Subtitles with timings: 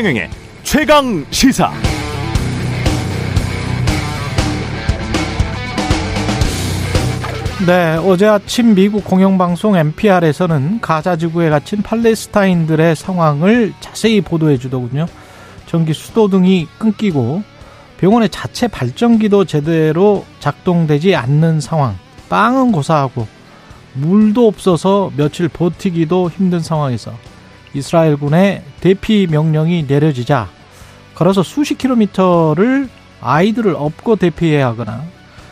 [0.00, 0.30] 최경영의
[0.62, 1.70] 최강 시사.
[7.66, 15.04] 네, 어제 아침 미국 공영방송 NPR에서는 가자 지구에 갇힌 팔레스타인들의 상황을 자세히 보도해 주더군요.
[15.66, 17.42] 전기 수도 등이 끊기고
[17.98, 21.98] 병원의 자체 발전기도 제대로 작동되지 않는 상황.
[22.30, 23.26] 빵은 고사하고
[23.92, 27.12] 물도 없어서 며칠 버티기도 힘든 상황에서
[27.74, 30.48] 이스라엘군의 대피 명령이 내려지자
[31.14, 32.88] 걸어서 수십 킬로미터를
[33.20, 35.04] 아이들을 업고 대피해야 하거나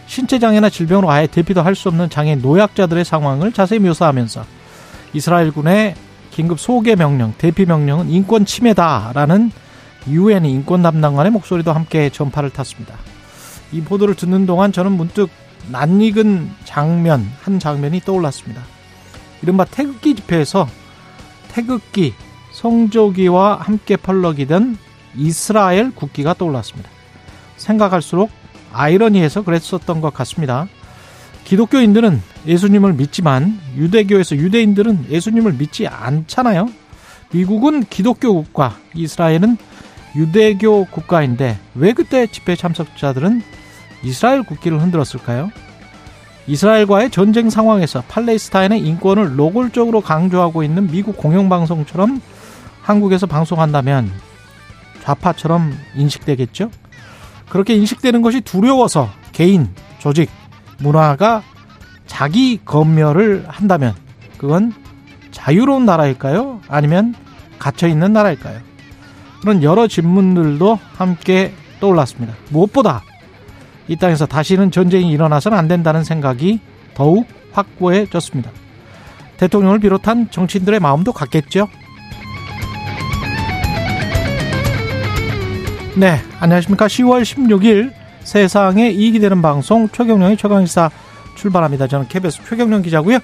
[0.06, 4.44] 신체 장애나 질병으로 아예 대피도 할 수 없는 장애 노약자들의 상황을 자세히 묘사하면서
[5.12, 5.94] 이스라엘군의
[6.30, 9.50] 긴급 소개 명령, 대피 명령은 인권 침해다라는
[10.08, 12.94] 유엔 인권 담당관의 목소리도 함께 전파를 탔습니다.
[13.72, 15.28] 이 보도를 듣는 동안 저는 문득
[15.70, 18.62] 낯익은 장면, 한 장면이 떠올랐습니다.
[19.42, 20.68] 이른바 태극기 집회에서
[21.52, 22.14] 태극기,
[22.58, 24.78] 성조기와 함께 펄럭이던
[25.16, 26.90] 이스라엘 국기가 떠올랐습니다.
[27.56, 28.30] 생각할수록
[28.72, 30.66] 아이러니해서 그랬었던 것 같습니다.
[31.44, 36.68] 기독교인들은 예수님을 믿지만 유대교에서 유대인들은 예수님을 믿지 않잖아요.
[37.32, 39.56] 미국은 기독교 국가, 이스라엘은
[40.16, 43.42] 유대교 국가인데 왜 그때 집회 참석자들은
[44.02, 45.50] 이스라엘 국기를 흔들었을까요?
[46.48, 52.20] 이스라엘과의 전쟁 상황에서 팔레스타인의 인권을 노골적으로 강조하고 있는 미국 공영방송처럼
[52.88, 54.10] 한국에서 방송한다면
[55.02, 56.70] 좌파처럼 인식되겠죠?
[57.50, 60.30] 그렇게 인식되는 것이 두려워서 개인, 조직,
[60.78, 61.42] 문화가
[62.06, 63.94] 자기 검열을 한다면
[64.38, 64.72] 그건
[65.32, 66.62] 자유로운 나라일까요?
[66.66, 67.14] 아니면
[67.58, 68.60] 갇혀있는 나라일까요?
[69.42, 72.34] 그런 여러 질문들도 함께 떠올랐습니다.
[72.48, 73.02] 무엇보다
[73.86, 76.60] 이 땅에서 다시는 전쟁이 일어나서는 안 된다는 생각이
[76.94, 78.50] 더욱 확고해졌습니다.
[79.36, 81.68] 대통령을 비롯한 정치인들의 마음도 같겠죠?
[85.98, 86.86] 네, 안녕하십니까.
[86.86, 90.92] 10월 16일 세상에 이익이 되는 방송 최경령의 최강시사
[91.34, 91.88] 출발합니다.
[91.88, 93.18] 저는 KBS 최경령 기자고요.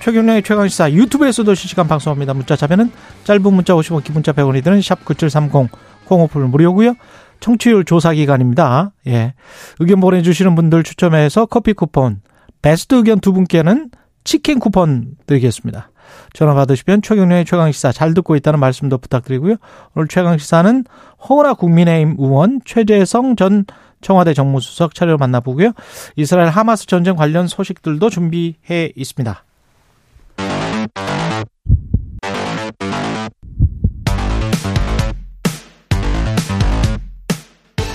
[0.00, 2.32] 최경령의 최강시사 유튜브에서도 실시간 방송합니다.
[2.32, 2.90] 문자 자면은
[3.24, 5.68] 짧은 문자 50원, 기본자 100원이 드는 샵 9730
[6.06, 6.94] 콩오플 무료고요.
[7.40, 8.92] 청취율 조사 기간입니다.
[9.06, 9.34] 예.
[9.78, 12.22] 의견 보내주시는 분들 추첨해서 커피 쿠폰,
[12.62, 13.90] 베스트 의견 두 분께는
[14.24, 15.90] 치킨 쿠폰 드리겠습니다.
[16.34, 19.54] 전화 받으시면 최경련의 최강시사 잘 듣고 있다는 말씀도 부탁드리고요.
[19.94, 20.84] 오늘 최강시사는
[21.28, 23.64] 허나 국민의힘 의원 최재성 전
[24.02, 25.72] 청와대 정무수석 차례로 만나보고요.
[26.16, 29.44] 이스라엘 하마스 전쟁 관련 소식들도 준비해 있습니다.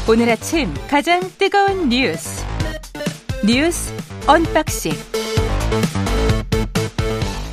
[0.07, 2.44] 오늘 아침 가장 뜨거운 뉴스
[3.45, 3.94] 뉴스
[4.25, 4.91] 언박싱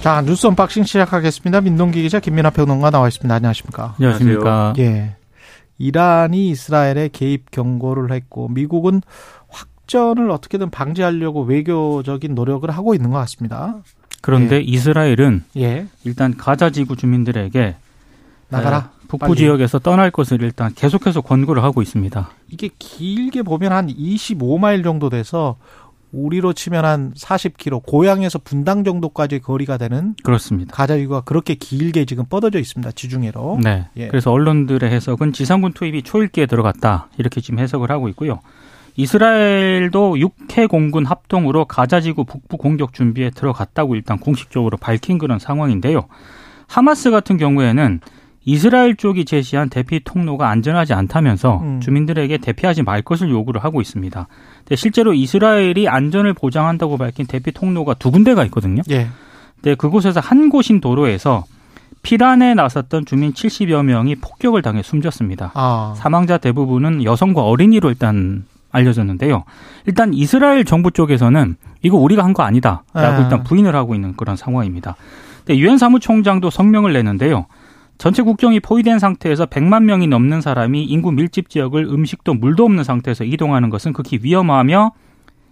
[0.07, 1.63] 자, 뉴스 언박싱 시작하겠습니다.
[1.63, 3.35] 민동기 기자 김민아 평론가 나와 있습니다.
[3.35, 3.97] 안녕하십니까?
[3.99, 4.75] 안녕하십니까?
[4.79, 5.17] 예.
[5.79, 9.03] 이란이 이스라엘에 개입 경고를 했고 미국은
[9.49, 13.79] 확전을 어떻게든 방지하려고 외교적인 노력을 하고 있는 것 같습니다.
[14.23, 14.61] 그런데 예.
[14.61, 15.89] 이스라엘은 예.
[16.05, 17.75] 일단 가자 지구 주민들에게
[18.49, 18.91] 나가라.
[19.09, 19.39] 북부 빨리.
[19.39, 22.31] 지역에서 떠날 것을 일단 계속해서 권고를 하고 있습니다.
[22.49, 25.57] 이게 길게 보면 한 25마일 정도 돼서
[26.17, 30.75] 우리로 치면 한 40km, 고향에서 분당 정도까지 거리가 되는 그렇습니다.
[30.75, 32.93] 가자지구가 그렇게 길게 지금 뻗어져 있습니다.
[32.93, 33.61] 지중해로.
[33.63, 33.87] 네.
[33.97, 34.09] 예.
[34.09, 38.41] 그래서 언론들의 해석은 지상군 투입이 초읽기에 들어갔다 이렇게 지금 해석을 하고 있고요.
[38.97, 46.07] 이스라엘도 육해 공군 합동으로 가자지구 북부 공격 준비에 들어갔다고 일단 공식적으로 밝힌 그런 상황인데요.
[46.67, 48.01] 하마스 같은 경우에는
[48.49, 51.81] 이스라엘 쪽이 제시한 대피 통로가 안전하지 않다면서 음.
[51.81, 54.29] 주민들에게 대피하지 말 것을 요구를 하고 있습니다.
[54.59, 58.83] 근데 실제로 이스라엘이 안전을 보장한다고 밝힌 대피 통로가 두 군데가 있거든요.
[58.91, 59.09] 예.
[59.57, 61.45] 근데 그곳에서 한 곳인 도로에서
[62.03, 65.51] 피란에 나섰던 주민 70여 명이 폭격을 당해 숨졌습니다.
[65.55, 65.95] 아.
[65.97, 69.43] 사망자 대부분은 여성과 어린이로 일단 알려졌는데요.
[69.87, 73.19] 일단 이스라엘 정부 쪽에서는 이거 우리가 한 거 아니다라고 아.
[73.23, 74.95] 일단 부인을 하고 있는 그런 상황입니다.
[75.45, 77.47] 근데 유엔 사무총장도 성명을 내는데요.
[77.99, 83.25] 전체 국경이 포위된 상태에서 100만 명이 넘는 사람이 인구 밀집 지역을 음식도 물도 없는 상태에서
[83.25, 84.93] 이동하는 것은 극히 위험하며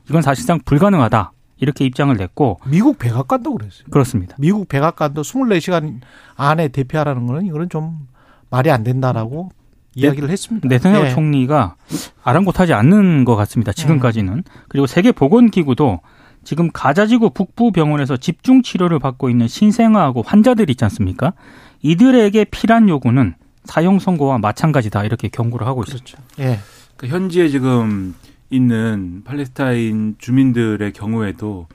[0.08, 1.32] 이건 사실상 불가능하다.
[1.56, 3.87] 이렇게 입장을 냈고 미국 백악관도 그랬어요.
[3.91, 4.37] 그렇습니다.
[4.38, 6.00] 미국 백악관도 24시간
[6.37, 8.08] 안에 대피하라는 거는 이거는 좀
[8.50, 9.50] 말이 안 된다라고
[9.94, 10.69] 이야기를 했습니다.
[10.69, 11.11] 네타냐후 예.
[11.11, 11.76] 총리가
[12.23, 13.73] 아랑곳하지 않는 것 같습니다.
[13.73, 14.43] 지금까지는.
[14.69, 16.00] 그리고 세계 보건 기구도
[16.43, 21.32] 지금 가자지구 북부 병원에서 집중 치료를 받고 있는 신생아하고 환자들 있지 않습니까?
[21.84, 23.34] 이들에게 필요한 요구는
[23.64, 26.16] 사형 선고와 마찬가지다 이렇게 경고를 하고 있었죠.
[26.40, 26.58] 예.
[26.96, 28.14] 그 현지에 지금
[28.48, 31.66] 있는 팔레스타인 주민들의 경우에도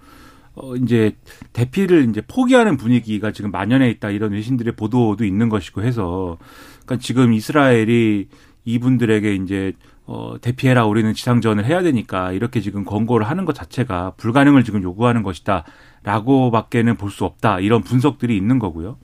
[0.55, 1.15] 어 이제
[1.53, 6.37] 대피를 이제 포기하는 분위기가 지금 만연해 있다 이런 외신들의 보도도 있는 것이고 해서
[6.85, 8.27] 그러니까 지금 이스라엘이
[8.65, 9.73] 이분들에게 이제
[10.05, 15.21] 어, 대피해라 우리는 지상전을 해야 되니까 이렇게 지금 권고를 하는 것 자체가 불가능을 지금 요구하는
[15.21, 15.65] 것이다.
[16.01, 17.59] 라고밖에는 볼 수 없다.
[17.59, 18.97] 이런 분석들이 있는 거고요.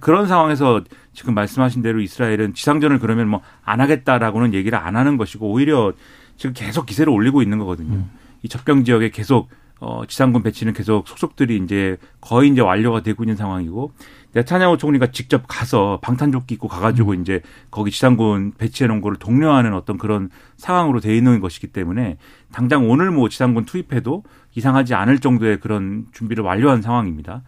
[0.00, 5.50] 그런 상황에서 지금 말씀하신 대로 이스라엘은 지상전을 그러면 뭐 안 하겠다라고는 얘기를 안 하는 것이고
[5.50, 5.92] 오히려
[6.36, 7.94] 지금 계속 기세를 올리고 있는 거거든요.
[7.94, 8.10] 음.
[8.42, 9.48] 이 접경 지역에 계속
[9.78, 13.92] 어, 지상군 배치는 계속 속속들이 이제 거의 이제 완료가 되고 있는 상황이고
[14.32, 17.20] 네타냐후 총리가 직접 가서 방탄조끼 입고 가가지고 음.
[17.20, 17.40] 이제
[17.70, 22.16] 거기 지상군 배치해 놓은 거를 독려하는 어떤 그런 상황으로 돼 있는 것이기 때문에
[22.52, 24.22] 당장 오늘 뭐 지상군 투입해도
[24.54, 27.42] 이상하지 않을 정도의 그런 준비를 완료한 상황입니다.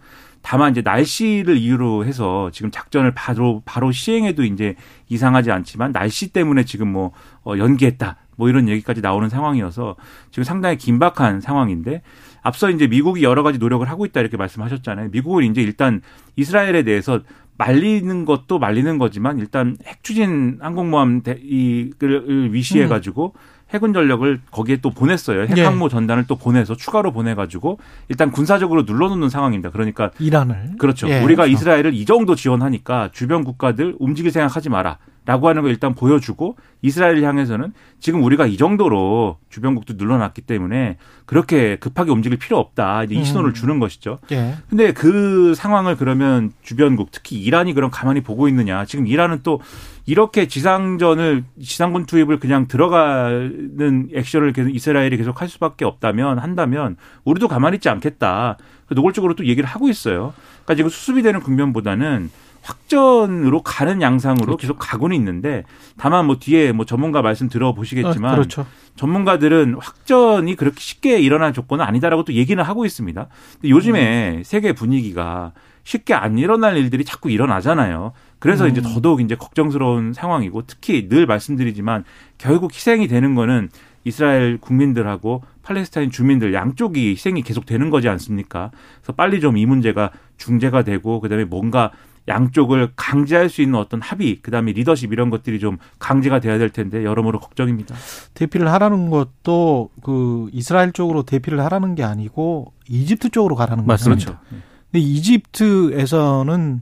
[0.45, 4.75] 다만 이제 날씨를 이유로 해서 지금 작전을 바로 바로 시행해도 이제
[5.09, 7.13] 이상하지 않지만 날씨 때문에 지금 뭐
[7.43, 9.95] 어, 연기했다 뭐 이런 얘기까지 나오는 상황이어서
[10.29, 12.03] 지금 상당히 긴박한 상황인데
[12.43, 15.09] 앞서 이제 미국이 여러 가지 노력을 하고 있다 이렇게 말씀하셨잖아요.
[15.11, 16.03] 미국은 이제 일단
[16.35, 17.21] 이스라엘에 대해서
[17.57, 23.54] 말리는 것도 말리는 거지만 일단 핵추진 항공모함 이를 위시해 가지고 음.
[23.73, 25.43] 해군 전력을 거기에 또 보냈어요.
[25.47, 25.89] 핵항모 예.
[25.89, 27.79] 전단을 또 보내서 추가로 보내가지고
[28.09, 29.71] 일단 군사적으로 눌러놓는 상황입니다.
[29.71, 31.09] 그러니까 이란을 그렇죠.
[31.09, 31.21] 예.
[31.21, 34.97] 우리가 이스라엘을 이 정도 지원하니까 주변 국가들 움직일 생각하지 마라.
[35.27, 41.77] 라고 하는 걸 일단 보여주고 이스라엘을 향해서는 지금 우리가 이 정도로 주변국도 눌러놨기 때문에 그렇게
[41.77, 43.03] 급하게 움직일 필요 없다.
[43.03, 43.23] 이제 이 음.
[43.23, 44.19] 신호를 주는 것이죠.
[44.31, 44.53] 예.
[44.69, 48.85] 근데 그 상황을 그러면 주변국 특히 이란이 그럼 가만히 보고 있느냐.
[48.85, 49.59] 지금 이란은 또
[50.05, 57.47] 이렇게 지상전을 지상군 투입을 그냥 들어가는 액션을 계속 이스라엘이 계속 할 수밖에 없다면 한다면 우리도
[57.47, 58.57] 가만히 있지 않겠다.
[58.89, 60.33] 노골적으로 또 얘기를 하고 있어요.
[60.63, 62.29] 그러니까 지금 수습이 되는 국면보다는
[62.61, 64.57] 확전으로 가는 양상으로 그렇죠.
[64.57, 65.63] 계속 가고는 있는데
[65.97, 68.65] 다만 뭐 뒤에 뭐 전문가 말씀 들어보시겠지만 아, 그렇죠.
[68.95, 73.27] 전문가들은 확전이 그렇게 쉽게 일어날 조건은 아니다라고 또 얘기는 하고 있습니다.
[73.53, 74.43] 근데 요즘에 음.
[74.43, 75.53] 세계 분위기가
[75.83, 78.13] 쉽게 안 일어날 일들이 자꾸 일어나잖아요.
[78.45, 78.69] 그래서 음.
[78.69, 82.03] 이제 더더욱 이제 걱정스러운 상황이고 특히 늘 말씀드리지만
[82.37, 83.69] 결국 희생이 되는 거는
[84.03, 88.69] 이스라엘 국민들하고 팔레스타인 주민들 양쪽이 희생이 계속 되는 거지 않습니까?
[89.01, 91.91] 그래서 빨리 좀 이 문제가 중재가 되고 그다음에 뭔가
[92.27, 97.03] 양쪽을 강제할 수 있는 어떤 합의, 그다음에 리더십 이런 것들이 좀 강제가 돼야 될 텐데
[97.03, 97.95] 여러모로 걱정입니다.
[98.33, 104.09] 대피를 하라는 것도 그 이스라엘 쪽으로 대피를 하라는 게 아니고 이집트 쪽으로 가라는 거죠.
[104.09, 104.39] 맞습니다.
[104.39, 104.61] 그렇죠.
[104.91, 106.81] 근데 이집트에서는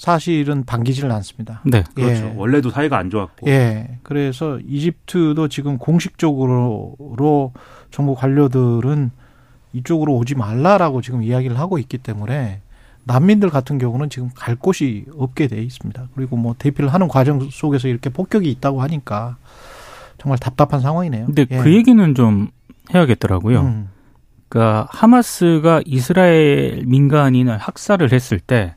[0.00, 1.60] 사실은 반기지를 않습니다.
[1.66, 2.24] 네, 그렇죠.
[2.24, 2.34] 예.
[2.34, 3.46] 원래도 사이가 안 좋았고.
[3.50, 3.98] 예.
[4.02, 7.52] 그래서 이집트도 지금 공식적으로
[7.90, 9.10] 정부 관료들은
[9.74, 12.62] 이쪽으로 오지 말라라고 지금 이야기를 하고 있기 때문에
[13.04, 16.08] 난민들 같은 경우는 지금 갈 곳이 없게 돼 있습니다.
[16.14, 19.36] 그리고 뭐 대피를 하는 과정 속에서 이렇게 폭격이 있다고 하니까
[20.16, 21.26] 정말 답답한 상황이네요.
[21.26, 21.58] 근데 예.
[21.58, 22.48] 그 얘기는 좀
[22.94, 23.60] 해야겠더라고요.
[23.60, 23.88] 음.
[24.48, 28.76] 그러니까 하마스가 이스라엘 민간인을 학살을 했을 때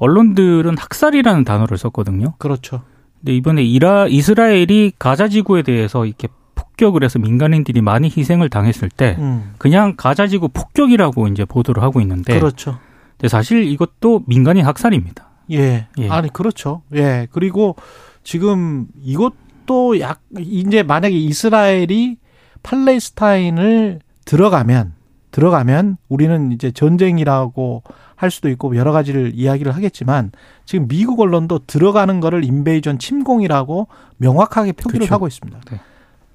[0.00, 2.34] 언론들은 학살이라는 단어를 썼거든요.
[2.38, 2.82] 그렇죠.
[3.20, 9.16] 근데 이번에 이라 이스라엘이 가자 지구에 대해서 이렇게 폭격을 해서 민간인들이 많이 희생을 당했을 때
[9.18, 9.52] 음.
[9.58, 12.78] 그냥 가자 지구 폭격이라고 이제 보도를 하고 있는데 그렇죠.
[13.12, 15.28] 근데 사실 이것도 민간인 학살입니다.
[15.52, 15.86] 예.
[15.98, 16.08] 예.
[16.08, 16.82] 아니 그렇죠.
[16.94, 17.28] 예.
[17.30, 17.76] 그리고
[18.24, 22.16] 지금 이것도 약 이제 만약에 이스라엘이
[22.62, 24.94] 팔레스타인을 들어가면
[25.30, 27.82] 들어가면 우리는 이제 전쟁이라고
[28.20, 30.30] 할 수도 있고 여러 가지를 이야기를 하겠지만
[30.66, 35.14] 지금 미국 언론도 들어가는 거를 인베이전 침공이라고 명확하게 표기를 그렇죠.
[35.14, 35.58] 하고 있습니다.
[35.70, 35.80] 네.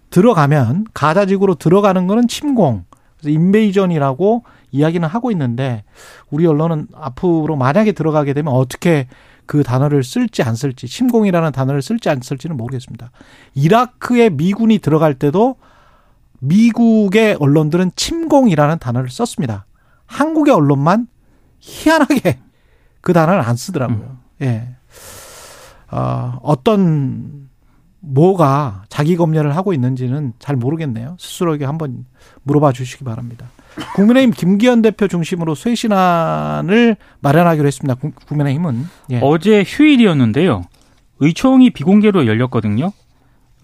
[0.10, 2.86] 들어가면 가자지구로 들어가는 거는 침공.
[3.20, 5.84] 그래서 인베이전이라고 이야기는 하고 있는데
[6.32, 9.08] 우리 언론은 앞으로 만약에 들어가게 되면 어떻게
[9.46, 13.12] 그 단어를 쓸지 안 쓸지 침공이라는 단어를 쓸지 안 쓸지는 모르겠습니다.
[13.54, 15.58] 이라크에 미군이 들어갈 때도
[16.40, 19.68] 미국의 언론들은 침공이라는 단어를 썼습니다.
[20.08, 21.10] 한국의 언론만
[21.66, 22.40] 희한하게
[23.02, 24.18] 그 단어를 안 쓰더라고요.
[24.42, 24.46] 음.
[24.46, 24.70] 예.
[25.92, 27.50] 어, 어떤
[28.00, 31.16] 뭐가 자기 검열을 하고 있는지는 잘 모르겠네요.
[31.20, 32.06] 스스로에게 한번
[32.44, 33.48] 물어봐 주시기 바랍니다.
[33.96, 37.96] 국민의힘 김기현 대표 중심으로 쇄신안을 마련하기로 했습니다.
[38.28, 39.20] 국민의힘은 예.
[39.22, 40.64] 어제 휴일이었는데요.
[41.20, 42.92] 의총이 비공개로 열렸거든요.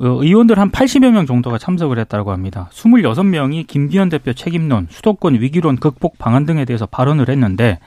[0.02, 2.70] 어, 의원들 한 80여 명 정도가 참석을 했다고 합니다.
[2.74, 7.78] 26명이 김기현 대표 책임론, 수도권 위기론 극복 방안 등에 대해서 발언을 했는데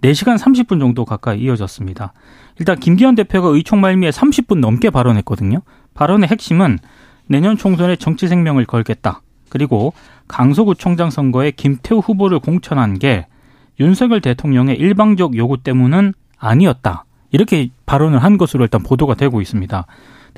[0.00, 2.12] 4시간 30분 정도 가까이 이어졌습니다.
[2.60, 5.62] 일단 김기현 대표가 의총 말미에 30분 넘게 발언했거든요.
[5.94, 6.78] 발언의 핵심은
[7.26, 9.22] 내년 총선에 정치 생명을 걸겠다.
[9.48, 9.92] 그리고
[10.28, 13.26] 강서구청장 선거에 김태우 후보를 공천한 게
[13.80, 17.04] 윤석열 대통령의 일방적 요구 때문은 아니었다.
[17.32, 19.86] 이렇게 발언을 한 것으로 일단 보도가 되고 있습니다.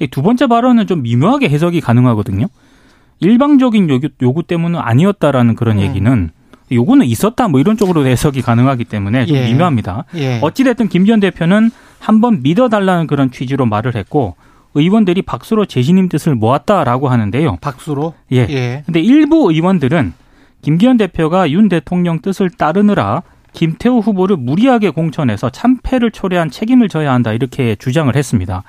[0.07, 2.47] 두 번째 발언은 좀 미묘하게 해석이 가능하거든요.
[3.21, 5.83] 일방적인 요구, 요구 때문은 아니었다라는 그런 음.
[5.83, 6.31] 얘기는
[6.71, 9.47] 요구는 있었다 뭐 이런 쪽으로 해석이 가능하기 때문에 좀 예.
[9.47, 10.05] 미묘합니다.
[10.17, 10.38] 예.
[10.43, 14.37] 어찌됐든 김기현 대표는 한번 믿어달라는 그런 취지로 말을 했고
[14.75, 17.57] 의원들이 박수로 재신임 뜻을 모았다라고 하는데요.
[17.61, 18.14] 박수로?
[18.33, 18.47] 예.
[18.50, 18.83] 예.
[18.87, 20.12] 근데 일부 의원들은
[20.62, 27.33] 김기현 대표가 윤 대통령 뜻을 따르느라 김태우 후보를 무리하게 공천해서 참패를 초래한 책임을 져야 한다
[27.33, 28.62] 이렇게 주장을 했습니다.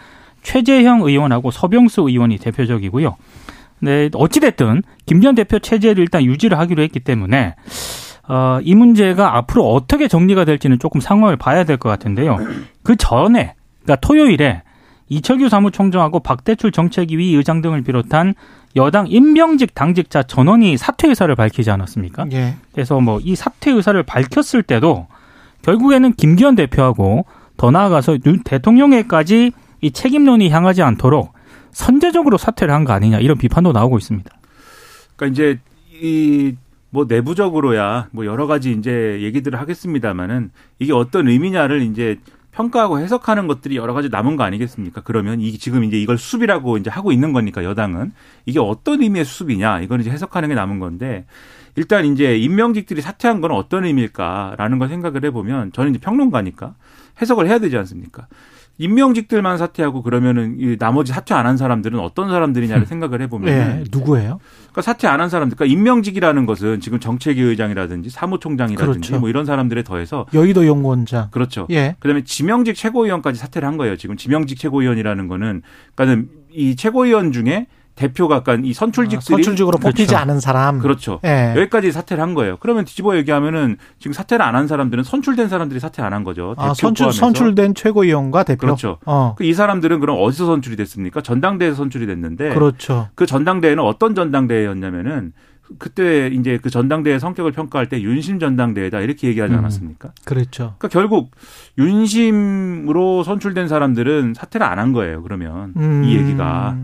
[0.43, 3.15] 최재형 의원하고 서병수 의원이 대표적이고요.
[3.81, 7.55] 네, 어찌됐든 김기현 대표 체제를 일단 유지를 하기로 했기 때문에
[8.27, 12.37] 어, 이 문제가 앞으로 어떻게 정리가 될지는 조금 상황을 봐야 될 것 같은데요.
[12.83, 14.61] 그 전에, 그러니까 토요일에
[15.07, 18.35] 이철규 사무총장하고 박대출 정책위 의장 등을 비롯한
[18.75, 22.27] 여당 임명직 당직자 전원이 사퇴 의사를 밝히지 않았습니까?
[22.33, 22.53] 예.
[22.71, 25.07] 그래서 뭐 이 사퇴 의사를 밝혔을 때도
[25.63, 27.25] 결국에는 김기현 대표하고
[27.57, 31.33] 더 나아가서 윤 대통령에까지 이 책임론이 향하지 않도록
[31.71, 34.31] 선제적으로 사퇴를 한 거 아니냐 이런 비판도 나오고 있습니다.
[35.15, 35.59] 그러니까 이제
[36.01, 36.55] 이
[36.91, 42.17] 뭐 내부적으로야 뭐 여러 가지 이제 얘기들을 하겠습니다만은 이게 어떤 의미냐를 이제
[42.51, 45.01] 평가하고 해석하는 것들이 여러 가지 남은 거 아니겠습니까?
[45.01, 48.11] 그러면 이 지금 이제 이걸 수습이라고 이제 하고 있는 거니까 여당은
[48.47, 51.25] 이게 어떤 의미의 수습이냐 이거는 이제 해석하는 게 남은 건데
[51.75, 56.73] 일단 이제 임명직들이 사퇴한 건 어떤 의미일까라는 걸 생각을 해보면 저는 이제 평론가니까
[57.21, 58.27] 해석을 해야 되지 않습니까?
[58.79, 63.83] 임명직들만 사퇴하고 그러면은 이 나머지 사퇴 안 한 사람들은 어떤 사람들이냐를 생각을 해보면 예.
[63.91, 64.39] 누구예요?
[64.71, 69.19] 그러니까 사퇴 안 한 사람들, 그러니까 임명직이라는 것은 지금 정책위 의장이라든지 사무총장이라든지 그렇죠.
[69.19, 71.27] 뭐 이런 사람들에 더해서 여의도 연구원장.
[71.31, 71.67] 그렇죠.
[71.71, 71.95] 예.
[71.99, 73.97] 그다음에 지명직 최고위원까지 사퇴를 한 거예요.
[73.97, 75.61] 지금 지명직 최고위원이라는 거는
[75.95, 77.67] 그러니까는 이 최고위원 중에
[77.99, 80.17] 대표가 약간 이 선출직들이 아, 선출직으로 뽑히지 그렇죠.
[80.21, 80.79] 않은 사람.
[80.79, 81.19] 그렇죠.
[81.25, 81.53] 예.
[81.57, 82.55] 여기까지 사퇴를 한 거예요.
[82.61, 86.55] 그러면 뒤집어 얘기하면은 지금 사퇴를 안 한 사람들은 선출된 사람들이 사퇴 안 한 거죠.
[86.57, 87.19] 아, 선출, 포함해서.
[87.19, 88.61] 선출된 최고위원과 대표.
[88.67, 88.97] 그렇죠.
[89.05, 89.35] 어.
[89.37, 91.19] 그 이 사람들은 그럼 어디서 선출이 됐습니까?
[91.21, 93.09] 전당대에서 선출이 됐는데 그렇죠.
[93.15, 95.33] 그 전당대회는 어떤 전당대회였냐면은
[95.77, 99.59] 그때 이제 그 전당대회 성격을 평가할 때 윤심 전당대회다 이렇게 얘기하지 음.
[99.59, 100.11] 않았습니까?
[100.25, 100.73] 그렇죠.
[100.79, 101.31] 그러니까 결국
[101.77, 105.21] 윤심으로 선출된 사람들은 사퇴를 안 한 거예요.
[105.23, 106.03] 그러면 음.
[106.05, 106.75] 이 얘기가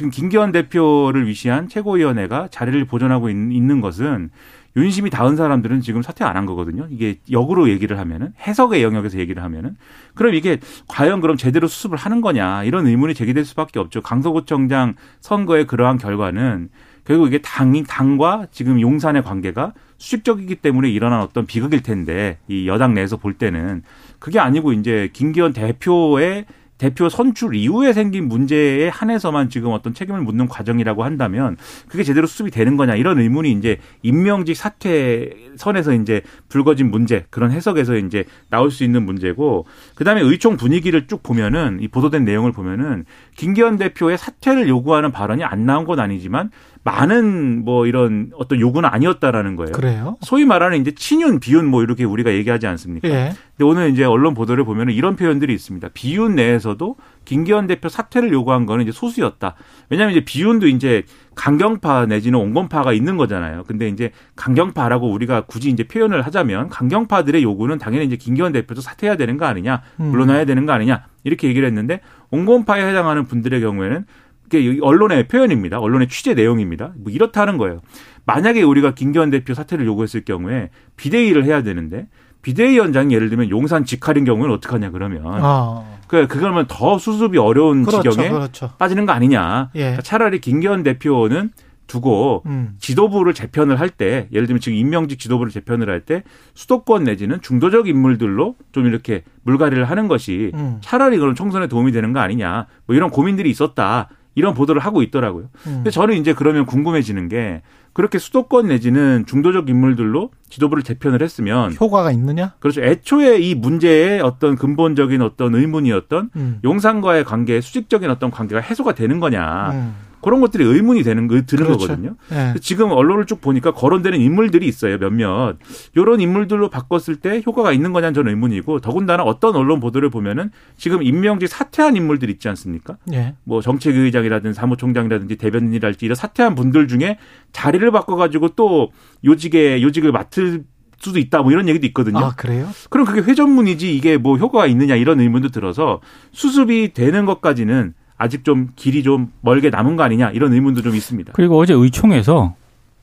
[0.00, 4.30] 지금 김기현 대표를 위시한 최고위원회가 자리를 보존하고 있, 는 것은
[4.74, 6.86] 윤심이 닿은 사람들은 지금 사퇴 안 한 거거든요.
[6.88, 9.76] 이게 역으로 얘기를 하면은 해석의 영역에서 얘기를 하면은
[10.14, 14.00] 그럼 이게 과연 그럼 제대로 수습을 하는 거냐 이런 의문이 제기될 수밖에 없죠.
[14.00, 16.70] 강서구청장 선거의 그러한 결과는
[17.04, 22.94] 결국 이게 당 당과 지금 용산의 관계가 수직적이기 때문에 일어난 어떤 비극일 텐데 이 여당
[22.94, 23.82] 내에서 볼 때는
[24.18, 26.46] 그게 아니고 이제 김기현 대표의
[26.80, 31.58] 대표 선출 이후에 생긴 문제에 한해서만 지금 어떤 책임을 묻는 과정이라고 한다면
[31.88, 37.50] 그게 제대로 수습이 되는 거냐 이런 의문이 이제 임명직 사퇴 선에서 이제 불거진 문제 그런
[37.50, 43.04] 해석에서 이제 나올 수 있는 문제고 그다음에 의총 분위기를 쭉 보면은 이 보도된 내용을 보면은
[43.36, 46.50] 김기현 대표의 사퇴를 요구하는 발언이 안 나온 건 아니지만
[46.82, 49.72] 많은 뭐 이런 어떤 요구는 아니었다라는 거예요.
[49.72, 50.16] 그래요?
[50.22, 53.08] 소위 말하는 이제 친윤, 비윤 뭐 이렇게 우리가 얘기하지 않습니까?
[53.08, 53.32] 예.
[53.56, 55.88] 근데 오늘 이제 언론 보도를 보면은 이런 표현들이 있습니다.
[55.92, 56.96] 비윤 내에서도
[57.26, 59.56] 김기현 대표 사퇴를 요구한 거는 이제 소수였다.
[59.90, 61.02] 왜냐하면 이제 비윤도 이제
[61.34, 63.64] 강경파 내지는 온건파가 있는 거잖아요.
[63.66, 69.16] 근데 이제 강경파라고 우리가 굳이 이제 표현을 하자면 강경파들의 요구는 당연히 이제 김기현 대표도 사퇴해야
[69.16, 70.06] 되는 거 아니냐, 음.
[70.06, 74.06] 물러나야 되는 거 아니냐 이렇게 얘기를 했는데 온건파에 해당하는 분들의 경우에는
[74.50, 75.78] 그게 언론의 표현입니다.
[75.78, 76.92] 언론의 취재 내용입니다.
[76.96, 77.80] 뭐 이렇다는 거예요.
[78.26, 82.08] 만약에 우리가 김기현 대표 사퇴를 요구했을 경우에 비대위를 해야 되는데
[82.42, 85.84] 비대위원장이 예를 들면 용산 직할인 경우는 어떡하냐 그러면 아.
[86.08, 88.10] 그 그러면 더 수습이 어려운 그렇죠.
[88.10, 88.70] 지경에 그렇죠.
[88.78, 89.70] 빠지는 거 아니냐.
[89.74, 89.80] 예.
[89.80, 91.50] 그러니까 차라리 김기현 대표는
[91.86, 92.74] 두고 음.
[92.78, 96.22] 지도부를 재편을 할 때 예를 들면 지금 임명직 지도부를 재편을 할 때
[96.54, 100.78] 수도권 내지는 중도적 인물들로 좀 이렇게 물갈이를 하는 것이 음.
[100.82, 102.66] 차라리 그런 총선에 도움이 되는 거 아니냐.
[102.86, 104.08] 뭐 이런 고민들이 있었다.
[104.34, 105.44] 이런 보도를 하고 있더라고요.
[105.66, 105.72] 음.
[105.76, 112.12] 근데 저는 이제 그러면 궁금해지는 게 그렇게 수도권 내지는 중도적 인물들로 지도부를 재편을 했으면 효과가
[112.12, 112.54] 있느냐?
[112.60, 112.82] 그렇죠.
[112.82, 116.60] 애초에 이 문제의 어떤 근본적인 어떤 의문이었던 음.
[116.62, 119.70] 용산과의 관계, 수직적인 어떤 관계가 해소가 되는 거냐.
[119.72, 119.94] 음.
[120.22, 121.86] 그런 것들이 의문이 되는 거 드는 그렇죠.
[121.86, 122.16] 거거든요.
[122.32, 122.54] 예.
[122.60, 124.98] 지금 언론을 쭉 보니까 거론되는 인물들이 있어요.
[124.98, 125.56] 몇몇.
[125.94, 131.02] 이런 인물들로 바꿨을 때 효과가 있는 거냐는 저는 의문이고 더군다나 어떤 언론 보도를 보면은 지금
[131.02, 132.96] 임명직 사퇴한 인물들 있지 않습니까?
[133.12, 133.34] 예.
[133.44, 137.18] 뭐 정책의장이라든지 사무총장이라든지 대변인이랄지 이런 사퇴한 분들 중에
[137.52, 138.92] 자리를 바꿔가지고 또
[139.24, 140.64] 요직에 요직을 맡을
[141.00, 142.18] 수도 있다 뭐 이런 얘기도 있거든요.
[142.18, 142.68] 아, 그래요?
[142.90, 146.00] 그럼 그게 회전문이지 이게 뭐 효과가 있느냐 이런 의문도 들어서
[146.32, 151.32] 수습이 되는 것까지는 아직 좀 길이 좀 멀게 남은 거 아니냐 이런 의문도 좀 있습니다.
[151.34, 152.54] 그리고 어제 의총에서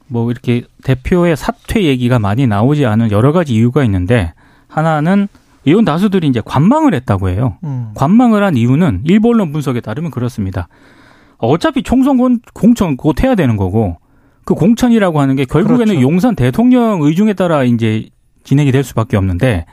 [0.07, 4.33] 뭐 이렇게 대표의 사퇴 얘기가 많이 나오지 않은 여러 가지 이유가 있는데
[4.67, 5.27] 하나는
[5.65, 7.57] 의원 다수들이 이제 관망을 했다고 해요.
[7.63, 7.89] 음.
[7.95, 10.67] 관망을 한 이유는 일본 언론 분석에 따르면 그렇습니다.
[11.39, 13.97] 어차피 총선 공- 공천 곧 해야 되는 거고
[14.45, 16.01] 그 공천이라고 하는 게 결국에는 그렇죠.
[16.01, 18.07] 용산 대통령 의중에 따라 이제
[18.43, 19.65] 진행이 될 수밖에 없는데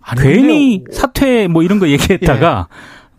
[0.00, 2.68] 아니, 괜히 근데- 사퇴 뭐 이런 거 얘기했다가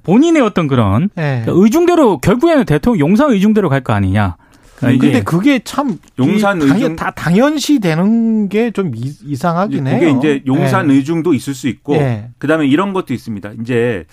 [0.04, 1.42] 본인의 어떤 그런 예.
[1.46, 4.36] 그러니까 의중대로 결국에는 대통령 용산 의중대로 갈 거 아니냐.
[4.78, 9.88] 그러니까 근데 이게 그게 참 용산 이 당연, 의중- 다 당연시 되는 게 좀 이상하긴
[9.88, 10.00] 해요.
[10.00, 10.96] 그게 이제 용산 예.
[10.96, 12.30] 의중도 있을 수 있고 예.
[12.38, 13.52] 그다음에 이런 것도 있습니다.
[13.62, 14.06] 이제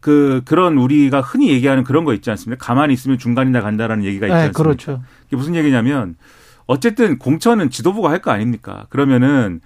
[0.00, 2.64] 그 그런 우리가 흔히 얘기하는 그런 거 있지 않습니까?
[2.64, 4.62] 가만히 있으면 중간이나 간다라는 얘기가 있지 예, 않습니까?
[4.62, 5.02] 그렇죠.
[5.28, 6.16] 이게 무슨 얘기냐면
[6.66, 8.86] 어쨌든 공천은 지도부가 할 거 아닙니까?
[8.90, 9.60] 그러면은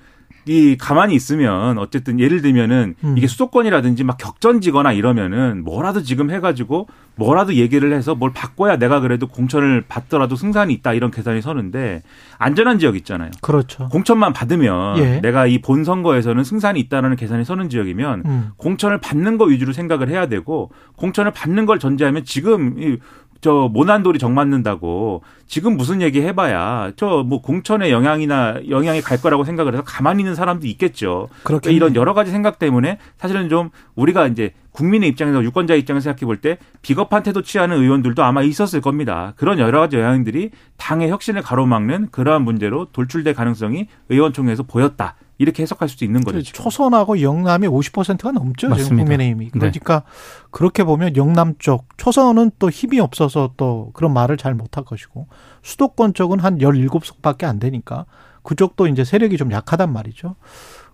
[0.44, 3.14] 이 가만히 있으면 어쨌든 예를 들면은 음.
[3.16, 9.26] 이게 수도권이라든지 막 격전지거나 이러면은 뭐라도 지금 해가지고 뭐라도 얘기를 해서 뭘 바꿔야 내가 그래도
[9.28, 12.02] 공천을 받더라도 승산이 있다 이런 계산이 서는데
[12.38, 13.30] 안전한 지역 있잖아요.
[13.40, 13.88] 그렇죠.
[13.88, 15.20] 공천만 받으면 예.
[15.20, 18.50] 내가 이 본 선거에서는 승산이 있다라는 계산이 서는 지역이면 음.
[18.56, 22.96] 공천을 받는 거 위주로 생각을 해야 되고 공천을 받는 걸 전제하면 지금 이
[23.42, 29.44] 저 모난돌이 정 맞는다고 지금 무슨 얘기 해봐야 저 뭐 공천의 영향이나 영향이 갈 거라고
[29.44, 31.28] 생각을 해서 가만히 있는 사람도 있겠죠.
[31.42, 36.04] 그렇게 그러니까 이런 여러 가지 생각 때문에 사실은 좀 우리가 이제 국민의 입장에서 유권자 입장에서
[36.04, 39.34] 생각해 볼 때 비겁한 태도 취하는 의원들도 아마 있었을 겁니다.
[39.36, 45.14] 그런 여러 가지 영향들이 당의 혁신을 가로막는 그러한 문제로 돌출될 가능성이 의원총회에서 보였다.
[45.38, 46.40] 이렇게 해석할 수도 있는 거죠.
[46.40, 46.62] 지금.
[46.62, 48.68] 초선하고 영남이 50%가 넘죠.
[48.68, 49.04] 지금 맞습니다.
[49.04, 49.44] 국민의힘이.
[49.46, 49.50] 네.
[49.52, 50.04] 그러니까
[50.50, 55.26] 그렇게 보면 영남 쪽 초선은 또 힘이 없어서 또 그런 말을 잘 못할 것이고
[55.62, 58.06] 수도권 쪽은 한 17석밖에 안 되니까
[58.42, 60.36] 그쪽도 이제 세력이 좀 약하단 말이죠.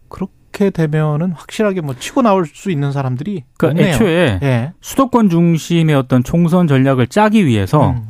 [0.09, 0.29] 그렇
[0.59, 3.95] 게 되면은 확실하게 뭐 치고 나올 수 있는 사람들이 그러니까 없네요.
[3.95, 4.73] 애초에 예.
[4.81, 8.03] 수도권 중심의 어떤 총선 전략을 짜기 위해서 음.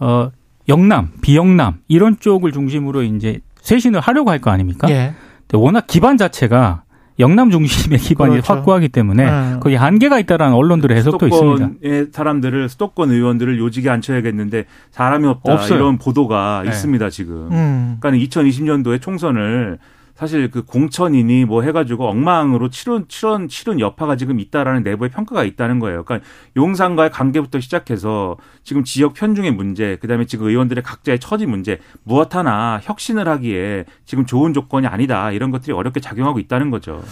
[0.00, 0.30] 어
[0.68, 4.88] 영남, 비영남 이런 쪽을 중심으로 이제 쇄신을 하려고 할 거 아닙니까?
[4.90, 5.14] 예.
[5.48, 6.82] 근데 워낙 기반 자체가
[7.20, 8.52] 영남 중심의 기반이 그렇죠.
[8.52, 9.60] 확고하기 때문에 음.
[9.60, 11.66] 거기 한계가 있다라는 언론들의 해석도 있습니다.
[11.68, 15.78] 수도권의 사람들을 수도권 의원들을 요직에 앉혀야겠는데 사람이 없다 없어요.
[15.78, 16.70] 이런 보도가 네.
[16.70, 17.48] 있습니다 지금.
[17.52, 17.96] 음.
[18.00, 19.78] 그러니까 2020년도에 총선을
[20.14, 25.80] 사실 그 공천이니 뭐 해가지고 엉망으로 치른 치른 치른 여파가 지금 있다라는 내부의 평가가 있다는
[25.80, 26.04] 거예요.
[26.04, 32.34] 그러니까 용산과의 관계부터 시작해서 지금 지역 편중의 문제, 그다음에 지금 의원들의 각자의 처지 문제 무엇
[32.34, 37.02] 하나 혁신을 하기에 지금 좋은 조건이 아니다 이런 것들이 어렵게 작용하고 있다는 거죠.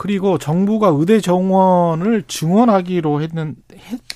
[0.00, 3.54] 그리고 정부가 의대 정원을 증원하기로 했는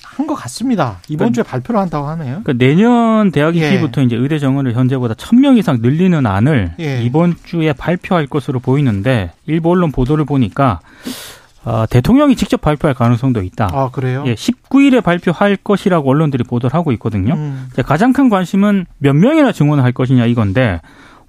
[0.03, 0.97] 한 것 같습니다.
[1.09, 2.41] 이번 그러니까- 주에 발표를 한다고 하네요.
[2.43, 3.59] 그러니까 내년 대학 예.
[3.59, 7.03] 입시부터 이제 의대 정원을 현재보다 1000명 이상 늘리는 안을 예.
[7.03, 10.79] 이번 주에 발표할 것으로 보이는데 일부 언론 보도를 보니까
[11.65, 13.69] 어, 대통령이 직접 발표할 가능성도 있다.
[13.71, 14.23] 아 그래요?
[14.25, 17.35] 예, 19일에 발표할 것이라고 언론들이 보도를 하고 있거든요.
[17.35, 17.69] 음.
[17.85, 20.81] 가장 큰 관심은 몇 명이나 증원을 할 것이냐 이건데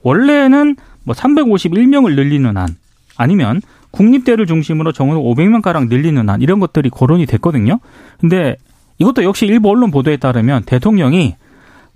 [0.03, 2.69] 원래는 뭐 351명을 늘리는 안
[3.19, 3.61] 아니면
[3.97, 7.81] 국립대를 중심으로 정원을 500명 가량 늘리는 안 이런 것들이 거론이 됐거든요.
[8.21, 8.57] 근데
[8.99, 11.37] 이것도 역시 일부 언론 보도에 따르면 대통령이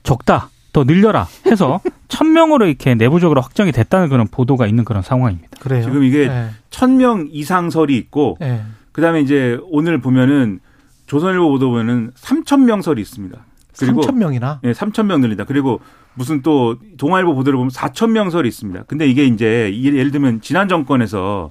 [0.02, 5.48] 적다 더 늘려라 해서 1000명으로 이렇게 내부적으로 확정이 됐다는 그런 보도가 있는 그런 상황입니다.
[5.60, 5.82] 그래요.
[5.82, 6.48] 지금 이게 예.
[6.70, 8.62] 천명 이상 설이 있고 예.
[8.92, 10.60] 그다음에 이제 오늘 보면은
[11.06, 13.36] 조선일보 보도 보면은 3천 명 설이 있습니다.
[13.78, 14.60] 그리고 3천 명이나.
[14.64, 15.44] 예, 3천 명 늘린다.
[15.44, 15.80] 그리고
[16.14, 18.84] 무슨 또 동아일보 보도를 보면 4천 명 설이 있습니다.
[18.86, 21.50] 근데 이게 이제 이- 예를 들면 지난 정권에서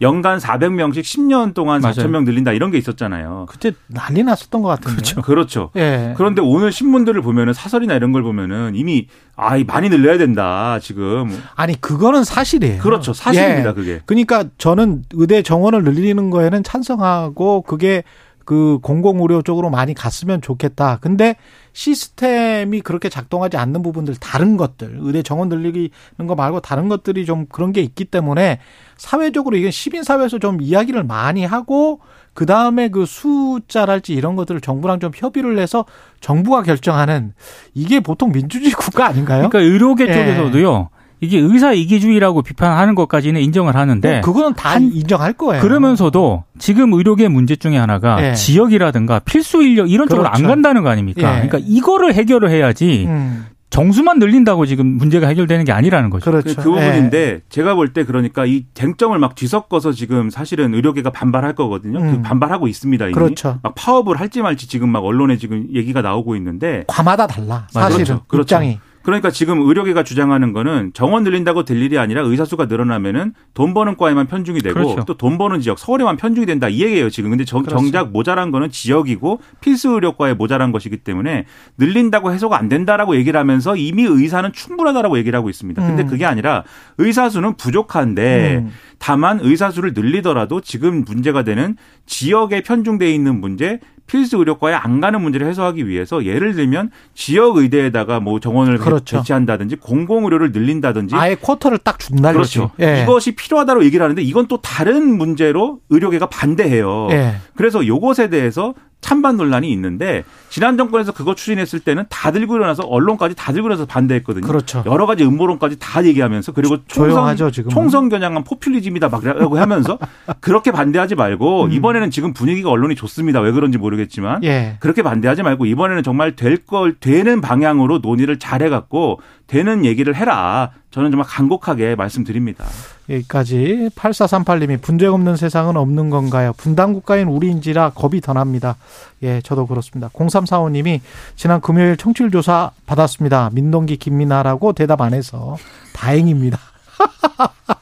[0.00, 1.94] 연간 400명씩 10년 동안 맞아요.
[1.94, 3.46] 4천 명 늘린다 이런 게 있었잖아요.
[3.48, 4.96] 그때 난리 났었던 것 같은데.
[4.96, 5.22] 그렇죠.
[5.22, 5.70] 그렇죠.
[5.76, 6.14] 예.
[6.16, 10.78] 그런데 오늘 신문들을 보면은 사설이나 이런 걸 보면은 이미 아, 이 많이 늘려야 된다.
[10.80, 11.36] 지금.
[11.56, 12.80] 아니 그거는 사실이에요.
[12.80, 13.12] 그렇죠.
[13.12, 13.70] 사실입니다.
[13.70, 13.74] 예.
[13.74, 14.00] 그게.
[14.06, 18.04] 그러니까 저는 의대 정원을 늘리는 거에는 찬성하고 그게
[18.44, 20.98] 그 공공의료 쪽으로 많이 갔으면 좋겠다.
[21.02, 21.36] 근데
[21.78, 25.90] 시스템이 그렇게 작동하지 않는 부분들 다른 것들 의대 정원 늘리는
[26.26, 28.58] 거 말고 다른 것들이 좀 그런 게 있기 때문에
[28.96, 32.00] 사회적으로 이게 시민 사회에서 좀 이야기를 많이 하고
[32.34, 35.84] 그 다음에 그 숫자랄지 이런 것들을 정부랑 좀 협의를 해서
[36.20, 37.32] 정부가 결정하는
[37.74, 39.48] 이게 보통 민주주의 국가 아닌가요?
[39.48, 40.12] 그러니까 의료계 예.
[40.12, 40.90] 쪽에서도요.
[41.20, 45.60] 이게 의사 이기주의라고 비판하는 것까지는 인정을 하는데 뭐 그거는 다 한- 인정할 거예요.
[45.62, 48.34] 그러면서도 지금 의료계 문제 중에 하나가 예.
[48.34, 50.48] 지역이라든가 필수 인력 이런 쪽으로 안 그렇죠.
[50.48, 51.20] 간다는 거 아닙니까?
[51.22, 51.48] 예.
[51.48, 56.30] 그러니까 이거를 해결을 해야지 음, 정수만 늘린다고 지금 문제가 해결되는 게 아니라는 거죠.
[56.30, 56.54] 그렇죠.
[56.56, 61.54] 그, 그 부분인데 제가 볼 때 그러니까 이 쟁점을 막 뒤섞어서 지금 사실은 의료계가 반발할
[61.54, 61.98] 거거든요.
[61.98, 62.10] 음.
[62.16, 63.04] 그 반발하고 있습니다.
[63.06, 63.14] 이미.
[63.14, 63.58] 그렇죠.
[63.62, 67.66] 막 파업을 할지 말지 지금 막 언론에 지금 얘기가 나오고 있는데 과마다 달라.
[67.74, 67.90] 맞아요.
[67.90, 68.24] 사실은 그렇죠.
[68.28, 68.54] 그렇죠.
[68.56, 68.78] 입장이.
[69.08, 73.96] 그러니까 지금 의료계가 주장하는 거는 정원 늘린다고 될 일이 아니라 의사 수가 늘어나면은 돈 버는
[73.96, 75.06] 과에만 편중이 되고 그렇죠.
[75.06, 77.30] 또돈 버는 지역 서울에만 편중이 된다 이 얘기예요 지금.
[77.30, 77.64] 근데 정.
[77.64, 81.46] 정작 모자란 거는 지역이고 필수 의료과에 모자란 것이기 때문에
[81.78, 85.80] 늘린다고 해소가 안 된다라고 얘기를 하면서 이미 의사는 충분하다라고 얘기를 하고 있습니다.
[85.86, 86.06] 근데 음.
[86.06, 86.64] 그게 아니라
[86.98, 88.72] 의사 수는 부족한데 음.
[88.98, 95.20] 다만 의사 수를 늘리더라도 지금 문제가 되는 지역에 편중돼 있는 문제, 필수 의료과에 안 가는
[95.20, 99.18] 문제를 해소하기 위해서 예를 들면 지역 의대에다가 뭐 정원을 그렇죠.
[99.18, 102.72] 배치한다든지 공공 의료를 늘린다든지 아예 쿼터를 딱 준다 그렇죠.
[102.80, 103.02] 예.
[103.04, 107.08] 이것이 필요하다고 얘기를 하는데 이건 또 다른 문제로 의료계가 반대해요.
[107.12, 107.36] 예.
[107.54, 113.34] 그래서 요것에 대해서 찬반 논란이 있는데 지난 정권에서 그거 추진했을 때는 다 들고 일어나서 언론까지
[113.36, 114.46] 다 들고 일어나서 반대했거든요.
[114.46, 114.82] 그렇죠.
[114.86, 117.24] 여러 가지 음모론까지 다 얘기하면서 그리고 총선.
[117.70, 119.98] 총선 겨냥한 포퓰리즘이다 막라고 하면서
[120.40, 121.72] 그렇게 반대하지 말고 음.
[121.72, 123.40] 이번에는 지금 분위기가 언론이 좋습니다.
[123.40, 124.76] 왜 그런지 모르겠지만 예.
[124.80, 130.14] 그렇게 반대하지 말고 이번에는 정말 될 걸 되는 방향으로 논의를 잘 해 갖고 되는 얘기를
[130.16, 130.72] 해라.
[130.90, 132.64] 저는 정말 간곡하게 말씀드립니다.
[133.10, 136.52] 여기까지 8438님이 분쟁 없는 세상은 없는 건가요?
[136.56, 138.76] 분단 국가인 우리인지라 겁이 더 납니다.
[139.22, 140.08] 예, 저도 그렇습니다.
[140.08, 141.00] 0345님이
[141.36, 143.50] 지난 금요일 청취율 조사 받았습니다.
[143.52, 145.56] 민동기 김민아라고 대답 안 해서
[145.94, 146.58] 다행입니다.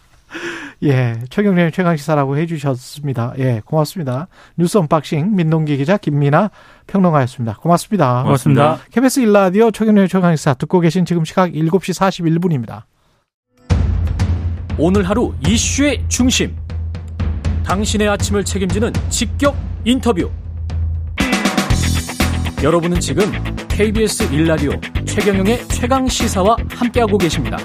[0.82, 3.32] 예, 최경영 최강시사라고 해주셨습니다.
[3.38, 4.28] 예, 고맙습니다.
[4.56, 6.50] 뉴스 언박싱 민동기 기자 김민아
[6.86, 7.56] 평론가였습니다.
[7.56, 8.22] 고맙습니다.
[8.22, 8.78] 고맙습니다.
[8.92, 11.98] KBS 일라디오 최경영 최강시사 듣고 계신 지금 시각 7시
[12.30, 12.82] 41분입니다.
[14.78, 16.54] 오늘 하루 이슈의 중심.
[17.64, 20.30] 당신의 아침을 책임지는 직격 인터뷰.
[22.62, 23.24] 여러분은 지금
[23.68, 24.72] KBS 일라디오
[25.06, 27.56] 최경영의 최강 시사와 함께하고 계십니다.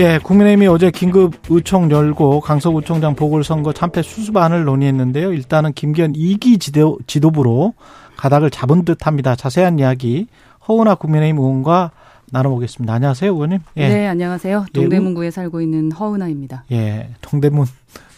[0.00, 5.32] 예, 국민의힘이 어제 긴급 의총 열고 강서구청장 보궐선거 참패 수습안을 논의했는데요.
[5.32, 7.74] 일단은 김기현 2기 지도, 지도부로
[8.16, 9.36] 가닥을 잡은 듯합니다.
[9.36, 10.26] 자세한 이야기
[10.66, 11.92] 허은하 국민의힘 의원과
[12.30, 12.94] 나눠보겠습니다.
[12.94, 13.58] 안녕하세요, 의원님.
[13.76, 13.88] 예.
[13.88, 14.66] 네, 안녕하세요.
[14.68, 16.64] 예, 동대문구에 살고 있는 허은아입니다.
[16.72, 17.66] 예, 동대문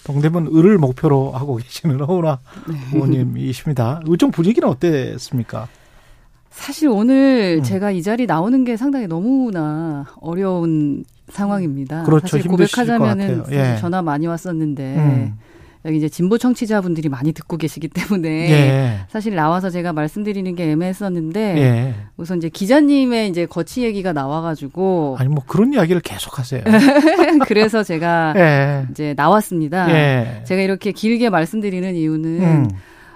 [0.05, 2.77] 동대문 을을 목표로 하고 계시는 허은하 네.
[2.93, 4.01] 의원님이십니다.
[4.07, 5.69] 의총 분위기는 어땠습니까?
[6.51, 7.63] 사실 오늘 음.
[7.63, 12.03] 제가 이 자리 나오는 게 상당히 너무나 어려운 상황입니다.
[12.03, 12.27] 그렇죠.
[12.27, 13.45] 사실 고백하자면은.
[13.53, 13.77] 예.
[13.81, 15.39] 전화 많이 왔었는데 음.
[15.85, 19.01] 여기 이제 진보 청취자분들이 많이 듣고 계시기 때문에 예.
[19.09, 21.95] 사실 나와서 제가 말씀드리는 게 애매했었는데 예.
[22.17, 26.63] 우선 이제 기자님의 이제 거치 얘기가 나와가지고 아니 뭐 그런 이야기를 계속 하세요.
[27.49, 28.87] 그래서 제가 예.
[28.91, 29.91] 이제 나왔습니다.
[29.91, 30.45] 예.
[30.45, 32.71] 제가 이렇게 길게 말씀드리는 이유는 음.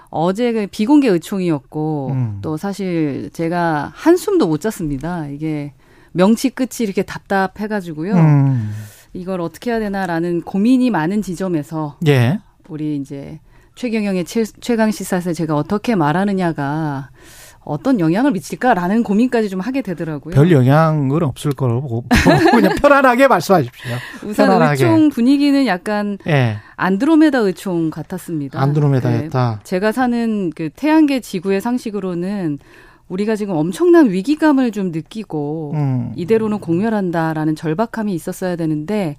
[0.09, 2.39] 어제 그 비공개 의총이었고 음.
[2.41, 5.27] 또 사실 제가 한숨도 못 잤습니다.
[5.27, 5.73] 이게
[6.11, 8.13] 명치 끝이 이렇게 답답해가지고요.
[8.15, 8.73] 음.
[9.13, 12.39] 이걸 어떻게 해야 되나라는 고민이 많은 지점에서 예.
[12.69, 13.39] 우리 이제
[13.75, 17.09] 최경영의 최, 최강 시사에서 제가 어떻게 말하느냐가
[17.63, 20.33] 어떤 영향을 미칠까라는 고민까지 좀 하게 되더라고요.
[20.33, 22.05] 별 영향은 없을 거로 보고
[22.51, 23.91] 그냥 편안하게 말씀하십시오.
[24.23, 24.71] 우선 편안하게.
[24.85, 26.57] 의총 분위기는 약간 예.
[26.77, 28.59] 안드로메다 의총 같았습니다.
[28.61, 29.55] 안드로메다였다.
[29.57, 32.57] 네, 제가 사는 그 태양계 지구의 상식으로는
[33.09, 36.11] 우리가 지금 엄청난 위기감을 좀 느끼고 음.
[36.15, 39.17] 이대로는 공멸한다라는 절박함이 있었어야 되는데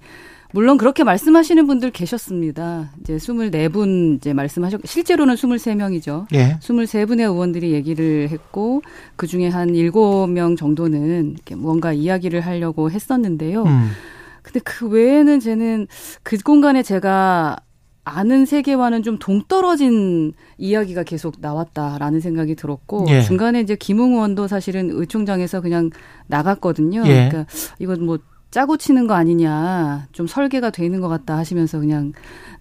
[0.51, 2.91] 물론 그렇게 말씀하시는 분들 계셨습니다.
[3.01, 6.25] 이제 24분 이제 말씀하셨 실제로는 23명이죠.
[6.33, 6.57] 예.
[6.59, 8.81] 23분의 의원들이 얘기를 했고
[9.15, 13.63] 그 중에 한 7명 정도는 이렇게 뭔가 이야기를 하려고 했었는데요.
[13.63, 13.89] 음.
[14.41, 15.87] 근데 그 외에는 쟤는
[16.23, 17.57] 그 공간에 제가
[18.03, 23.21] 아는 세계와는 좀 동떨어진 이야기가 계속 나왔다라는 생각이 들었고 예.
[23.21, 25.91] 중간에 이제 김웅 의원도 사실은 의총장에서 그냥
[26.25, 27.03] 나갔거든요.
[27.05, 27.29] 예.
[27.29, 27.45] 그러니까
[27.77, 28.17] 이건 뭐
[28.51, 32.13] 짜고 치는 거 아니냐 좀 설계가 돼 있는 것 같다 하시면서 그냥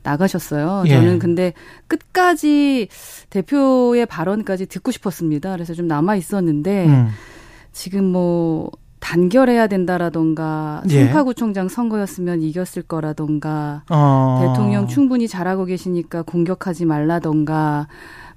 [0.03, 0.85] 나가셨어요.
[0.87, 0.91] 예.
[0.91, 1.53] 저는 근데
[1.87, 2.89] 끝까지
[3.31, 5.53] 대표의 발언까지 듣고 싶었습니다.
[5.53, 7.09] 그래서 좀 남아 있었는데 음.
[7.73, 8.71] 지금 뭐
[9.01, 11.05] 단결해야 된다라던가 예.
[11.05, 14.41] 송파구청장 선거였으면 이겼을 거라던가 어.
[14.43, 17.89] 대통령 충분히 잘하고 계시니까 공격하지 말라던가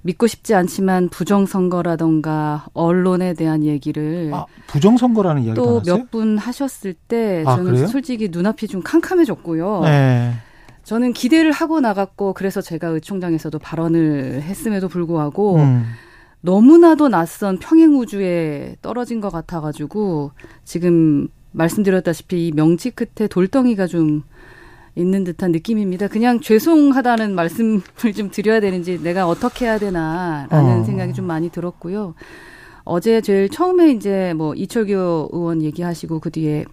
[0.02, 5.80] 믿고 싶지 않지만 부정선거라던가 언론에 대한 얘기를 아, 부정선거라는 이야기 또?
[5.84, 7.86] 몇 분 하셨을 때 아, 저는 그래요?
[7.86, 9.80] 솔직히 눈앞이 좀 캄캄해졌고요.
[9.84, 10.32] 네.
[10.82, 15.84] 저는 기대를 하고 나갔고 그래서 제가 의총장에서도 발언을 했음에도 불구하고 음.
[16.40, 20.32] 너무나도 낯선 평행 우주에 떨어진 것 같아가지고
[20.64, 24.24] 지금 말씀드렸다시피 이 명치 끝에 돌덩이가 좀
[24.94, 26.08] 있는 듯한 느낌입니다.
[26.08, 27.80] 그냥 죄송하다는 말씀을
[28.14, 30.84] 좀 드려야 되는지 내가 어떻게 해야 되나라는 어.
[30.84, 32.14] 생각이 좀 많이 들었고요.
[32.84, 36.64] 어제 제일 처음에 이제 뭐 이철규 의원 얘기하시고 그 뒤에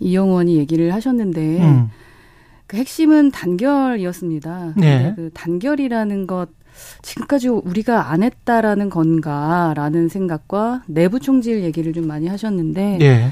[0.00, 1.90] 이용 의원이 얘기를 하셨는데 음.
[2.66, 4.74] 그 핵심은 단결이었습니다.
[4.76, 5.14] 네.
[5.16, 6.48] 그 단결이라는 것
[7.02, 13.28] 지금까지 우리가 안 했다라는 건가라는 생각과 내부 총질 얘기를 좀 많이 하셨는데 예.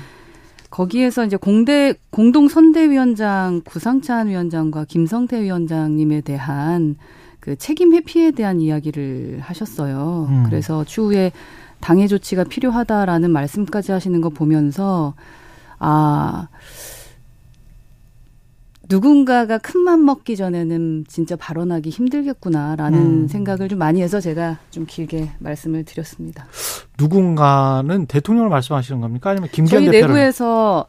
[0.77, 6.97] 거기에서 이제 공대 공동 선대위원장 구상찬 위원장과 김성태 위원장님에 대한
[7.41, 10.27] 그 책임 회피에 대한 이야기를 하셨어요.
[10.29, 10.43] 음.
[10.45, 11.33] 그래서 추후에
[11.81, 15.15] 당해 조치가 필요하다라는 말씀까지 하시는 거 보면서
[15.79, 16.49] 아
[18.89, 23.29] 누군가가 큰맘 먹기 전에는 진짜 발언하기 힘들겠구나라는 음.
[23.29, 26.47] 생각을 좀 많이 해서 제가 좀 길게 말씀을 드렸습니다.
[26.99, 29.31] 누군가는 대통령을 말씀하시는 겁니까?
[29.31, 30.15] 아니면 김기현 저희 대표를?
[30.15, 30.87] 내부에서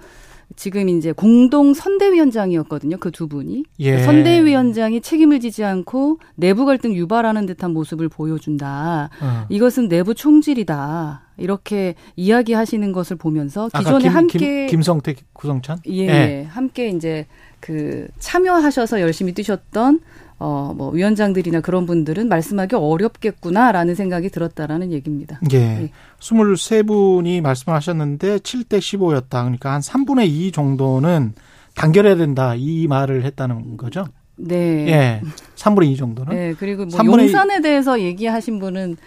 [0.56, 2.98] 지금 이제 공동 선대위원장이었거든요.
[2.98, 4.00] 그 두 분이 예.
[4.04, 9.10] 선대위원장이 책임을 지지 않고 내부 갈등 유발하는 듯한 모습을 보여준다.
[9.22, 9.46] 어.
[9.50, 11.24] 이것은 내부 총질이다.
[11.38, 15.80] 이렇게 이야기하시는 것을 보면서 기존에 김, 함께 김, 김성태, 구성찬?
[15.88, 16.08] 예, 예.
[16.08, 16.48] 예.
[16.50, 17.28] 함께 이제
[17.60, 20.00] 그 참여하셔서 열심히 뛰셨던
[20.40, 25.40] 어 뭐 위원장들이나 그런 분들은 말씀하기 어렵겠구나라는 생각이 들었다라는 얘기입니다.
[25.52, 25.58] 예.
[25.58, 25.92] 예.
[26.20, 29.30] 23분이 말씀을 하셨는데 7대 15였다.
[29.30, 31.34] 그러니까 한 3분의 2 정도는
[31.74, 32.54] 단결해야 된다.
[32.56, 34.06] 이 말을 했다는 거죠.
[34.36, 34.88] 네.
[34.90, 35.22] 예.
[35.56, 36.36] 3분의 2 정도는.
[36.36, 38.98] 네, 그리고 뭐 3분의 용산에 대해서 얘기하신 분은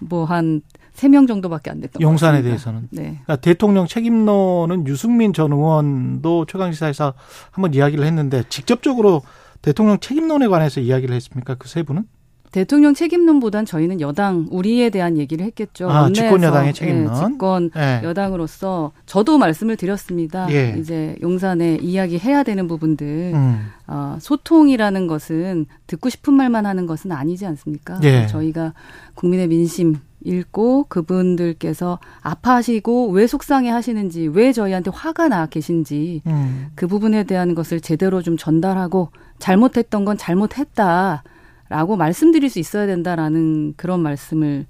[0.00, 0.62] 뭐 한
[0.96, 2.42] 세 명 정도밖에 안 됐던 것 용산에.
[2.42, 2.88] 대해서는.
[2.90, 3.02] 네.
[3.02, 7.14] 그러니까 대통령 책임론은 유승민 전 의원도 최강시사에서
[7.50, 9.22] 한번 이야기를 했는데 직접적으로
[9.62, 11.54] 대통령 책임론에 관해서 이야기를 했습니까?
[11.56, 12.04] 그 세 분은?
[12.52, 15.90] 대통령 책임론보단 저희는 여당 우리에 대한 얘기를 했겠죠.
[15.90, 16.10] 아.
[16.10, 17.14] 집권 여당의 예, 책임론.
[17.14, 18.00] 집권 예.
[18.02, 20.46] 여당으로서 저도 말씀을 드렸습니다.
[20.52, 20.74] 예.
[20.78, 23.66] 이제 용산에 이야기해야 되는 부분들 음.
[23.88, 28.00] 어, 소통이라는 것은 듣고 싶은 말만 하는 것은 아니지 않습니까?
[28.04, 28.26] 예.
[28.26, 28.72] 저희가
[29.14, 36.68] 국민의 민심 읽고 그분들께서 아파하시고 왜 속상해 하시는지 왜 저희한테 화가 나 계신지 음.
[36.74, 44.00] 그 부분에 대한 것을 제대로 좀 전달하고 잘못했던 건 잘못했다라고 말씀드릴 수 있어야 된다라는 그런
[44.00, 44.66] 말씀을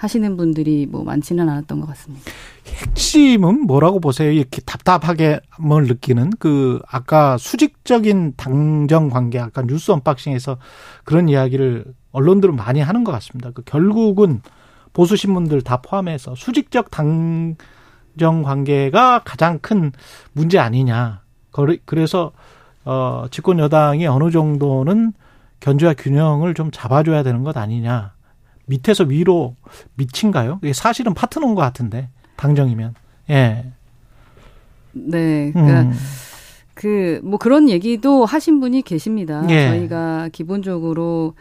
[0.00, 2.30] 하시는 분들이 뭐 많지는 않았던 것 같습니다.
[2.66, 4.32] 핵심은 뭐라고 보세요?
[4.32, 10.56] 이렇게 답답하게 뭘 느끼는 그 아까 수직적인 당정 관계 아까 뉴스 언박싱에서
[11.04, 13.50] 그런 이야기를 언론들은 많이 하는 것 같습니다.
[13.52, 14.40] 그 결국은
[14.92, 19.92] 보수 신문들 다 포함해서 수직적 당정 관계가 가장 큰
[20.32, 21.22] 문제 아니냐.
[21.84, 22.32] 그래서
[22.84, 25.12] 어 집권 여당이 어느 정도는
[25.60, 28.14] 견제와 균형을 좀 잡아줘야 되는 것 아니냐.
[28.66, 29.56] 밑에서 위로
[29.94, 30.60] 미친가요?
[30.62, 32.94] 이게 사실은 파트너인 것 같은데 당정이면
[33.30, 33.72] 예.
[34.92, 35.52] 네.
[35.52, 35.92] 그러니까 음.
[36.74, 39.44] 그뭐 그런 얘기도 하신 분이 계십니다.
[39.50, 39.68] 예.
[39.68, 41.34] 저희가 기본적으로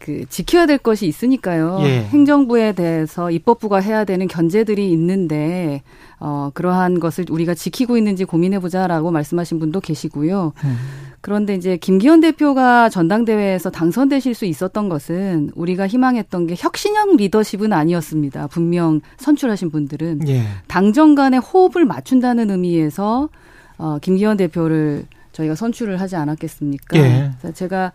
[0.00, 1.78] 그 지켜야 될 것이 있으니까요.
[1.82, 2.04] 예.
[2.04, 5.82] 행정부에 대해서 입법부가 해야 되는 견제들이 있는데
[6.18, 10.52] 어 그러한 것을 우리가 지키고 있는지 고민해 보자라고 말씀하신 분도 계시고요.
[10.64, 10.76] 음.
[11.20, 18.46] 그런데 이제 김기현 대표가 전당대회에서 당선되실 수 있었던 것은 우리가 희망했던 게 혁신형 리더십은 아니었습니다.
[18.46, 20.44] 분명 선출하신 분들은 예.
[20.66, 23.28] 당정 간의 호흡을 맞춘다는 의미에서
[23.76, 26.98] 어, 김기현 대표를 저희가 선출을 하지 않았겠습니까?
[26.98, 27.30] 예.
[27.54, 27.92] 제가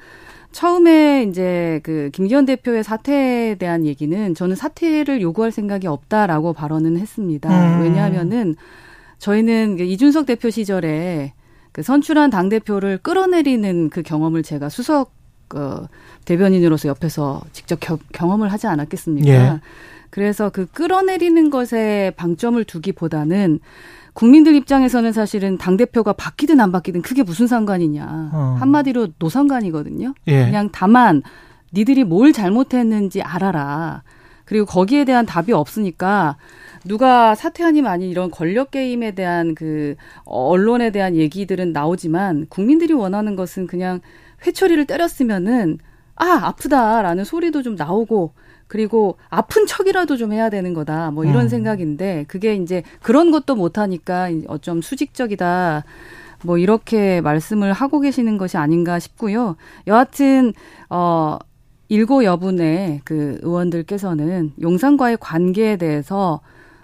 [0.56, 7.50] 처음에 이제 그 김기현 대표의 사퇴에 대한 얘기는 저는 사퇴를 요구할 생각이 없다라고 발언은 했습니다.
[7.50, 7.82] 음.
[7.82, 8.56] 왜냐하면은
[9.18, 11.34] 저희는 그 이준석 대표 시절에
[11.74, 15.12] 그 선출한 당 대표를 끌어내리는 그 경험을 제가 수석
[15.54, 15.88] 어,
[16.24, 19.30] 대변인으로서 옆에서 직접 겨- 경험을 하지 않았겠습니까?
[19.30, 19.60] 예.
[20.10, 23.60] 그래서 그 끌어내리는 것에 방점을 두기보다는
[24.16, 28.56] 국민들 입장에서는 사실은 당 대표가 바뀌든 안 바뀌든 크게 무슨 상관이냐 어.
[28.60, 30.14] 한마디로 노상관이거든요.
[30.28, 30.46] 예.
[30.46, 31.22] 그냥 다만
[31.74, 34.04] 니들이 뭘 잘못했는지 알아라.
[34.46, 36.38] 그리고 거기에 대한 답이 없으니까
[36.86, 43.68] 누가 사퇴하니 아니 이런 권력 게임에 대한 그 언론에 대한 얘기들은 나오지만 국민들이 원하는 것은
[43.68, 44.00] 그냥
[44.48, 45.80] 회초리를 때렸으면은
[46.16, 48.34] 아 아프다라는 소리도 좀 나오고
[48.68, 51.50] 그리고 아픈 척이라도 좀 해야 되는 거다 뭐 이런 음.
[51.50, 55.84] 생각인데 그게 이제 그런 것도 못 하니까 어쩜 수직적이다
[56.44, 59.56] 뭐 이렇게 말씀을 하고 계시는 것이 아닌가 싶고요.
[59.88, 60.54] 여하튼
[60.90, 61.38] 어
[61.90, 66.42] 일고 여분의 그 의원들께서는 용산과의 관계에 대해서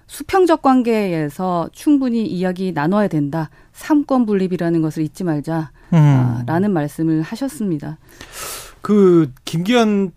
[0.07, 3.49] 수평적 관계에서 충분히 이야기 나눠야 된다.
[3.71, 5.71] 삼권 분립이라는 것을 잊지 말자.
[5.93, 5.97] 음.
[5.97, 7.97] 아, 라는 말씀을 하셨습니다.
[8.81, 10.11] 그 김기현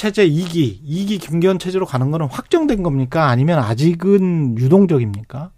[0.00, 3.28] 체제 2기, 2기 김기현 체제로 가는 거는 확정된 겁니까?
[3.28, 5.50] 아니면 아직은 유동적입니까?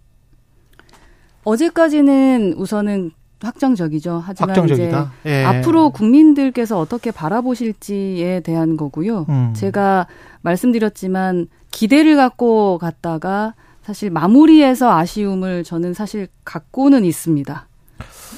[1.45, 4.21] 어제까지는 우선은 확정적이죠.
[4.21, 5.11] 하지만 확정적이다.
[5.21, 5.45] 이제 예.
[5.45, 9.27] 앞으로 국민들께서 어떻게 바라보실지에 대한 거고요.
[9.29, 9.53] 음.
[9.55, 10.07] 제가
[10.41, 17.65] 말씀드렸지만 기대를 갖고 갔다가 사실 마무리해서 아쉬움을 저는 사실 갖고는 있습니다.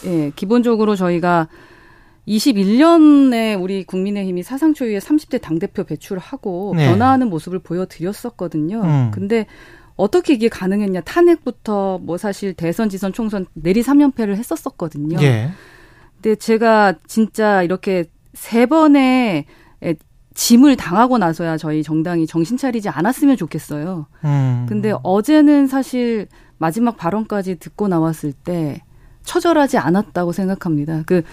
[0.05, 1.47] 예, 기본적으로 저희가
[2.27, 6.87] 21년에 우리 국민의힘이 사상 초유의 30대 당대표 배출하고 네.
[6.87, 8.81] 변화하는 모습을 보여드렸었거든요.
[8.81, 9.11] 음.
[9.13, 9.45] 근데
[9.95, 11.01] 어떻게 이게 가능했냐.
[11.01, 15.17] 탄핵부터 뭐 사실 대선, 지선, 총선 내리 3연패를 했었었거든요.
[15.21, 15.51] 예.
[16.15, 19.45] 근데 제가 진짜 이렇게 세 번의
[19.83, 19.95] 에,
[20.33, 24.07] 짐을 당하고 나서야 저희 정당이 정신 차리지 않았으면 좋겠어요.
[24.25, 24.65] 음.
[24.67, 28.81] 근데 어제는 사실 마지막 발언까지 듣고 나왔을 때
[29.23, 31.03] 처절하지 않았다고 생각합니다.
[31.05, 31.23] 그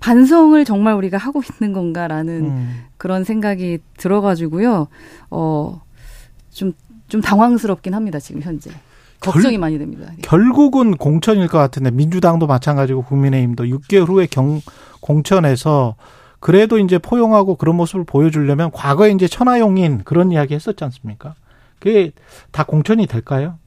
[0.00, 2.84] 반성을 정말 우리가 하고 있는 건가라는 음.
[2.96, 4.88] 그런 생각이 들어가지고요.
[5.30, 5.82] 어,
[6.50, 6.72] 좀,
[7.08, 8.70] 좀 당황스럽긴 합니다, 지금 현재.
[9.20, 10.10] 걱정이 많이 됩니다.
[10.22, 14.62] 결국은 공천일 것 같은데 민주당도 마찬가지고 국민의힘도 6개월 후에 경
[15.00, 15.96] 공천에서
[16.40, 21.34] 그래도 이제 포용하고 그런 모습을 보여주려면 과거에 이제 천하용인 그런 이야기 했었지 않습니까?
[21.78, 22.12] 그게
[22.50, 23.58] 다 공천이 될까요?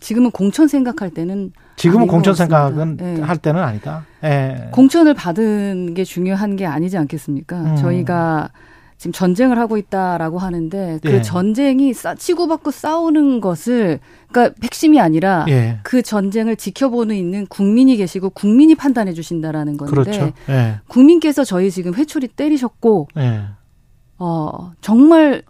[0.00, 2.34] 지금은 공천 생각할 때는 지금은 공천.
[2.34, 3.20] 생각은 네.
[3.20, 4.04] 할 때는 아니다.
[4.24, 4.68] 예.
[4.72, 7.56] 공천을 받은 게 중요한 게 아니지 않겠습니까?
[7.60, 7.76] 음.
[7.76, 8.50] 저희가
[8.98, 11.22] 지금 전쟁을 하고 있다라고 하는데 그 예.
[11.22, 15.78] 전쟁이 싸, 치고받고 싸우는 것을 그러니까 핵심이 아니라 예.
[15.84, 20.32] 그 전쟁을 지켜보는 있는 국민이 계시고 국민이 판단해 주신다라는 건데 그렇죠.
[20.48, 20.80] 예.
[20.88, 23.44] 국민께서 저희 지금 회초리 때리셨고 예.
[24.18, 25.42] 어 정말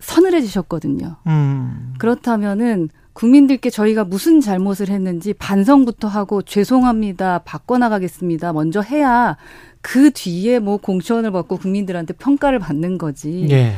[0.00, 1.16] 서늘해지셨거든요.
[1.26, 1.94] 음.
[1.98, 7.40] 그렇다면은 국민들께 저희가 무슨 잘못을 했는지 반성부터 하고 죄송합니다.
[7.40, 8.52] 바꿔나가겠습니다.
[8.52, 9.36] 먼저 해야
[9.80, 13.48] 그 뒤에 뭐 공천을 받고 국민들한테 평가를 받는 거지.
[13.50, 13.72] 예.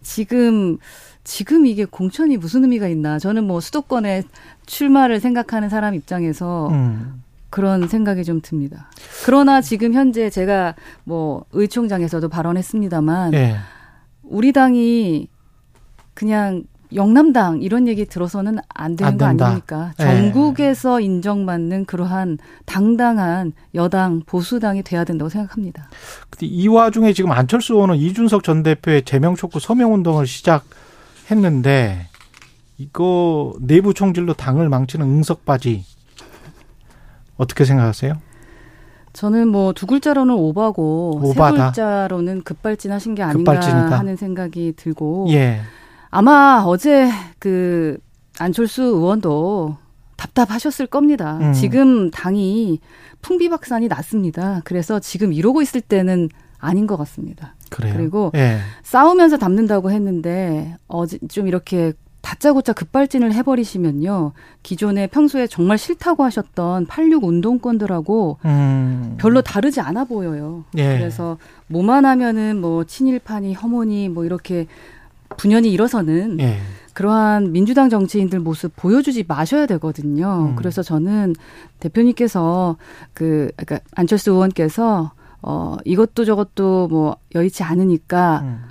[0.00, 0.78] 지금
[1.24, 3.18] 지금 이게 공천이 무슨 의미가 있나?
[3.18, 4.22] 저는 뭐 수도권에
[4.64, 7.22] 출마를 생각하는 사람 입장에서 음.
[7.50, 8.90] 그런 생각이 좀 듭니다.
[9.26, 13.56] 그러나 지금 현재 제가 뭐 의총장에서도 발언했습니다만 예.
[14.22, 15.28] 우리 당이
[16.14, 19.44] 그냥 영남당 이런 얘기 들어서는 안 되는 안 거.
[19.44, 19.92] 아닙니까?
[19.98, 20.04] 예.
[20.04, 25.88] 전국에서 인정받는 그러한 당당한 여당 보수당이 돼야 된다고 생각합니다.
[26.30, 32.08] 근데 이 와중에 지금 안철수 의원은 이준석 전 대표의 제명 촉구 서명 운동을 시작했는데
[32.78, 35.84] 이거 내부 총질로 당을 망치는 응석바지
[37.36, 38.14] 어떻게 생각하세요?
[39.12, 41.56] 저는 뭐 두 글자로는 오바고 오바다.
[41.56, 43.98] 세 글자로는 급발진하신 게 아닌가 급발진이다.
[43.98, 45.60] 하는 생각이 들고 예.
[46.16, 47.98] 아마 어제 그
[48.38, 49.76] 안철수 의원도
[50.16, 51.36] 답답하셨을 겁니다.
[51.42, 51.52] 음.
[51.52, 52.80] 지금 당이
[53.20, 54.62] 풍비박산이 났습니다.
[54.64, 57.54] 그래서 지금 이러고 있을 때는 아닌 것 같습니다.
[57.68, 57.92] 그래요.
[57.94, 58.60] 그리고 예.
[58.82, 64.32] 싸우면서 담는다고 했는데 어제 좀 이렇게 다짜고짜 급발진을 해버리시면요.
[64.62, 69.16] 기존에 평소에 정말 싫다고 하셨던 86 운동권들하고 음.
[69.20, 70.64] 별로 다르지 않아 보여요.
[70.78, 70.96] 예.
[70.96, 74.66] 그래서 뭐만 하면은 뭐 친일파니 혐오니 뭐 이렇게
[75.36, 76.58] 분연이 일어서는 예.
[76.94, 80.48] 그러한 민주당 정치인들 모습 보여주지 마셔야 되거든요.
[80.50, 80.56] 음.
[80.56, 81.34] 그래서 저는
[81.78, 82.76] 대표님께서
[83.12, 85.12] 그 그러니까 안철수 의원께서
[85.42, 88.62] 어 이것도 저것도 뭐 여의치 않으니까 음.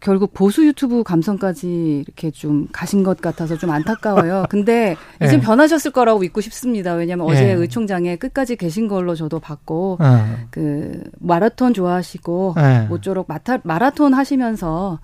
[0.00, 4.44] 결국 보수 유튜브 감성까지 이렇게 좀 가신 것 같아서 좀 안타까워요.
[4.50, 5.40] 근데 이제 예.
[5.40, 6.92] 변하셨을 거라고 믿고 싶습니다.
[6.92, 7.32] 왜냐하면 예.
[7.32, 10.26] 어제 의총장에 끝까지 계신 걸로 저도 봤고 어.
[10.50, 12.86] 그 마라톤 좋아하시고 예.
[12.88, 15.00] 모쪼록 마타, 마라톤 하시면서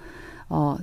[0.54, 0.76] 어,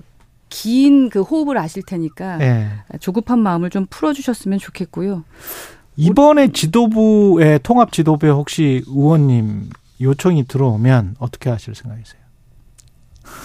[0.50, 2.70] 긴 그 호흡을 아실 테니까 예.
[3.00, 5.24] 조급한 마음을 좀 풀어주셨으면 좋겠고요.
[5.96, 9.70] 이번에 지도부의 통합 지도부에 혹시 의원님
[10.02, 12.20] 요청이 들어오면 어떻게 하실 생각이세요?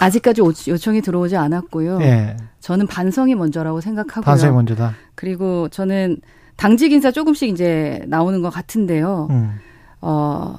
[0.00, 2.00] 아직까지 오- 요청이 들어오지 않았고요.
[2.02, 2.36] 예.
[2.60, 4.22] 저는 반성이 먼저라고 생각하고요.
[4.24, 4.94] 반성이 먼저다.
[5.14, 6.18] 그리고 저는
[6.56, 9.26] 당직 인사 조금씩 이제 나오는 것 같은데요.
[9.30, 9.58] 음.
[10.00, 10.58] 어,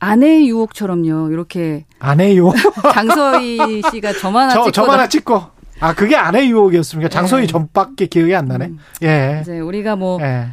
[0.00, 1.30] 아내의 유혹처럼요.
[1.30, 2.54] 이렇게 아내 유혹.
[2.94, 5.42] 장서희 씨가 저만 하나 찍고 저만 찍고.
[5.80, 7.08] 아, 그게 아내 유혹이었습니까?
[7.08, 7.46] 장소희 예.
[7.46, 8.66] 전밖에 기억이 안 나네.
[8.66, 9.38] 음, 예.
[9.42, 10.48] 이제 우리가 뭐 예.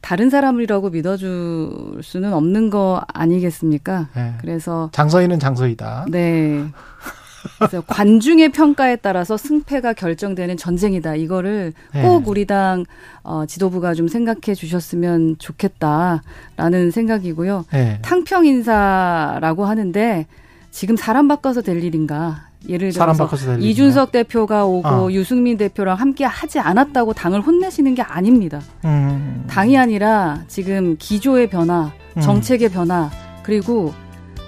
[0.00, 4.08] 다른 사람이라고 믿어줄 수는 없는 거 아니겠습니까?
[4.16, 4.34] 예.
[4.40, 6.06] 그래서 장서희는 장서희다.
[6.08, 6.64] 네.
[7.58, 11.14] 그래서 관중의 평가에 따라서 승패가 결정되는 전쟁이다.
[11.16, 12.02] 이거를 예.
[12.02, 12.84] 꼭 우리 당
[13.22, 17.64] 어, 지도부가 좀 생각해 주셨으면 좋겠다라는 생각이고요.
[17.74, 17.98] 예.
[18.02, 20.26] 탕평 인사라고 하는데
[20.70, 22.50] 지금 사람 바꿔서 될 일인가?
[22.68, 23.26] 예를 들어서
[23.58, 25.12] 이준석 대표가 오고 어.
[25.12, 28.60] 유승민 대표랑 함께 하지 않았다고 당을 혼내시는 게 아닙니다.
[28.84, 29.44] 음.
[29.48, 32.20] 당이 아니라 지금 기조의 변화, 음.
[32.20, 33.10] 정책의 변화,
[33.42, 33.94] 그리고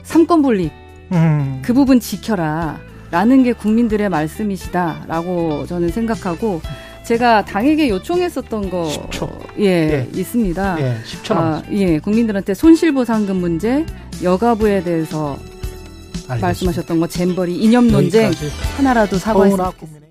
[0.03, 0.82] 삼권 분립
[1.13, 1.63] 음.
[1.63, 2.79] 그 부분 지켜라.
[3.11, 6.63] 라는 게 국민들의 말씀이시다라고 저는 생각하고
[7.05, 9.29] 제가 당에게 요청했었던 거 10초.
[9.59, 10.09] 예, 예.
[10.15, 10.77] 있습니다.
[10.81, 11.63] 예, 10초 아.
[11.73, 13.85] 예, 국민들한테 손실보상금 문제,
[14.23, 15.37] 여가부에 대해서
[16.29, 16.47] 알겠습니다.
[16.47, 18.51] 말씀하셨던 거 잼버리 이념 논쟁 여기까지.
[18.79, 20.07] 하나라도 사과했으면 좋겠습니다.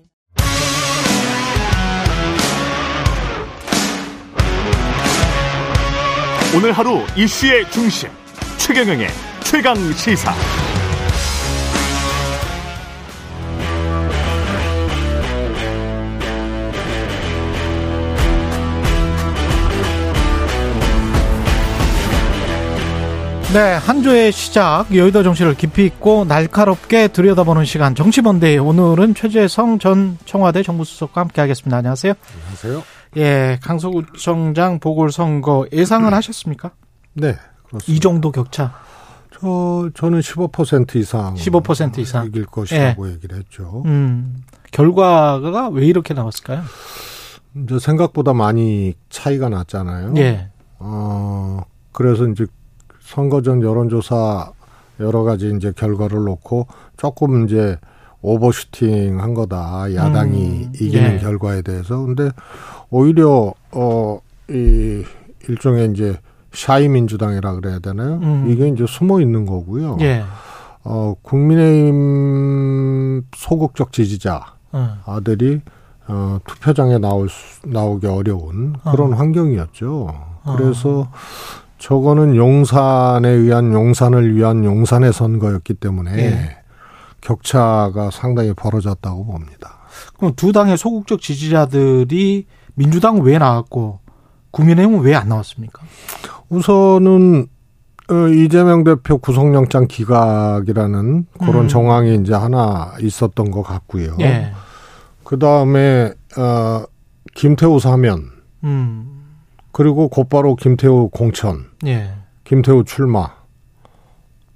[6.54, 8.10] 오늘 하루 이슈의 중심
[8.58, 9.08] 최경영의
[9.42, 10.32] 최강 시사.
[23.52, 30.16] 네, 한 주의 시작 여의도 정치를 깊이 있고 날카롭게 들여다보는 시간 정치본데이 오늘은 최재성 전
[30.24, 31.76] 청와대 정무수석과 함께하겠습니다.
[31.76, 32.14] 안녕하세요.
[32.34, 32.82] 안녕하세요.
[33.18, 36.70] 예, 강서구청장 보궐선거 예상은 하셨습니까?
[37.12, 37.36] 네,
[37.88, 38.72] 이 정도 격차?
[39.38, 43.12] 저 저는 15% 이상 15% 이상 이길 것이라고 예.
[43.12, 43.82] 얘기를 했죠.
[43.84, 46.62] 음, 결과가 왜 이렇게 나왔을까요?
[47.54, 50.14] 이제 생각보다 많이 차이가 났잖아요.
[50.16, 50.48] 예.
[50.78, 51.60] 어,
[51.92, 52.46] 그래서 이제
[53.12, 54.52] 선거 전 여론조사
[55.00, 57.76] 여러 가지 이제 결과를 놓고 조금 이제
[58.22, 59.94] 오버슈팅 한 거다.
[59.94, 61.18] 야당이 음, 이기는 예.
[61.18, 61.98] 결과에 대해서.
[61.98, 62.30] 근데
[62.88, 65.02] 오히려, 어, 이,
[65.46, 66.16] 일종의 이제
[66.52, 68.14] 샤이 민주당이라 그래야 되나요?
[68.22, 68.46] 음.
[68.48, 69.98] 이게 이제 숨어 있는 거고요.
[70.00, 70.22] 예.
[70.82, 71.92] 어, 국민의힘
[73.36, 74.96] 소극적 지지자 어.
[75.04, 75.60] 아들이
[76.08, 79.16] 어, 투표장에 나올 수, 나오기 어려운 그런 어.
[79.16, 80.30] 환경이었죠.
[80.56, 81.12] 그래서 어.
[81.82, 86.56] 저거는 용산에 의한 용산을 위한 용산의 선거였기 때문에 예.
[87.20, 89.78] 격차가 상당히 벌어졌다고 봅니다.
[90.16, 93.98] 그럼 두 당의 소극적 지지자들이 민주당 왜 나왔고
[94.52, 95.82] 국민의힘은 왜 안 나왔습니까?
[96.50, 97.48] 우선은
[98.10, 101.68] 어, 이재명 대표 구속영장 기각이라는 그런 음.
[101.68, 104.18] 정황이 이제 하나 있었던 것 같고요.
[104.20, 104.52] 예.
[105.24, 106.84] 그 다음에 어,
[107.34, 108.30] 김태우 사면,
[108.62, 109.21] 음.
[109.72, 112.12] 그리고 곧바로 김태우 공천, 예.
[112.44, 113.30] 김태우 출마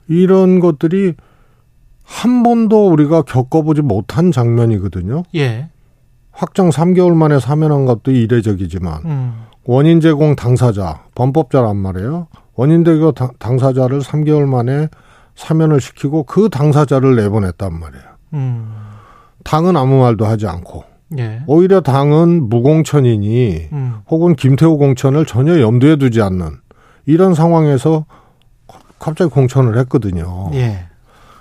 [0.09, 1.15] 이런 것들이
[2.03, 5.25] 한 번도 우리가 겪어보지 못한 장면이거든요.
[5.35, 5.71] 예.
[6.31, 9.43] 확정 3개월 만에 사면한 것도 이례적이지만 음.
[9.65, 12.29] 원인 제공 당사자 범법자란 말이에요.
[12.55, 14.89] 원인 제공 당사자를 3개월 만에
[15.35, 18.05] 사면을 시키고 그 당사자를 내보냈단 말이에요.
[18.35, 18.75] 음.
[19.45, 20.85] 당은 아무 말도 하지 않고
[21.19, 21.43] 예.
[21.47, 23.95] 오히려 당은 무공천이니 음.
[24.09, 26.51] 혹은 김태호 공천을 전혀 염두에 두지 않는
[27.07, 28.07] 이런 상황에서
[28.99, 30.51] 갑자기 공천을 했거든요.
[30.55, 30.87] 예.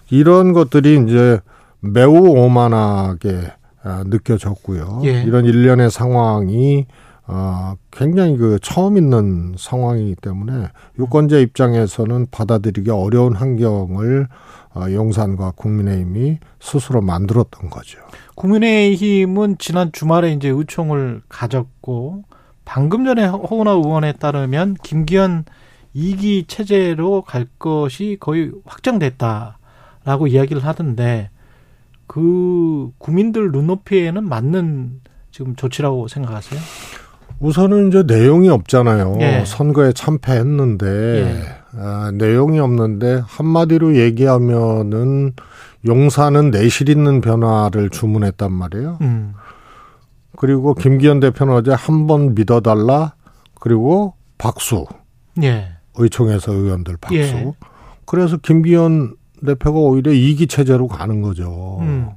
[0.10, 1.40] 이런 것들이 이제
[1.80, 3.54] 매우 오만하게
[3.84, 5.02] 아, 느껴졌고요.
[5.06, 5.24] 예.
[5.24, 6.86] 이런 일련의 상황이
[7.28, 10.68] 어, 굉장히 그 처음 있는 상황이기 때문에
[11.00, 14.28] 유권자 입장에서는 받아들이기 어려운 환경을
[14.76, 18.00] 어, 용산과 국민의힘이 스스로 만들었던 거죠.
[18.36, 22.24] 국민의힘은 지난 주말에 이제 의총을 가졌고
[22.66, 25.46] 방금 전에 허은하 의원에 따르면 김기현
[25.96, 31.30] 2기 체제로 갈 것이 거의 확정됐다라고 이야기를 하던데
[32.08, 36.60] 그 국민들 눈높이에는 맞는 지금 조치라고 생각하세요?
[37.40, 39.18] 우선은 이제 내용이 없잖아요.
[39.22, 39.44] 예.
[39.46, 41.44] 선거에 참패했는데 예.
[41.78, 45.34] 아, 내용이 없는데 한마디로 얘기하면은
[45.86, 48.98] 용산은 내실 있는 변화를 주문했단 말이에요.
[49.02, 49.34] 음.
[50.38, 53.14] 그리고 김기현 대표는 어제 한 번 믿어달라
[53.60, 54.86] 그리고 박수.
[55.44, 55.70] 예.
[55.96, 57.16] 의총에서 의원들 박수.
[57.18, 57.54] 예.
[58.06, 59.16] 그래서 김기현
[59.46, 61.78] 대표가 오히려 이기 체제로 가는 거죠.
[61.82, 62.10] 음.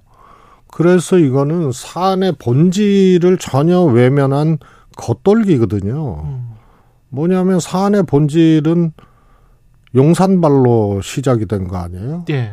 [0.73, 4.59] 그래서 이거는 사안의 본질을 전혀 외면한
[4.97, 6.23] 겉돌기거든요.
[6.25, 6.49] 음.
[7.11, 8.93] 뭐냐면 사안의 본질은
[9.95, 12.25] 용산발로 시작이 된 거 아니에요?
[12.31, 12.53] 예.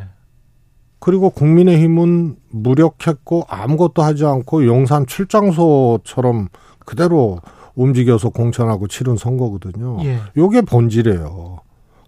[1.06, 6.47] 그리고 국민의힘은 무력했고 아무것도 하지 않고 용산 출장소처럼
[6.80, 7.38] 그대로
[7.76, 9.99] 움직여서 공천하고 치른 선거거든요.
[10.03, 10.18] 예.
[10.36, 11.58] 요게 본질이에요.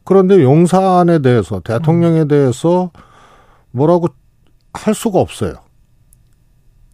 [0.03, 2.27] 그런데 용산에 대해서 대통령에 음.
[2.27, 2.89] 대해서
[3.69, 4.07] 뭐라고
[4.73, 5.53] 할 수가 없어요.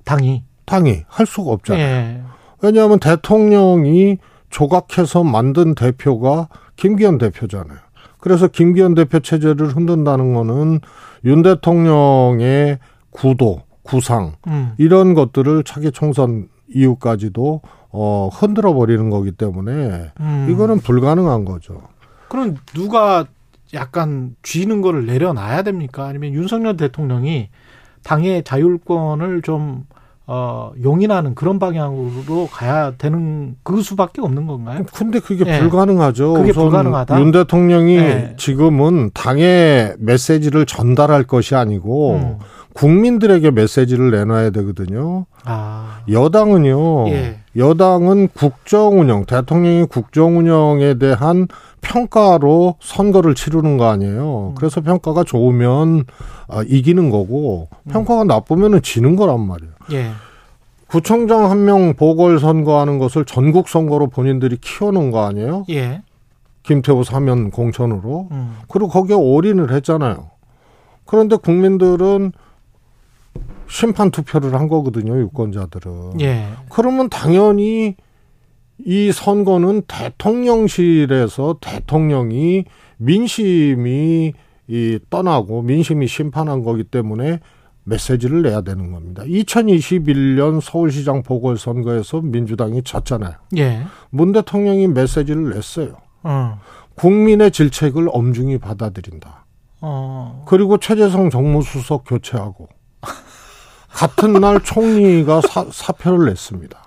[0.04, 1.86] 당이 당이 할 수가 없잖아요.
[1.86, 2.22] 예.
[2.62, 4.18] 왜냐하면 대통령이
[4.50, 7.80] 조각해서 만든 대표가 김기현 대표잖아요.
[8.20, 10.82] 그래서 김기현 대표 체제를 흔든다는 거는
[11.26, 12.80] 윤 대통령의
[13.12, 14.74] 구도, 구상 음.
[14.78, 17.62] 이런 것들을 차기 총선 이후까지도
[17.92, 20.48] 어 흔들어 버리는 거기 때문에 음.
[20.50, 21.82] 이거는 불가능한 거죠.
[22.30, 23.26] 그럼 누가
[23.74, 26.06] 약간 쥐는 거를 내려놔야 됩니까?
[26.06, 27.50] 아니면 윤석열 대통령이
[28.04, 29.86] 당의 자율권을 좀
[30.26, 34.84] 어, 용인하는 그런 방향으로 가야 되는 그 수밖에 없는 건가요?
[34.94, 35.60] 근데 그게 예.
[35.60, 36.34] 불가능하죠.
[36.34, 37.20] 그게 불가능하다?
[37.20, 38.34] 윤 대통령이 예.
[38.38, 42.38] 지금은 당의 메시지를 전달할 것이 아니고 음.
[42.74, 45.26] 국민들에게 메시지를 내놔야 되거든요.
[45.46, 46.00] 아.
[46.10, 47.10] 여당은요.
[47.10, 47.40] 예.
[47.56, 51.48] 여당은 국정 운영, 대통령이 국정 운영에 대한
[51.82, 54.50] 평가로 선거를 치르는 거 아니에요.
[54.52, 54.56] 음.
[54.56, 56.06] 그래서 평가가 좋으면
[56.48, 59.72] 아, 이기는 거고 평가가 나쁘면은 지는 거란 말이에요.
[59.92, 60.12] 예.
[60.88, 65.66] 구청장 한 명 보궐 선거하는 것을 전국 선거로 본인들이 키워놓은 거 아니에요?
[65.70, 66.02] 예.
[66.64, 68.30] 김태호 사면 공천으로.
[68.32, 68.56] 음.
[68.70, 70.30] 그리고 거기에 올인을 했잖아요.
[71.06, 72.32] 그런데 국민들은
[73.74, 76.22] 심판 투표를 한 거거든요, 유권자들은.
[76.22, 76.46] 예.
[76.70, 77.96] 그러면 당연히
[78.78, 82.66] 이 선거는 대통령실에서 대통령이
[82.98, 84.34] 민심이
[84.68, 87.40] 이 떠나고 민심이 심판한 거기 때문에
[87.84, 89.24] 메시지를 내야 되는 겁니다.
[89.24, 93.34] 2021년 서울시장 보궐선거에서 민주당이 졌잖아요.
[93.58, 93.82] 예.
[94.12, 95.96] 문 대통령이 메시지를 냈어요.
[96.22, 96.60] 어.
[96.94, 99.48] 국민의 질책을 엄중히 받아들인다.
[99.82, 100.46] 어.
[100.48, 102.70] 그리고 최재성 정무수석 교체하고
[103.94, 106.78] 같은 날 총리가 사, 사표를 냈습니다.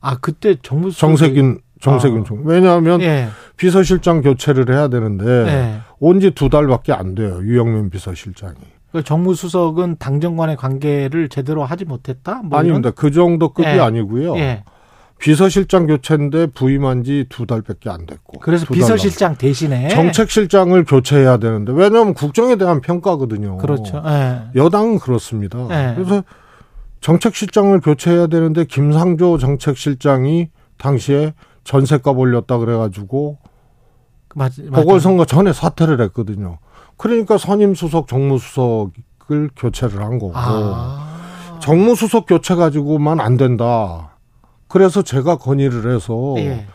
[0.00, 2.24] 아 그때 정부 정세균 정세균 아.
[2.24, 2.42] 총리.
[2.46, 3.28] 왜냐하면 예.
[3.56, 5.80] 비서실장 교체를 해야 되는데 예.
[5.98, 7.38] 온지 두 달밖에 안 돼요.
[7.42, 8.56] 유영민 비서실장이.
[8.92, 12.40] 그 정무수석은 당정 간의 관계를 제대로 하지 못했다?
[12.42, 12.90] 뭐 아닙니다.
[12.90, 13.80] 그 정도 급이 예.
[13.80, 14.34] 아니고요.
[15.18, 18.38] 비서실장 교체인데 부임한 지 두 달밖에 안 됐고.
[18.40, 23.58] 그래서 비서실장 대신에 남았- 정책실장을 교체해야 되는데 왜냐하면 국정에 대한 평가거든요.
[23.58, 24.02] 그렇죠.
[24.06, 24.42] 예.
[24.54, 25.58] 여당은 그렇습니다.
[25.70, 25.94] 예.
[25.96, 26.22] 그래서
[27.00, 33.38] 정책실장을 교체해야 되는데 김상조 정책실장이 당시에 전세값 올렸다 그래가지고
[34.34, 36.58] 맞, 보궐선거 전에 사퇴를 했거든요.
[36.96, 41.58] 그러니까 선임 수석, 정무수석을 교체를 한 거고 아.
[41.60, 44.16] 정무수석 교체 가지고만 안 된다.
[44.68, 46.66] 그래서 제가 건의를 해서 예.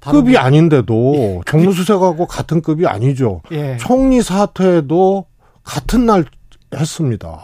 [0.00, 3.42] 급이 아닌데도 정무수석하고 같은 급이 아니죠.
[3.52, 3.76] 예.
[3.76, 5.26] 총리 사퇴도
[5.62, 6.24] 같은 날
[6.74, 7.38] 했습니다.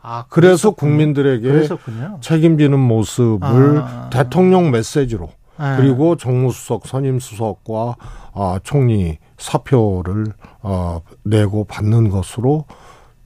[0.00, 0.72] 아, 그래서.
[0.72, 2.18] 국민들에게 그랬었군요.
[2.20, 4.10] 책임지는 모습을 아.
[4.12, 5.28] 대통령 메시지로
[5.60, 5.76] 예.
[5.76, 7.96] 그리고 정무수석, 선임수석과
[8.34, 10.26] 아, 총리 사표를
[10.62, 12.64] 어, 내고 받는 것으로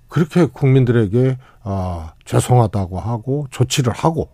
[0.08, 4.30] 그렇게 국민들에게 아, 죄송하다고 하고 조치를 하고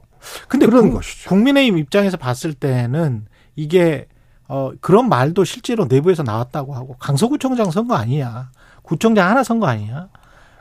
[0.49, 1.29] 근데 그런 국- 것이죠.
[1.29, 4.07] 국민의힘 입장에서 봤을 때는 이게
[4.49, 8.51] 어 그런 말도 실제로 내부에서 나왔다고 하고 강서구청장 선거 아니야.
[8.83, 10.09] 구청장 하나 선거 아니야.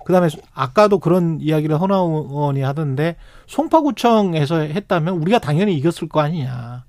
[0.06, 3.16] 그다음에 아까도 그런 이야기를 허나 의원이 하던데
[3.48, 6.84] 송파구청에서 했다면 우리가 당연히 이겼을 거 아니냐.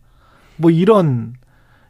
[0.57, 1.35] 뭐 이런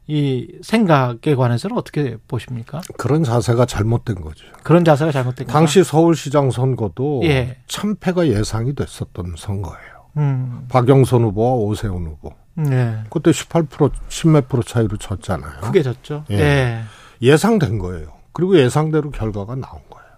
[0.09, 2.80] 이 생각에 관해서는 어떻게 보십니까?
[2.99, 4.45] 그런 자세가 잘못된 거죠.
[4.64, 5.59] 그런 자세가 잘못된 거다.
[5.59, 7.57] 당시 서울시장 선거도 예.
[7.68, 9.91] 참패가 예상이 됐었던 선거예요.
[10.16, 10.66] 음.
[10.68, 12.32] 박영선 후보와 오세훈 후보.
[12.54, 12.98] 네.
[13.10, 15.60] 그때 18% 10몇 프로 차이로 졌잖아요.
[15.62, 16.24] 크게 졌죠.
[16.30, 16.38] 예.
[16.38, 16.80] 예.
[17.22, 18.08] 예상된 거예요.
[18.32, 20.08] 그리고 예상대로 결과가 나온 거예요.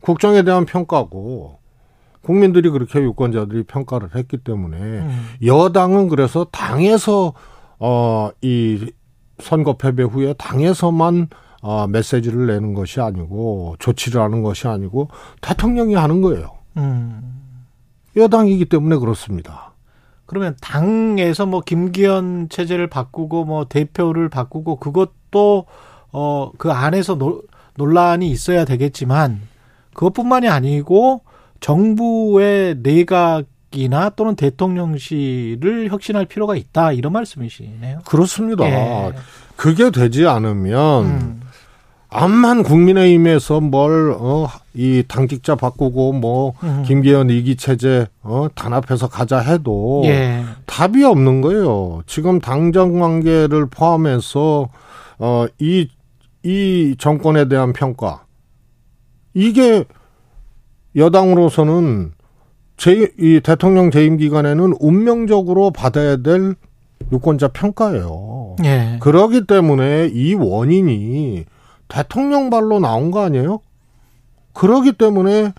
[0.00, 1.58] 국정에 대한 평가고
[2.22, 5.28] 국민들이 그렇게 유권자들이 평가를 했기 때문에 음.
[5.44, 7.34] 여당은 그래서 당에서
[7.78, 8.86] 어이
[9.40, 11.28] 선거 패배 후에 당에서만
[11.60, 15.08] 어 메시지를 내는 것이 아니고 조치를 하는 것이 아니고
[15.40, 16.58] 대통령이 하는 거예요.
[16.76, 17.43] 음.
[18.16, 19.72] 여당이기 때문에 그렇습니다.
[20.26, 25.66] 그러면 당에서 뭐 김기현 체제를 바꾸고 뭐 대표를 바꾸고 그것도
[26.12, 27.42] 어 그 안에서 노,
[27.76, 29.40] 논란이 있어야 되겠지만
[29.94, 31.22] 그것뿐만이 아니고
[31.60, 38.00] 정부의 내각이나 또는 대통령실을 혁신할 필요가 있다 이런 말씀이시네요.
[38.06, 38.64] 그렇습니다.
[38.66, 39.12] 예.
[39.56, 41.40] 그게 되지 않으면 음.
[42.14, 46.84] 암만 국민의힘에서 뭘, 어, 이 당직자 바꾸고 뭐, 음.
[46.86, 50.44] 김기현 이기 체제, 어, 단합해서 가자 해도 예.
[50.64, 52.02] 답이 없는 거예요.
[52.06, 54.68] 지금 당정 관계를 포함해서,
[55.18, 55.88] 어, 이,
[56.44, 58.22] 이 정권에 대한 평가.
[59.34, 59.84] 이게
[60.94, 62.12] 여당으로서는
[62.76, 66.54] 제, 이 대통령 재임 기간에는 운명적으로 받아야 될
[67.10, 68.54] 유권자 평가예요.
[68.64, 68.98] 예.
[69.00, 71.44] 그러기 때문에 이 원인이
[71.88, 73.60] 대통령 발로 나온 거 아니에요?
[74.52, 75.52] 그러기 때문에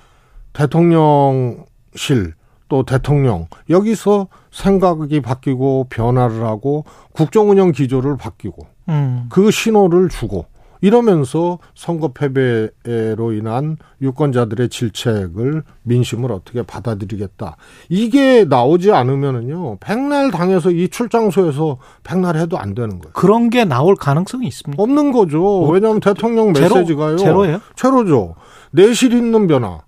[0.53, 2.33] 대통령실
[2.67, 9.27] 또 대통령 여기서 생각이 바뀌고 변화를 하고 국정 운영 기조를 바뀌고 음.
[9.29, 10.45] 그 신호를 주고
[10.89, 17.57] 이러면서 선거 패배로 인한 유권자들의 질책을 민심을 어떻게 받아들이겠다.
[17.89, 19.77] 이게 나오지 않으면은요.
[19.79, 23.13] 백날 당해서 이 출장소에서 백날 해도 안 되는 거예요.
[23.13, 24.81] 그런 게 나올 가능성이 있습니까?
[24.83, 25.61] 없는 거죠.
[25.69, 27.17] 왜냐하면 대통령 제로- 메시지가요.
[27.17, 27.61] 제로 예요?
[27.75, 28.35] 제로죠.
[28.69, 29.79] 내실 있는 변화.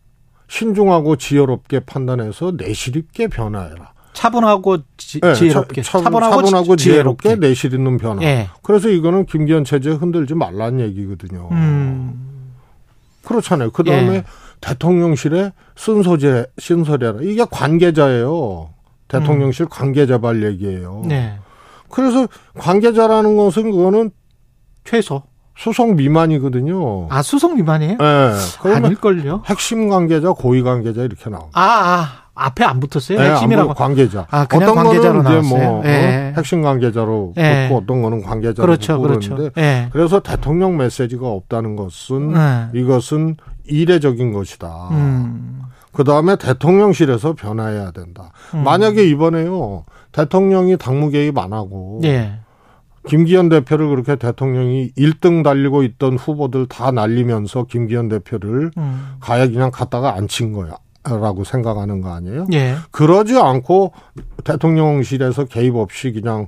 [0.47, 3.91] 신중하고 지혜롭게 판단해서 내실 있게 변화해라.
[4.17, 5.83] 차분하고 지, 네, 지혜롭게.
[5.83, 8.23] 차, 차 분하고, 차분하고 지- 지혜롭게 내실 있는 변화.
[8.23, 8.49] 예.
[8.63, 11.49] 그래서 이거는 김기현 체제 흔들지 말라는 얘기거든요.
[11.51, 12.51] 음.
[13.23, 13.69] 그렇잖아요.
[13.71, 14.23] 그 다음에 예.
[14.61, 17.19] 대통령실의 순서제, 순서제라.
[17.21, 18.69] 이게 관계자예요.
[19.07, 21.01] 대통령실 관계자발 얘기예요.
[21.03, 21.07] 음.
[21.09, 21.37] 네.
[21.89, 24.09] 그래서 관계자라는 것은 그거는
[24.83, 25.21] 최소.
[25.55, 27.07] 수석 미만이거든요.
[27.09, 27.93] 아, 수석 미만이에요?
[27.99, 28.31] 예.
[28.61, 29.41] 그러면 아닐걸요?
[29.47, 31.59] 핵심 관계자, 고위 관계자 이렇게 나옵니다.
[31.59, 33.19] 아, 아, 앞에 안 붙었어요?
[33.19, 33.73] 예, 핵심이라고.
[33.73, 34.27] 관계자.
[34.29, 35.81] 아, 그냥 어떤 관계자로 거는 이제 뭐 나왔어요?
[35.85, 36.31] 예.
[36.31, 37.67] 어, 핵심 관계자로 예.
[37.67, 39.29] 붙고 어떤 거는 관계자로 그렇죠, 붙고 그렇죠.
[39.35, 39.89] 그러는데 예.
[39.91, 42.67] 그래서 대통령 메시지가 없다는 것은 네.
[42.73, 44.89] 이것은 이례적인 것이다.
[44.91, 45.61] 음.
[45.91, 48.31] 그 다음에 대통령실에서 변화해야 된다.
[48.53, 48.63] 음.
[48.63, 52.39] 만약에 이번에요 대통령이 당무 개입 안 하고 예.
[53.07, 59.15] 김기현 대표를 그렇게 대통령이 1등 달리고 있던 후보들 다 날리면서 김기현 대표를 음.
[59.19, 60.75] 가야 그냥 갖다가 앉힌 거야.
[61.15, 62.47] 라고 생각하는 거 아니에요?
[62.53, 62.75] 예.
[62.91, 63.93] 그러지 않고
[64.43, 66.47] 대통령실에서 개입 없이 그냥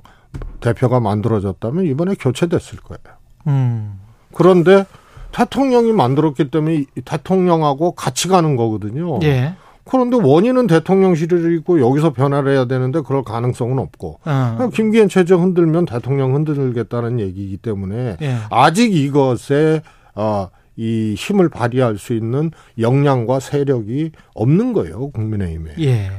[0.60, 3.16] 대표가 만들어졌다면 이번에 교체됐을 거예요.
[3.46, 4.00] 음.
[4.32, 4.84] 그런데
[5.32, 9.18] 대통령이 만들었기 때문에 이 대통령하고 같이 가는 거거든요.
[9.22, 9.54] 예.
[9.84, 14.54] 그런데 원인은 대통령실이고 여기서 변화를 해야 되는데 그럴 가능성은 없고 어.
[14.56, 18.36] 그냥 김기현 체제 흔들면 대통령 흔들겠다는 얘기이기 때문에 예.
[18.50, 19.82] 아직 이것에
[20.14, 20.48] 어,
[20.80, 25.74] 이 힘을 발휘할 수 있는 역량과 세력이 없는 거예요 국민의힘에.
[25.80, 26.10] 예.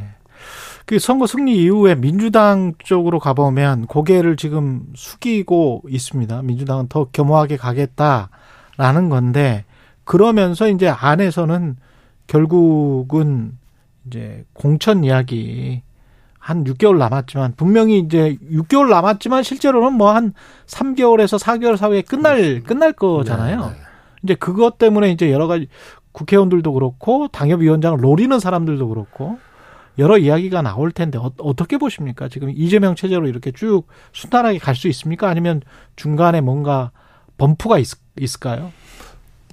[0.85, 6.43] 그 선거 승리 이후에 민주당 쪽으로 가보면 고개를 지금 숙이고 있습니다.
[6.43, 9.65] 민주당은 더 겸허하게 가겠다라는 건데
[10.03, 11.77] 그러면서 이제 안에서는
[12.27, 13.57] 결국은
[14.05, 15.81] 이제 공천 이야기
[16.37, 20.33] 한 6개월 남았지만 분명히 이제 6개월 남았지만 실제로는 뭐 한
[20.67, 23.59] 3개월에서 4개월 사이에 끝날 끝날 거잖아요.
[23.59, 23.90] 네, 네.
[24.23, 25.67] 이제 그것 때문에 이제 여러 가지
[26.11, 29.37] 국회의원들도 그렇고 당협위원장을 노리는 사람들도 그렇고
[29.97, 32.29] 여러 이야기가 나올 텐데 어, 어떻게 보십니까?
[32.29, 35.29] 지금 이재명 체제로 이렇게 쭉 순탄하게 갈 수 있습니까?
[35.29, 35.61] 아니면
[35.95, 36.91] 중간에 뭔가
[37.37, 37.87] 범프가 있,
[38.19, 38.71] 있을까요?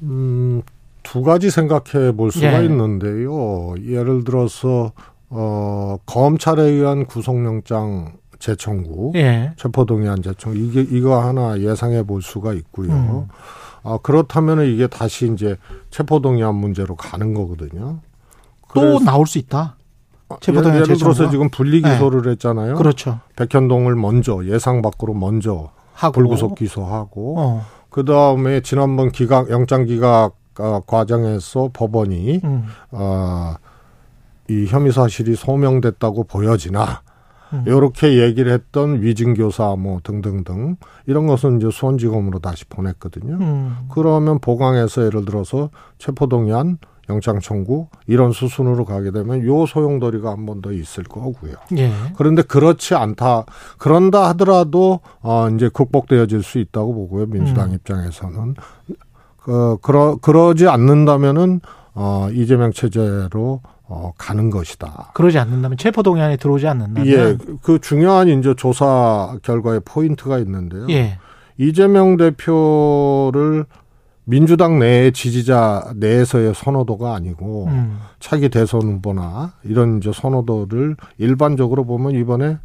[0.03, 0.63] 음,
[1.03, 2.67] 두 가지 생각해 볼 수가 예.
[2.67, 3.75] 있는데요.
[3.85, 4.93] 예를 들어서
[5.31, 9.53] 어, 검찰에 의한 구속영장 재청구, 예.
[9.57, 12.93] 체포동의안 재청 이게 이거 하나 예상해 볼 수가 있고요.
[12.93, 13.27] 음.
[13.83, 15.57] 아 그렇다면 이게 다시 이제
[15.91, 18.01] 체포동의안 문제로 가는 거거든요.
[18.75, 19.77] 또 나올 수 있다.
[20.29, 21.31] 아, 체포동의안 예를 들어서?
[21.31, 22.75] 지금 분리 기소를 했잖아요.
[22.75, 23.21] 그렇죠.
[23.37, 27.67] 백현동을 먼저 예상 밖으로 먼저 하고 불구속 기소하고 어.
[27.91, 32.65] 그 다음에 지난번 기각 영장 기각 어, 과정에서 법원이 음.
[32.91, 33.55] 어,
[34.49, 37.08] 이 혐의 사실이 소명됐다고 보여지나 음.
[37.67, 40.77] 이렇게 얘기를 했던 위증교사 뭐 등등등
[41.07, 43.35] 이런 것은 이제 수원지검으로 다시 보냈거든요.
[43.41, 43.77] 음.
[43.91, 46.79] 그러면 보강해서 예를 들어서 체포동의안
[47.11, 51.55] 영장 청구 이런 수순으로 가게 되면 요 소용돌이가 한 번 더 있을 거고요.
[51.79, 51.91] 예.
[52.17, 53.45] 그런데 그렇지 않다.
[53.79, 57.25] 그런다 하더라도 어 이제 극복되어질 수 있다고 보고요.
[57.27, 57.75] 민주당 음.
[57.77, 58.57] 입장에서는
[59.39, 61.61] 그 그러 그러지 않는다면은
[61.95, 65.13] 어 이재명 체제로 어 가는 것이다.
[65.15, 70.87] 그러지 않는다면 체포 동의안에 들어오지 않는다면 예, 그 중요한 이제 조사 결과에 포인트가 있는데요.
[70.91, 71.19] 예.
[71.57, 73.65] 이재명 대표를
[74.25, 77.99] 민주당 내 지지자 내에서의 선호도가 아니고 음.
[78.21, 82.59] 차기 대선 후보나 이런 이제 선호도를 일반적으로 보면 이번에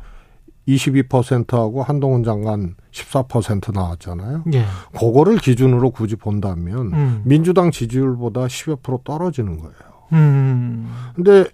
[0.68, 4.44] 22%하고 한동훈 장관 14% 나왔잖아요.
[4.54, 4.66] 예.
[4.98, 7.22] 그거를 기준으로 굳이 본다면 음.
[7.24, 9.93] 민주당 지지율보다 10여 프로 떨어지는 거예요.
[10.14, 10.90] 음.
[11.16, 11.46] 근데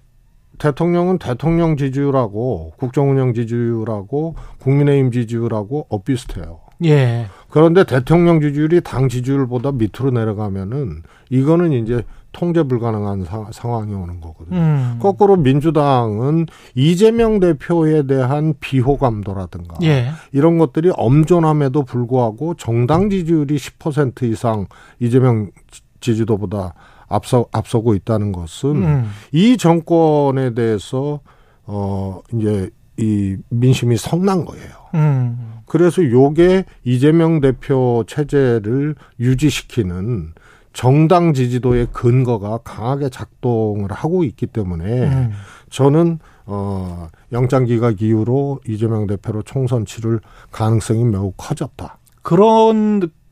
[0.57, 6.59] 대통령은 대통령 지지율하고 국정운영 지지율하고 국민의힘 지지율하고 엇비슷해요.
[6.85, 7.27] 예.
[7.49, 14.57] 그런데 대통령 지지율이 당 지지율보다 밑으로 내려가면은 이거는 이제 통제 불가능한 사- 상황이 오는 거거든요.
[14.57, 14.99] 음.
[15.01, 16.45] 거꾸로 민주당은
[16.75, 20.11] 이재명 대표에 대한 비호감도라든가 예.
[20.31, 24.67] 이런 것들이 엄존함에도 불구하고 정당 지지율이 10% 이상
[24.99, 26.75] 이재명 지- 지지도보다
[27.09, 29.09] 앞서 앞서고 있다는 것은 음.
[29.31, 31.19] 이 정권에 대해서
[31.65, 34.69] 어 이제 이 민심이 성난 거예요.
[34.95, 35.59] 음.
[35.65, 40.33] 그래서 요게 이재명 대표 체제를 유지시키는
[40.73, 45.31] 정당 지지도의 근거가 강하게 작동을 하고 있기 때문에 음.
[45.69, 50.19] 저는 어 영장 기각 이후로 이재명 대표로 총선 치를
[50.51, 51.97] 가능성이 매우 커졌다.
[52.21, 52.35] 그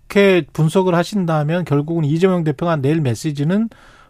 [0.08, 3.70] 렇게 분석을 하신다면 결국은 이재명 대표가 내일 메시지는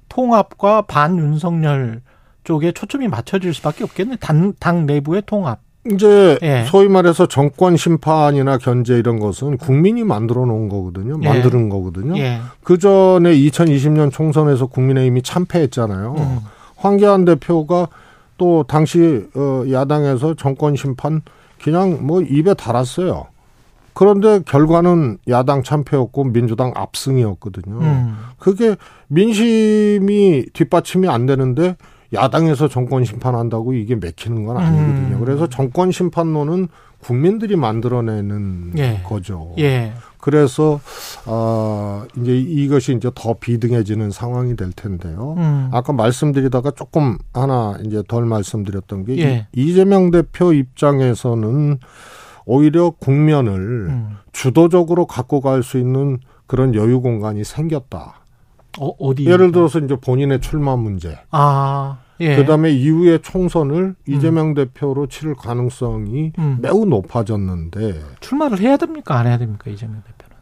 [0.09, 2.01] 통합과 반윤석열
[2.43, 4.17] 쪽에 초점이 맞춰질 수밖에 없겠네.
[4.21, 5.59] 당, 당 내부의 통합.
[5.91, 6.65] 이제 예.
[6.67, 11.17] 소위 말해서 정권 심판이나 견제 이런 것은 국민이 만들어 놓은 거거든요.
[11.21, 11.27] 예.
[11.27, 12.17] 만드는 거거든요.
[12.17, 12.39] 예.
[12.63, 16.15] 그 전에 2020년 총선에서 국민의힘이 참패했잖아요.
[16.17, 16.39] 음.
[16.75, 17.87] 황교안 대표가
[18.37, 21.21] 또 당시 어 야당에서 정권 심판
[21.61, 23.27] 그냥 뭐 입에 달았어요.
[23.97, 27.79] 그런데 결과는 야당 참패였고 민주당 압승이었거든요.
[27.79, 28.15] 음.
[28.37, 28.75] 그게
[29.07, 31.75] 민심이 뒷받침이 안 되는데
[32.13, 35.15] 야당에서 정권 심판한다고 이게 맥히는 건 아니거든요.
[35.17, 35.19] 음.
[35.19, 36.67] 그래서 정권 심판론은
[36.99, 39.01] 국민들이 만들어내는 예.
[39.03, 39.53] 거죠.
[39.57, 39.93] 예.
[40.19, 40.79] 그래서
[41.25, 45.33] 어 이제 이것이 이제 더 비등해지는 상황이 될 텐데요.
[45.37, 45.69] 음.
[45.71, 49.47] 아까 말씀드리다가 조금 하나 이제 덜 말씀드렸던 게 예.
[49.55, 51.79] 이- 이재명 대표 입장에서는
[52.47, 54.17] 오히려 국면을 음.
[54.31, 56.17] 주도적으로 갖고 갈 수 있는
[56.47, 58.21] 그런 여유 공간이 생겼다.
[58.79, 59.25] 어, 어디?
[59.25, 62.35] 예를 들어서 이제 본인의 출마 문제, 아, 예.
[62.37, 66.59] 그다음에 이후에 총선을 이재명 대표로 치를 가능성이 음.
[66.61, 69.17] 매우 높아졌는데 출마를 해야 됩니까?
[69.17, 69.69] 안 해야 됩니까?
[69.69, 70.37] 이재명 대표는.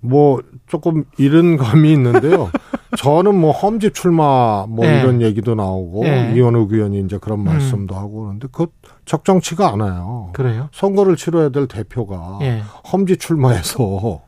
[0.00, 2.50] 뭐 조금 이른 감이 있는데요.
[2.96, 5.00] 저는 뭐 험지 출마 뭐 네.
[5.00, 6.32] 이런 얘기도 나오고 네.
[6.34, 7.44] 이현욱 의원이 이제 그런 음.
[7.44, 8.66] 말씀도 하고 그러는데 그
[9.10, 10.30] 적정치가 않아요.
[10.32, 10.68] 그래요?
[10.72, 12.62] 선거를 치러야 될 대표가 예.
[12.92, 14.22] 험지 출마해서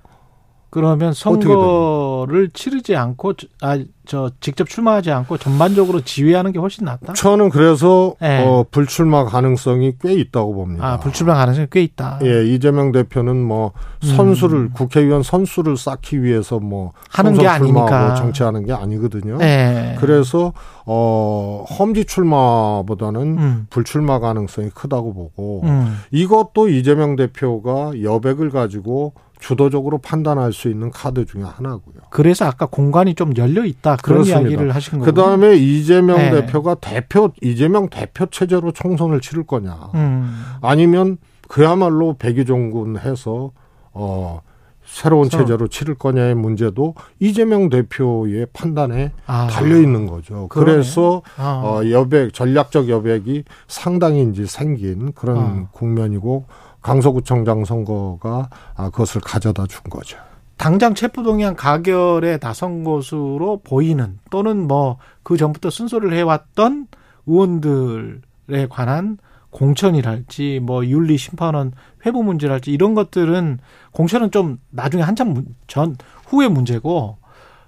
[0.73, 7.13] 그러면 선거를 치르지 않고 아저 직접 출마하지 않고 전반적으로 지휘하는 게 훨씬 낫다.
[7.13, 8.43] 저는 그래서 네.
[8.43, 10.87] 어, 불출마 가능성이 꽤 있다고 봅니다.
[10.87, 12.21] 아 불출마 가능성이 꽤 있다.
[12.23, 14.17] 예, 이재명 대표는 뭐 음.
[14.17, 18.15] 선수를 국회의원 선수를 쌓기 위해서 뭐 하는 게 아니니까.
[18.15, 19.37] 정치하는 게 아니거든요.
[19.43, 19.99] 예.
[20.01, 20.55] 그래서
[20.87, 23.67] 어 험지 출마보다는 음.
[23.69, 25.99] 불출마 가능성이 크다고 보고 음.
[26.13, 29.13] 이것도 이재명 대표가 여백을 가지고
[29.43, 31.97] 주도적으로 판단할 수 있는 카드 중에 하나고요.
[32.11, 34.41] 그래서 아까 공간이 좀 열려 있다 그런 그렇습니다.
[34.51, 35.05] 이야기를 하신 거고.
[35.05, 36.31] 그 다음에 이재명 네.
[36.31, 40.33] 대표가 대표 이재명 대표 체제로 총선을 치를 거냐, 음.
[40.63, 41.19] 아니면
[41.49, 43.51] 그야말로 백의종군 해서
[43.93, 44.41] 어
[44.85, 49.49] 새로운 그래서- 체제로 치를 거냐의 문제도 이재명 대표의 판단에 아.
[49.49, 50.47] 달려 있는 거죠.
[50.49, 50.73] 그러네.
[50.73, 51.63] 그래서 아.
[51.65, 55.69] 어, 여백 전략적 여백이 상당히 이제 생긴 그런 어.
[55.73, 56.47] 국면이고
[56.83, 60.19] 강서구청장 선거가 아, 그것을 가져다 준 거죠.
[60.59, 66.89] 당장 체포동의안 가결에 나선 것으로 보이는 또는 뭐 그 전부터 순서를 해왔던
[67.27, 69.19] 의원들에 관한
[69.51, 71.73] 공천이랄지 뭐 윤리 심판원
[72.05, 73.59] 회부 문제랄지 이런 것들은
[73.93, 77.19] 공천은 좀 나중에 한참 문- 전 후의 문제고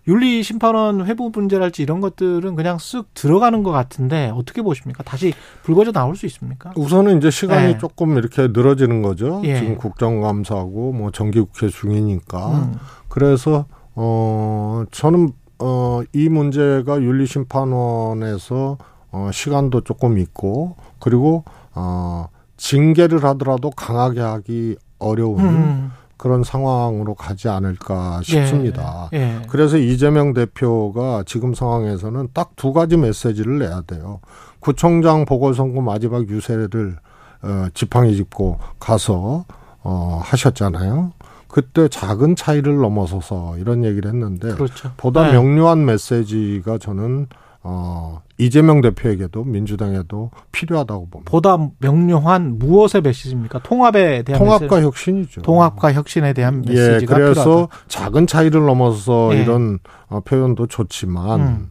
[0.06, 5.02] 윤리 심판원 회부 문제랄지 이런 것들은 그냥 쓱 들어가는 것 같은데 어떻게 보십니까?
[5.02, 5.32] 다시
[5.62, 6.72] 불거져 나올 수 있습니까?
[6.76, 7.78] 우선은 이제 시간이 네.
[7.78, 9.40] 조금 이렇게 늘어지는 거죠.
[9.44, 9.56] 예.
[9.56, 12.48] 지금 국정감사고 뭐 정기국회 중이니까.
[12.48, 12.74] 음.
[13.08, 18.76] 그래서 어 저는 어이 문제가 윤리 심판원에서
[19.12, 21.44] 어 시간도 조금 있고 그리고
[21.74, 22.26] 어
[22.56, 25.90] 징계를 하더라도 강하게 하기 어려운 음.
[26.24, 29.10] 그런 상황으로 가지 않을까 싶습니다.
[29.12, 29.18] 예.
[29.18, 29.42] 예.
[29.50, 34.20] 그래서 이재명 대표가 지금 상황에서는 딱 두 가지 메시지를 내야 돼요.
[34.58, 36.96] 구청장 보궐선거 마지막 유세를
[37.42, 39.44] 어, 지팡이 짚고 가서
[39.82, 41.12] 어, 하셨잖아요.
[41.48, 44.92] 그때 작은 차이를 넘어서서 이런 얘기를 했는데 그렇죠.
[44.96, 45.32] 보다 네.
[45.32, 47.26] 명료한 메시지가 저는
[47.66, 51.30] 어, 이재명 대표에게도 민주당에도 필요하다고 봅니다.
[51.30, 53.60] 보다 명료한 무엇의 메시지입니까?
[53.62, 54.84] 통합에 대한 통합과 메시지.
[54.86, 55.42] 혁신이죠.
[55.42, 57.76] 통합과 혁신에 대한 예, 메시지가 그래서 필요하다.
[57.88, 59.42] 작은 차이를 넘어서 예.
[59.42, 61.70] 이런 어, 표현도 좋지만 음.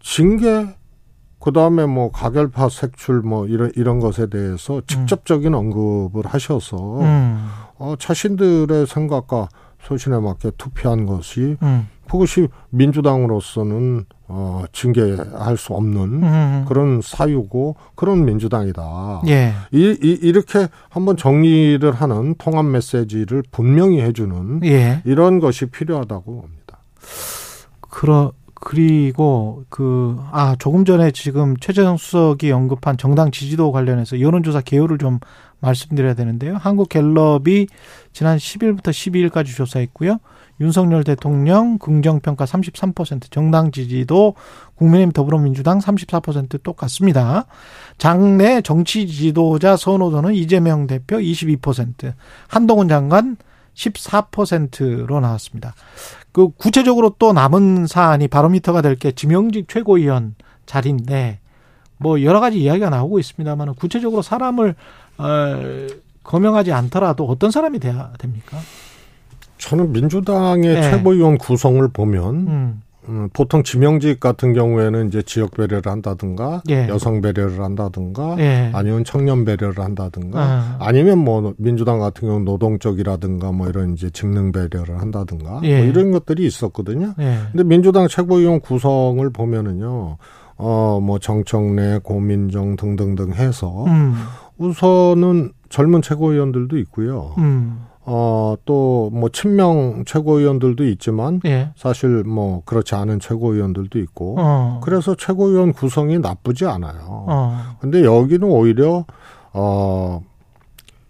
[0.00, 0.74] 징계
[1.38, 7.46] 그다음에 뭐 가결파 색출 뭐 이런 이런 것에 대해서 직접적인 언급을 하셔서 음.
[7.78, 9.48] 어 자신들의 생각과
[9.82, 11.88] 소신에 맞게 투표한 것이 음.
[12.10, 16.64] 그것이 민주당으로서는 어 징계할 수 없는 음.
[16.68, 19.22] 그런 사유고 그런 민주당이다.
[19.28, 19.52] 예.
[19.72, 25.02] 이, 이, 이렇게 한번 정리를 하는 통합 메시지를 분명히 해주는 예.
[25.04, 26.78] 이런 것이 필요하다고 봅니다.
[27.80, 34.98] 그러 그리고 그 아 조금 전에 지금 최재성 수석이 언급한 정당 지지도 관련해서 여론조사 개요를
[34.98, 35.18] 좀
[35.60, 36.56] 말씀드려야 되는데요.
[36.56, 37.66] 한국갤럽이
[38.12, 40.18] 지난 10일부터 12일까지 조사했고요.
[40.60, 44.34] 윤석열 대통령 긍정평가 33%, 정당 지지도
[44.76, 47.46] 국민의힘 더불어민주당 34% 똑같습니다.
[47.98, 52.12] 장내 정치 지도자 선호도는 이재명 대표 22%,
[52.48, 53.36] 한동훈 장관
[53.74, 55.74] 14%로 나왔습니다.
[56.32, 60.34] 그 구체적으로 또 남은 사안이 바로미터가 될 게 지명직 최고위원
[60.66, 61.40] 자리인데
[61.96, 64.74] 뭐 여러 가지 이야기가 나오고 있습니다만 구체적으로 사람을
[65.18, 65.86] 어,
[66.22, 68.58] 거명하지 않더라도 어떤 사람이 돼야 됩니까?
[69.60, 70.82] 저는 민주당의 네.
[70.82, 76.88] 최고위원 구성을 보면 음, 음, 보통 지명직 같은 경우에는 이제 지역 배려를 한다든가 예.
[76.88, 78.70] 여성 배려를 한다든가 예.
[78.72, 80.76] 아니면 청년 배려를 한다든가 아.
[80.80, 85.78] 아니면 뭐 민주당 같은 경우는 노동적이라든가 뭐 이런 이제 직능 배려를 한다든가 예.
[85.78, 87.14] 뭐 이런 것들이 있었거든요.
[87.18, 87.38] 예.
[87.52, 90.18] 근데 민주당 최고위원 구성을 보면은요.
[90.62, 94.14] 어, 뭐 정청래, 고민정 등등등 해서 음,
[94.58, 97.34] 우선은 젊은 최고위원들도 있고요.
[97.38, 101.70] 음, 어, 또 뭐 친명 최고위원들도 있지만 예.
[101.76, 107.00] 사실 뭐 그렇지 않은 최고위원들도 있고 어, 그래서 최고위원 구성이 나쁘지 않아요.
[107.08, 109.04] 어, 근데 여기는 오히려
[109.52, 110.22] 어,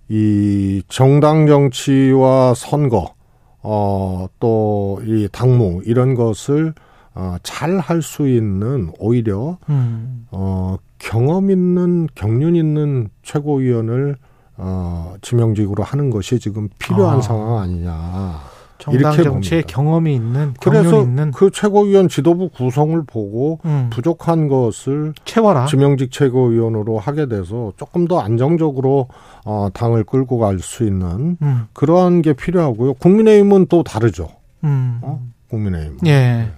[0.08, 3.14] 이 정당 정치와 선거
[3.62, 6.74] 어, 또 이 당무 이런 것을
[7.14, 14.16] 어, 잘 할 수 있는 오히려 음, 어, 경험 있는 경륜 있는 최고위원을
[14.62, 17.20] 어, 지명직으로 하는 것이 지금 필요한 아.
[17.22, 18.40] 상황 아니냐.
[18.78, 19.62] 정당 이렇게 정치에.
[19.62, 25.66] 경험이 있는 그래서 있는 그 최고위원 지도부 구성을 보고 음, 부족한 것을 채워라.
[25.66, 29.08] 지명직 최고위원으로 하게 돼서 조금 더 안정적으로
[29.44, 32.94] 어, 당을 끌고 갈 수 있는 음, 그러한 게 필요하고요.
[32.94, 34.28] 국민의힘은 또 다르죠.
[34.64, 34.98] 음.
[35.02, 35.20] 어?
[35.50, 35.98] 국민의힘.
[36.06, 36.50] 예.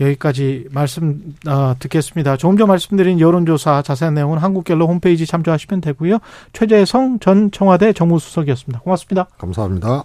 [0.00, 2.36] 여기까지 말씀 어, 듣겠습니다.
[2.36, 6.18] 조금 전 말씀드린 여론조사 자세한 내용은 한국갤로 홈페이지 참조하시면 되고요.
[6.52, 8.80] 최재성 전 청와대 정무수석이었습니다.
[8.80, 9.28] 고맙습니다.
[9.38, 10.04] 감사합니다.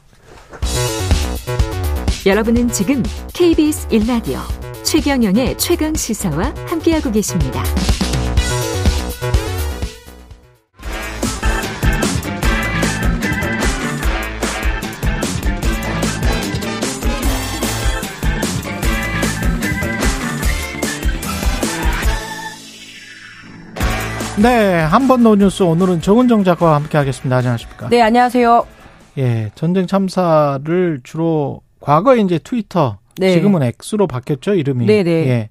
[2.26, 4.40] 여러분은 지금 KBS 1라디오
[4.84, 7.64] 최경영의 최강 시사와 함께하고 계십니다.
[24.42, 27.38] 네, 한 번 더 뉴스 오늘은 정은정 작가와 함께 하겠습니다.
[27.38, 27.88] 안녕하십니까?
[27.90, 28.66] 네, 안녕하세요.
[29.18, 33.32] 예, 전쟁 참사를 주로 과거에 이제 트위터, 네.
[33.32, 34.86] 지금은 X로 바뀌었죠 이름이.
[34.88, 35.12] 네, 네.
[35.30, 35.50] 예,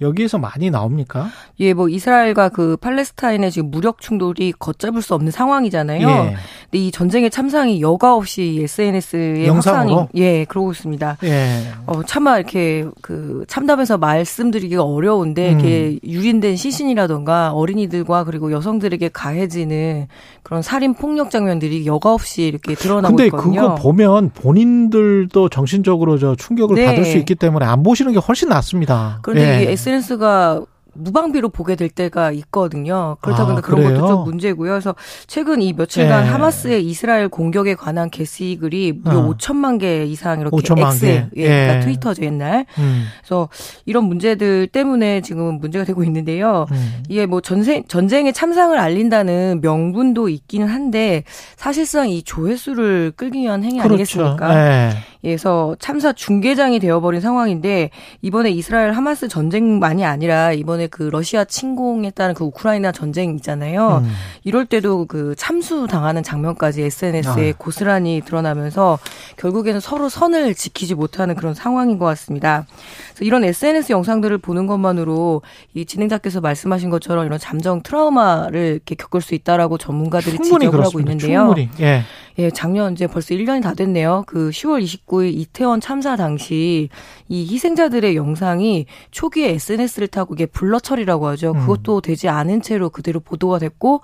[0.00, 1.28] 여기에서 많이 나옵니까?
[1.60, 6.08] 예, 뭐 이스라엘과 그 팔레스타인의 지금 무력 충돌이 걷잡을 수 없는 상황이잖아요.
[6.08, 6.36] 예.
[6.64, 9.96] 근데 이 전쟁의 참상이 여과 없이 SNS에 영상으로?
[9.96, 11.18] 확산이 예, 그러고 있습니다.
[11.24, 11.62] 예.
[11.86, 15.60] 어, 차마 이렇게 그 참담해서 말씀드리기가 어려운데 음.
[15.60, 20.06] 이렇게 유린된 시신이라던가 어린이들과 그리고 여성들에게 가해지는
[20.42, 23.60] 그런 살인 폭력 장면들이 여과 없이 이렇게 드러나고 근데 있거든요.
[23.60, 26.86] 그거 보면 본인들도 정신적으로 저 충격을 네.
[26.86, 29.18] 받을 수 있기 때문에 안 보시는 게 훨씬 낫습니다.
[29.22, 29.72] 그런데 예.
[29.72, 30.62] 이 SNS가
[31.00, 33.16] 무방비로 보게 될 때가 있거든요.
[33.20, 34.00] 그렇다 아, 보니까 그런 그래요?
[34.00, 34.70] 것도 좀 문제고요.
[34.72, 34.96] 그래서
[35.28, 36.28] 최근 이 며칠간 예.
[36.28, 39.34] 하마스의 이스라엘 공격에 관한 게시 글이 무려 어.
[39.36, 41.42] 5천만 개 이상 이렇게 5천만 X에, 개.
[41.42, 41.80] 예, 그러니까 예.
[41.80, 42.66] 트위터죠 옛날.
[42.78, 43.48] 음, 그래서
[43.86, 46.66] 이런 문제들 때문에 지금 문제가 되고 있는데요.
[46.72, 47.02] 음.
[47.08, 51.22] 이게 뭐 전쟁 전쟁의 참상을 알린다는 명분도 있기는 한데
[51.56, 53.94] 사실상 이 조회수를 끌기 위한 행위 그렇죠.
[53.94, 54.54] 아니겠습니까?
[54.56, 54.90] 예.
[55.22, 57.90] 그래서 참사 중계장이 되어버린 상황인데
[58.22, 64.02] 이번에 이스라엘 하마스 전쟁만이 아니라 이번에 그 러시아 침공에 따른 그 우크라이나 전쟁 있잖아요.
[64.04, 64.10] 음.
[64.44, 67.54] 이럴 때도 그 참수 당하는 장면까지 SNS에 아.
[67.58, 68.98] 고스란히 드러나면서
[69.36, 72.66] 결국에는 서로 선을 지키지 못하는 그런 상황인 것 같습니다.
[73.10, 75.42] 그래서 이런 SNS 영상들을 보는 것만으로
[75.74, 81.12] 이 진행자께서 말씀하신 것처럼 이런 잠정 트라우마를 이렇게 겪을 수 있다라고 전문가들이 지적을 하고 그렇습니다.
[81.12, 81.54] 있는데요.
[81.54, 81.68] 충분히.
[81.80, 82.02] 예.
[82.40, 84.22] 예, 작년 이제 벌써 1년이 다 됐네요.
[84.28, 86.88] 그 10월 29일 이태원 참사 당시
[87.28, 91.50] 이 희생자들의 영상이 초기에 SNS를 타고 이게 블러 처리라고 하죠.
[91.50, 91.60] 음.
[91.60, 94.02] 그것도 되지 않은 채로 그대로 보도가 됐고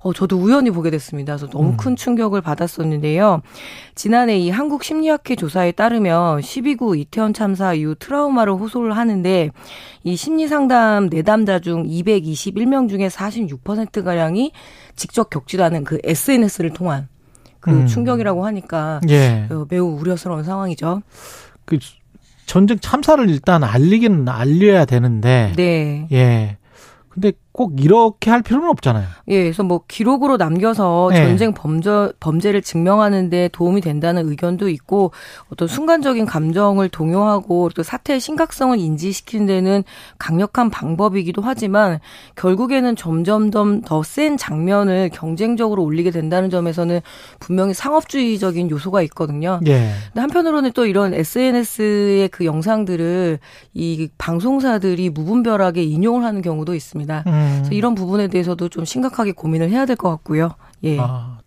[0.00, 1.36] 어 저도 우연히 보게 됐습니다.
[1.36, 1.76] 그래서 너무 음.
[1.76, 3.42] 큰 충격을 받았었는데요.
[3.94, 9.50] 지난해 이 한국 심리학회 조사에 따르면 12구 이태원 참사 이후 트라우마를 호소를 하는데
[10.02, 14.50] 이 심리 상담 내담자 중 221명 중에 46% 가량이
[14.96, 17.06] 직접 겪지도 않은 그 SNS를 통한
[17.66, 17.86] 그 음.
[17.86, 19.48] 충격이라고 하니까 예.
[19.50, 21.02] 어, 매우 우려스러운 상황이죠.
[21.64, 21.78] 그
[22.46, 25.52] 전쟁 참사를 일단 알리기는 알려야 되는데.
[25.56, 26.06] 네.
[26.12, 26.58] 예.
[27.08, 29.06] 근데 꼭 이렇게 할 필요는 없잖아요.
[29.28, 31.26] 예, 그래서 뭐 기록으로 남겨서 네.
[31.26, 35.12] 전쟁 범죄 범죄를 증명하는데 도움이 된다는 의견도 있고
[35.50, 39.84] 어떤 순간적인 감정을 동요하고 또 사태의 심각성을 인지시키는 데는
[40.18, 41.98] 강력한 방법이기도 하지만
[42.36, 47.00] 결국에는 점점점 더 센 장면을 경쟁적으로 올리게 된다는 점에서는
[47.40, 49.60] 분명히 상업주의적인 요소가 있거든요.
[49.66, 49.90] 예.
[50.06, 53.38] 근데 한편으로는 또 이런 SNS의 그 영상들을
[53.74, 57.24] 이 방송사들이 무분별하게 인용을 하는 경우도 있습니다.
[57.26, 57.45] 음.
[57.54, 60.50] 그래서 이런 부분에 대해서도 좀 심각하게 고민을 해야 될 것 같고요.
[60.84, 60.98] 예.
[61.00, 61.38] 아,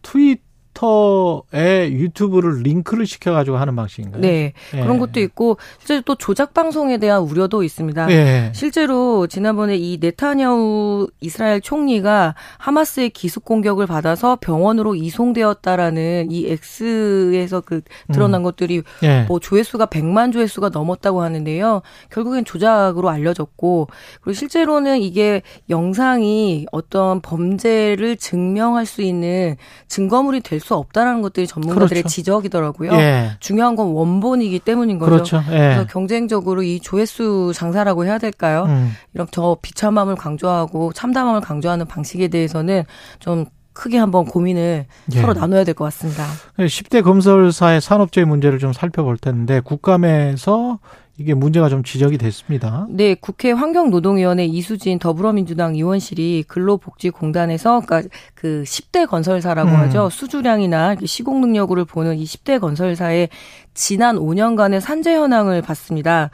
[0.79, 4.21] 트위터에 유튜브를 링크를 시켜가지고 하는 방식인가요?
[4.21, 4.53] 네.
[4.73, 4.81] 예.
[4.81, 8.11] 그런 것도 있고, 실제 또 조작 방송에 대한 우려도 있습니다.
[8.11, 8.51] 예.
[8.55, 17.81] 실제로 지난번에 이 네타냐후 이스라엘 총리가 하마스의 기습 공격을 받아서 병원으로 이송되었다라는 이 X에서 그
[18.11, 19.25] 드러난 것들이 예.
[19.27, 21.81] 뭐 조회수가 100만 조회수가 넘었다고 하는데요.
[22.11, 23.87] 결국엔 조작으로 알려졌고
[24.21, 29.55] 그리고 실제로는 이게 영상이 어떤 범죄를 증명할 수 있는
[29.87, 32.07] 증거물이 될수 없다라는 것들이 전문가들의 그렇죠.
[32.09, 32.91] 지적이더라고요.
[32.93, 33.31] 예.
[33.39, 35.11] 중요한 건 원본이기 때문인 거죠.
[35.11, 35.43] 그렇죠.
[35.51, 35.57] 예.
[35.57, 38.65] 그래서 경쟁적으로 이 조회수 장사라고 해야 될까요?
[38.67, 38.91] 음.
[39.13, 42.83] 이런 저 비참함을 강조하고 참담함을 강조하는 방식에 대해서는
[43.19, 45.21] 좀 크게 한번 고민을 예.
[45.21, 46.25] 서로 나눠야 될 것 같습니다.
[46.57, 50.79] 10대 건설사의 산업재해 문제를 좀 살펴볼 텐데 국감에서
[51.19, 52.87] 이게 문제가 좀 지적이 됐습니다.
[52.89, 59.75] 네, 국회 환경노동위원회 이수진 더불어민주당 의원실이 근로복지공단에서 그러니까 그 10대 건설사라고 음.
[59.75, 60.09] 하죠.
[60.09, 63.27] 수주량이나 시공 능력을 보는 이 10대 건설사의
[63.73, 66.29] 지난 5년간의 산재 현황을 봤습니다.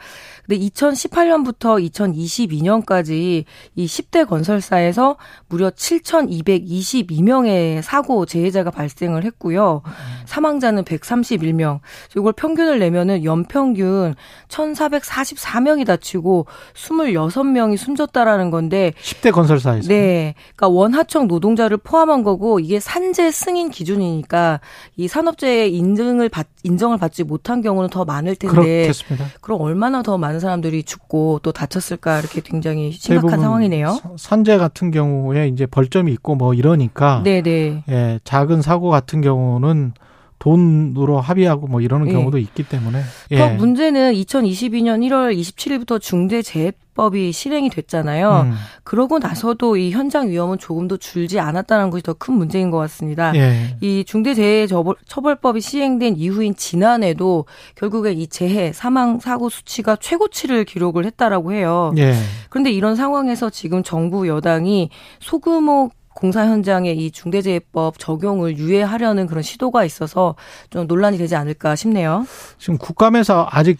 [0.46, 3.44] 근데 2018년부터 2022년까지
[3.74, 5.16] 이 10대 건설사에서
[5.48, 9.82] 무려 7,222명의 사고 재해자가 발생을 했고요.
[10.26, 11.80] 사망자는 131명.
[12.16, 14.14] 이걸 평균을 내면은 연평균
[14.48, 20.34] 1,444명이 다치고 26명이 숨졌다라는 건데 10대 건설사에서 네.
[20.54, 24.60] 그러니까 원하청 노동자를 포함한 거고 이게 산재 승인 기준이니까
[24.96, 29.26] 이 산업재해 인증을 받 인정을 받지 못한 경우는 더 많을 텐데 그렇겠습니다.
[29.40, 33.88] 그럼 얼마나 더 많은 사람들이 죽고 또 다쳤을까 이렇게 굉장히 심각한 상황이네요.
[33.92, 37.82] 사- 산재 같은 경우에 이제 벌점이 있고 뭐 이러니까 네, 네.
[37.88, 39.92] 예, 작은 사고 같은 경우는
[40.38, 42.12] 돈으로 합의하고 뭐 이러는 예.
[42.12, 43.04] 경우도 있기 때문에 더
[43.36, 43.48] 예.
[43.54, 48.42] 문제는 2022년 1월 27일부터 중대재해법이 실행이 됐잖아요.
[48.46, 53.34] 음, 그러고 나서도 이 현장 위험은 조금도 줄지 않았다는 것이 더 큰 문제인 것 같습니다.
[53.34, 53.76] 예.
[53.80, 61.92] 이 중대재해처벌법이 시행된 이후인 지난해도 결국엔 이 재해 사망 사고 수치가 최고치를 기록을 했다라고 해요.
[61.98, 62.14] 예.
[62.50, 69.84] 그런데 이런 상황에서 지금 정부 여당이 소규모 공사 현장에 이 중대재해법 적용을 유예하려는 그런 시도가
[69.84, 70.34] 있어서
[70.70, 72.26] 좀 논란이 되지 않을까 싶네요.
[72.58, 73.78] 지금 국감에서 아직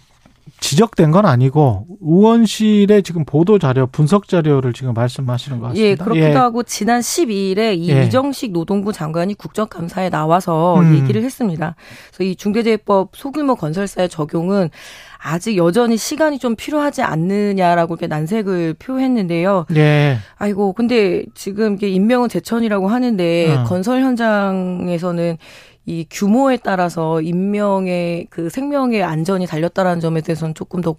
[0.61, 5.87] 지적된 건 아니고 의원실의 지금 보도 자료, 분석 자료를 지금 말씀하시는 것 같습니다.
[5.87, 8.05] 예, 그렇기도 하고 지난 12일에 이 예.
[8.05, 10.97] 이정식 노동부 장관이 국정감사에 나와서 음.
[10.97, 11.75] 얘기를 했습니다.
[12.09, 14.71] 그래서 이 중대재해법 소규모 건설사의 적용은
[15.19, 19.67] 아직 여전히 시간이 좀 필요하지 않느냐라고 이렇게 난색을 표했는데요.
[19.75, 20.19] 예.
[20.37, 23.65] 아이고, 근데 지금 이게 인명은 제천이라고 하는데 어.
[23.65, 25.39] 건설 현장에서는
[25.87, 30.97] 이 규모에 따라서 인명의 그 생명의 안전이 달렸다라는 점에 대해서는 조금 더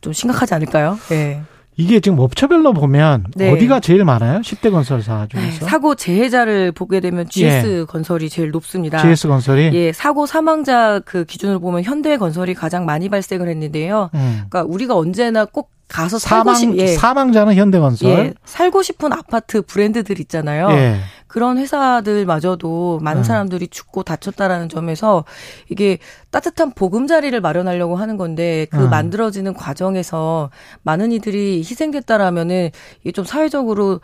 [0.00, 0.98] 좀 심각하지 않을까요?
[1.12, 1.42] 예.
[1.76, 3.50] 이게 지금 업체별로 보면 네.
[3.52, 4.40] 어디가 제일 많아요?
[4.40, 5.66] 10대 건설사 중에서.
[5.66, 8.98] 사고 재해자를 보게 되면 GS 건설이 제일 높습니다.
[9.00, 9.70] GS 건설이.
[9.74, 14.10] 예, 사고 사망자 그 기준으로 보면 현대 건설이 가장 많이 발생을 했는데요.
[14.14, 14.42] 음.
[14.50, 16.86] 그러니까 우리가 언제나 꼭 가서 살고 사망 싶 예.
[16.88, 18.10] 사망자는 현대건설.
[18.10, 20.70] 예, 살고 싶은 아파트 브랜드들 있잖아요.
[20.72, 20.96] 예.
[21.30, 23.24] 그런 회사들마저도 많은 음.
[23.24, 25.24] 사람들이 죽고 다쳤다라는 점에서
[25.68, 25.98] 이게
[26.30, 28.90] 따뜻한 보금자리를 마련하려고 하는 건데 그 음.
[28.90, 30.50] 만들어지는 과정에서
[30.82, 32.70] 많은 이들이 희생됐다라면은
[33.02, 34.00] 이게 좀 사회적으로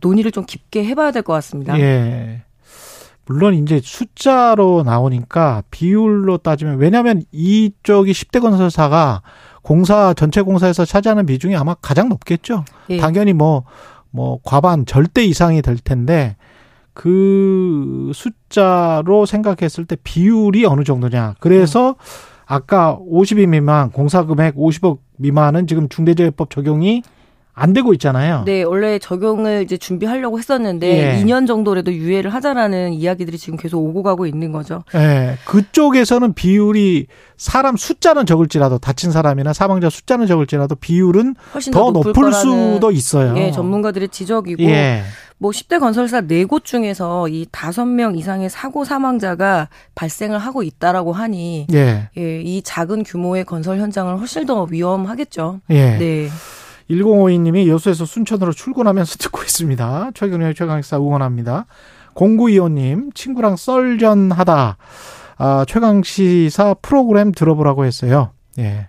[0.00, 1.78] 논의를 좀 깊게 해봐야 될 것 같습니다.
[1.78, 2.42] 예.
[3.26, 9.20] 물론 이제 숫자로 나오니까 비율로 따지면 왜냐하면 이쪽이 10대 건설사가
[9.60, 12.64] 공사 전체 공사에서 차지하는 비중이 아마 가장 높겠죠.
[12.88, 12.96] 예.
[12.96, 16.36] 당연히 뭐뭐 과반 절대 이상이 될 텐데
[16.96, 21.34] 그 숫자로 생각했을 때 비율이 어느 정도냐.
[21.40, 21.94] 그래서
[22.46, 27.02] 아까 50인 미만 공사 금액 50억 미만은 지금 중대재해법 적용이
[27.58, 28.42] 안 되고 있잖아요.
[28.44, 31.24] 네, 원래 적용을 이제 준비하려고 했었는데 예.
[31.24, 34.84] 2년 정도라도 유예를 하자라는 이야기들이 지금 계속 오고 가고 있는 거죠.
[34.94, 37.06] 예, 그쪽에서는 비율이
[37.38, 42.90] 사람 숫자는 적을지라도 다친 사람이나 사망자 숫자는 적을지라도 비율은 훨씬 더 더, 높을, 높을 수도
[42.90, 43.34] 있어요.
[43.38, 45.02] 예, 전문가들의 지적이고 예.
[45.38, 52.10] 뭐 10대 건설사 4곳 중에서 이 5명 이상의 사고 사망자가 발생을 하고 있다라고 하니 예.
[52.18, 55.60] 예, 이 작은 규모의 건설 현장은 훨씬 더 위험하겠죠.
[55.70, 55.96] 예.
[55.96, 56.28] 네.
[56.90, 60.10] 1052님이 여수에서 순천으로 출근하면서 듣고 있습니다.
[60.14, 61.66] 최근에 최강식사 응원합니다.
[62.14, 64.76] 0925님, 친구랑 썰전 하다,
[65.38, 68.30] 아, 최강시사 프로그램 들어보라고 했어요.
[68.58, 68.88] 예.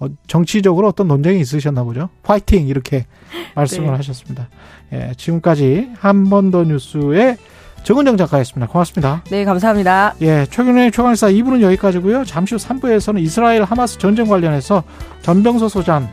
[0.00, 2.08] 어, 정치적으로 어떤 논쟁이 있으셨나 보죠.
[2.24, 2.66] 화이팅!
[2.66, 3.06] 이렇게
[3.54, 3.92] 말씀을 네.
[3.96, 4.48] 하셨습니다.
[4.92, 7.36] 예, 지금까지 한 번 더 뉴스의
[7.84, 8.70] 정은정 작가였습니다.
[8.72, 9.22] 고맙습니다.
[9.30, 10.14] 네, 감사합니다.
[10.22, 12.24] 예, 최근의 최강시사 2부는 여기까지고요.
[12.24, 14.82] 잠시 후 3부에서는 이스라엘 하마스 전쟁 관련해서
[15.22, 16.08] 전병서 소장,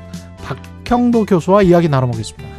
[0.89, 2.49] 박형도 교수와 이야기 나눠보겠습니다.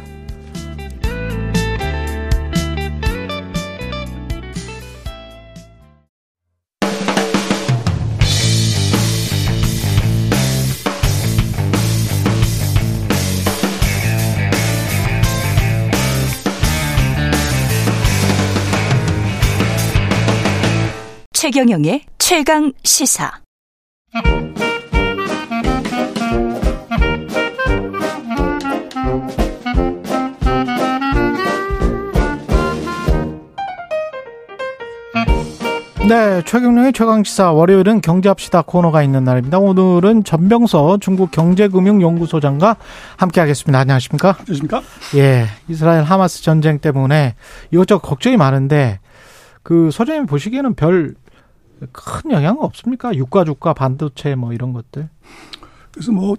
[21.33, 23.41] 최경영의 최강 시사.
[36.07, 39.59] 네, 최경영의 최강시사 월요일은 경제합시다 코너가 있는 날입니다.
[39.59, 42.75] 오늘은 전병서 중국 경제금융연구소장과
[43.17, 43.79] 함께하겠습니다.
[43.79, 44.35] 안녕하십니까?
[44.39, 44.81] 안녕하십니까?
[45.15, 47.35] 예, 이스라엘 하마스 전쟁 때문에
[47.71, 48.99] 이것저것 걱정이 많은데
[49.63, 51.15] 그 소장님 보시기에는 별
[51.91, 53.15] 큰 영향은 없습니까?
[53.15, 55.09] 유가, 주가, 반도체 뭐 이런 것들.
[55.91, 56.35] 그래서 뭐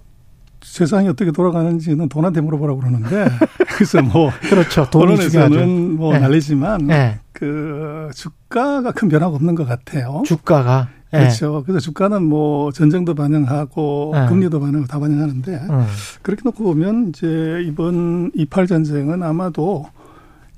[0.63, 3.25] 세상이 어떻게 돌아가는지는 돈한테 물어보라고 그러는데
[3.75, 4.87] 그래서 뭐 그렇죠.
[4.93, 6.19] 언론에서는 뭐 네.
[6.19, 10.23] 난리지만 네, 그 주가가 큰 변화가 없는 것 같아요.
[10.25, 11.19] 주가가 예.
[11.19, 11.63] 그렇죠.
[11.63, 14.27] 그래서 주가는 뭐 전쟁도 반영하고 예.
[14.29, 15.85] 금리도 반영하고 다 반영하는데 음.
[16.21, 19.85] 그렇게 놓고 보면 이제 이번 이팔 전쟁은 아마도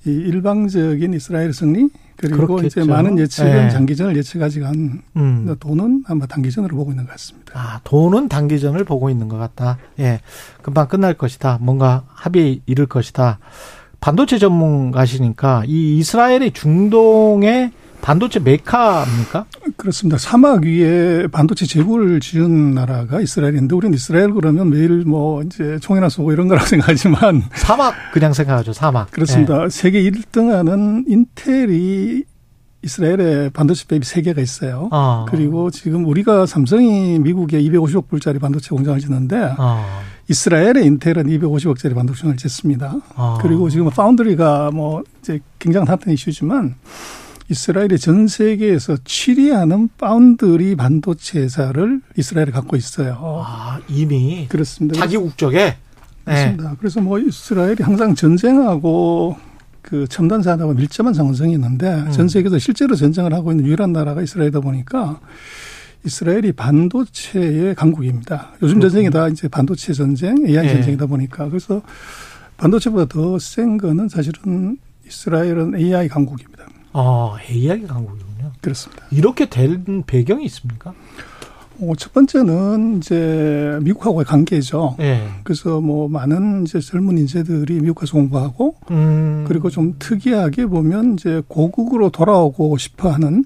[0.05, 2.81] 이 일방적인 이스라엘 승리 그리고 그렇겠죠.
[2.81, 3.69] 이제 많은 예측은 예.
[3.69, 5.55] 장기전을 예측하지 간 음.
[5.59, 7.53] 돈은 아마 단기전으로 보고 있는 것 같습니다.
[7.55, 9.77] 아, 돈은 단기전을 보고 있는 것 같다.
[9.99, 10.21] 예.
[10.61, 11.59] 금방 끝날 것이다.
[11.61, 13.39] 뭔가 합의 이룰 것이다.
[13.99, 17.71] 반도체 전문가시니까 이 이스라엘이 중동의
[18.05, 19.45] 반도체 메카입니까?
[19.77, 20.19] 그렇습니다.
[20.19, 26.31] 사막 위에 반도체 재고를 지은 나라가 이스라엘인데 우리는 이스라엘 그러면 매일 뭐 이제 총이나 쏘고
[26.31, 28.73] 이런 거라고 생각하지만 사막 그냥 생각하죠.
[28.73, 29.09] 사막.
[29.09, 29.69] 그렇습니다.
[29.69, 32.23] 세계 1등 하는 인텔이
[32.83, 34.87] 이스라엘에 반도체 팹이 세 개가 있어요.
[34.91, 35.25] 어.
[35.27, 39.83] 그리고 지금 우리가 삼성이 미국에 250억 불짜리 반도체 공장을 짓는데 어.
[40.29, 42.97] 이스라엘의 인텔은 250억짜리 반도체 공장을 짓습니다.
[43.15, 43.39] 어.
[43.41, 46.75] 그리고 지금 파운드리가 뭐 이제 굉장히 핫한 이슈지만
[47.49, 53.43] 이스라엘이 전 세계에서 7위 하는 파운드리 반도체 회사를 이스라엘에 갖고 있어요.
[53.45, 54.99] 아, 이미 그렇습니다.
[54.99, 55.77] 자기 국적에 예.
[56.25, 56.75] 그렇습니다.
[56.79, 59.37] 그래서 뭐 이스라엘이 항상 전쟁하고
[59.83, 62.11] 그 첨단 산업과 밀접한 상관성이 있는데 음.
[62.11, 65.19] 전 세계에서 실제로 전쟁을 하고 있는 유일한 나라가 이스라엘이다 보니까
[66.03, 68.53] 이스라엘이 반도체의 강국입니다.
[68.63, 70.73] 요즘 전쟁이 다 이제 반도체 전쟁, AI 예.
[70.73, 71.83] 전쟁이다 보니까 그래서
[72.57, 74.77] 반도체보다 더 센 거는 사실은
[75.07, 76.54] 이스라엘은 AI 강국입니다.
[76.97, 78.53] 어, AI 강국이군요.
[78.61, 79.03] 그렇습니다.
[79.11, 80.93] 이렇게 된 배경이 있습니까?
[81.81, 84.95] 어, 첫 번째는 이제 미국하고의 관계죠.
[85.01, 85.27] 예.
[85.43, 89.43] 그래서 뭐 많은 이제 젊은 인재들이 미국 가서 공부하고 음.
[89.45, 93.43] 그리고 좀 특이하게 보면 이제 고국으로 돌아오고 싶어 하는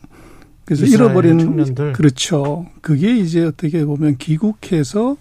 [0.65, 1.93] 그래서 잃어버린 청년들.
[1.93, 2.67] 그렇죠.
[2.81, 5.17] 그게 이제 어떻게 보면 귀국해서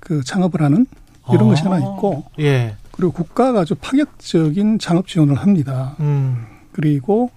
[0.00, 0.86] 그 창업을 하는
[1.30, 1.50] 이런 아.
[1.50, 2.74] 것이 하나 있고 예.
[2.90, 5.94] 그리고 국가가 아주 파격적인 창업 지원을 합니다.
[6.00, 6.53] 음.
[6.74, 7.30] 그리고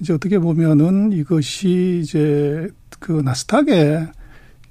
[0.00, 2.68] 이제 어떻게 보면은 이것이 이제
[3.00, 4.06] 그 나스닥에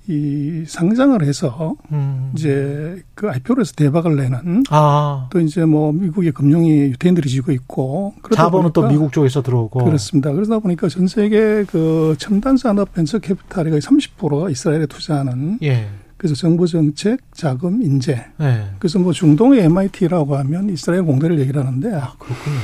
[0.08, 2.32] 이 상장을 해서 음.
[2.36, 5.28] 이제 그 IPO로 해서 대박을 내는 아.
[5.32, 9.86] 또 이제 뭐 미국의 금융이 유태인들이 지고 있고 그러다 자본은 또 보니까 미국 쪽에서 들어오고.
[9.86, 10.32] 그렇습니다.
[10.32, 15.88] 그러다 보니까 전 세계 그 첨단 산업 벤처 캐피탈이 거의 30%가 이스라엘에 투자하는 예.
[16.18, 18.26] 그래서 정부 정책, 자금, 인재.
[18.42, 18.66] 예.
[18.80, 22.58] 그래서 뭐 중동의 MIT라고 하면 이스라엘 공대를 얘기를 하는데 아, 그렇군요.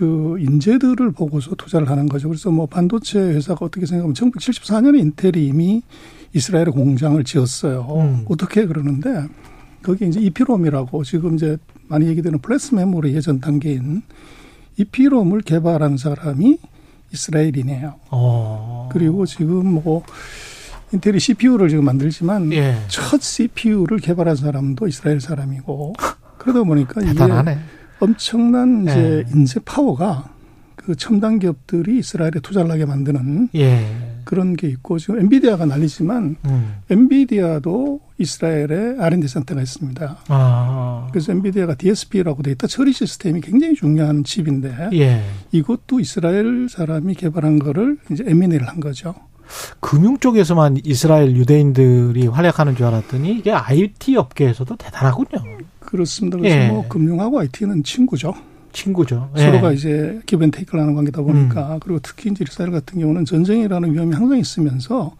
[0.00, 2.28] 그 인재들을 보고서 투자를 하는 거죠.
[2.28, 5.82] 그래서 뭐 반도체 회사가 어떻게 생각하면 1974년에 인텔이 이미
[6.32, 7.86] 이스라엘에 공장을 지었어요.
[8.00, 8.24] 음.
[8.30, 9.26] 어떻게 그러는데
[9.82, 14.00] 거기 이제 이피롬이라고 지금 이제 많이 얘기되는 플래스 메모리 예전 단계인
[14.78, 16.56] 이피롬을 개발한 사람이
[17.12, 17.96] 이스라엘이네요.
[18.10, 18.88] 어.
[18.90, 20.02] 그리고 지금 뭐
[20.94, 22.74] 인텔이 CPU를 지금 만들지만 예.
[22.88, 25.92] 첫 CPU를 개발한 사람도 이스라엘 사람이고
[26.38, 27.12] 그러다 보니까 이게.
[28.00, 29.32] 엄청난 이제 예.
[29.34, 30.30] 인재 파워가
[30.74, 33.86] 그 첨단 기업들이 이스라엘에 투자를 하게 만드는 예.
[34.24, 36.74] 그런 게 있고 지금 엔비디아가 난리지만 음.
[36.88, 40.18] 엔비디아도 이스라엘에 R&D 센터가 있습니다.
[40.28, 41.08] 아.
[41.10, 45.22] 그래서 엔비디아가 DSP라고 데이터 처리 시스템이 굉장히 중요한 칩인데 예.
[45.52, 49.14] 이것도 이스라엘 사람이 개발한 거를 이제 M&A를 한 거죠.
[49.80, 55.60] 금융 쪽에서만 이스라엘 유대인들이 활약하는 줄 알았더니 이게 IT 업계에서도 대단하군요.
[55.90, 56.38] 그렇습니다.
[56.38, 56.68] 그래서 예.
[56.68, 58.34] 뭐 금융하고 IT는 친구죠.
[58.72, 59.30] 친구죠.
[59.36, 59.42] 예.
[59.42, 64.38] 서로가 이제 기브앤테이크를 하는 관계다 보니까 그리고 특히 이제 이스라엘 같은 경우는 전쟁이라는 위험이 항상
[64.38, 65.16] 있으면서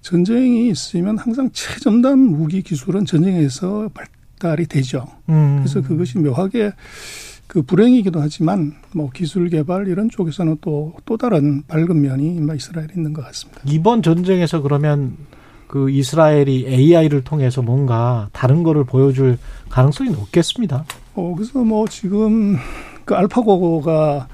[0.00, 5.06] 전쟁이 있으면 항상 최첨단 무기 기술은 전쟁에서 발달이 되죠.
[5.28, 5.58] 음.
[5.58, 6.72] 그래서 그것이 묘하게
[7.46, 12.88] 그 불행이기도 하지만 뭐 기술 개발 이런 쪽에서는 또 또 다른 밝은 면이 막 이스라엘에
[12.94, 13.60] 있는 것 같습니다.
[13.64, 15.16] 이번 전쟁에서 그러면
[15.68, 19.38] 그 이스라엘이 AI를 통해서 뭔가 다른 거를 보여줄
[19.68, 20.84] 가능성이 높겠습니다.
[21.14, 22.56] 어, 그래서 뭐 지금
[23.04, 24.26] 그 알파고가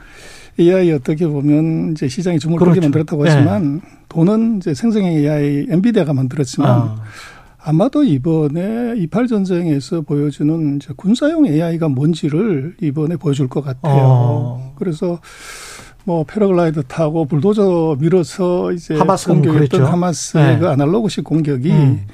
[0.59, 2.77] AI 어떻게 보면 이제 시장이 주목을 그렇죠.
[2.77, 3.31] 크게 만들었다고 네.
[3.31, 6.97] 하지만 돈은 이제 생성형 AI 엔비디아가 만들었지만 아,
[7.59, 14.03] 아마도 이번에 이팔 전쟁에서 보여주는 이제 군사용 AI가 뭔지를 이번에 보여줄 것 같아요.
[14.05, 14.75] 어.
[14.77, 15.19] 그래서
[16.05, 19.85] 뭐 패러글라이더 타고 불도저 밀어서 이제 하마스는 공격했던.
[19.85, 20.59] 하마스의 네.
[20.59, 22.07] 그 아날로그식 공격이 음.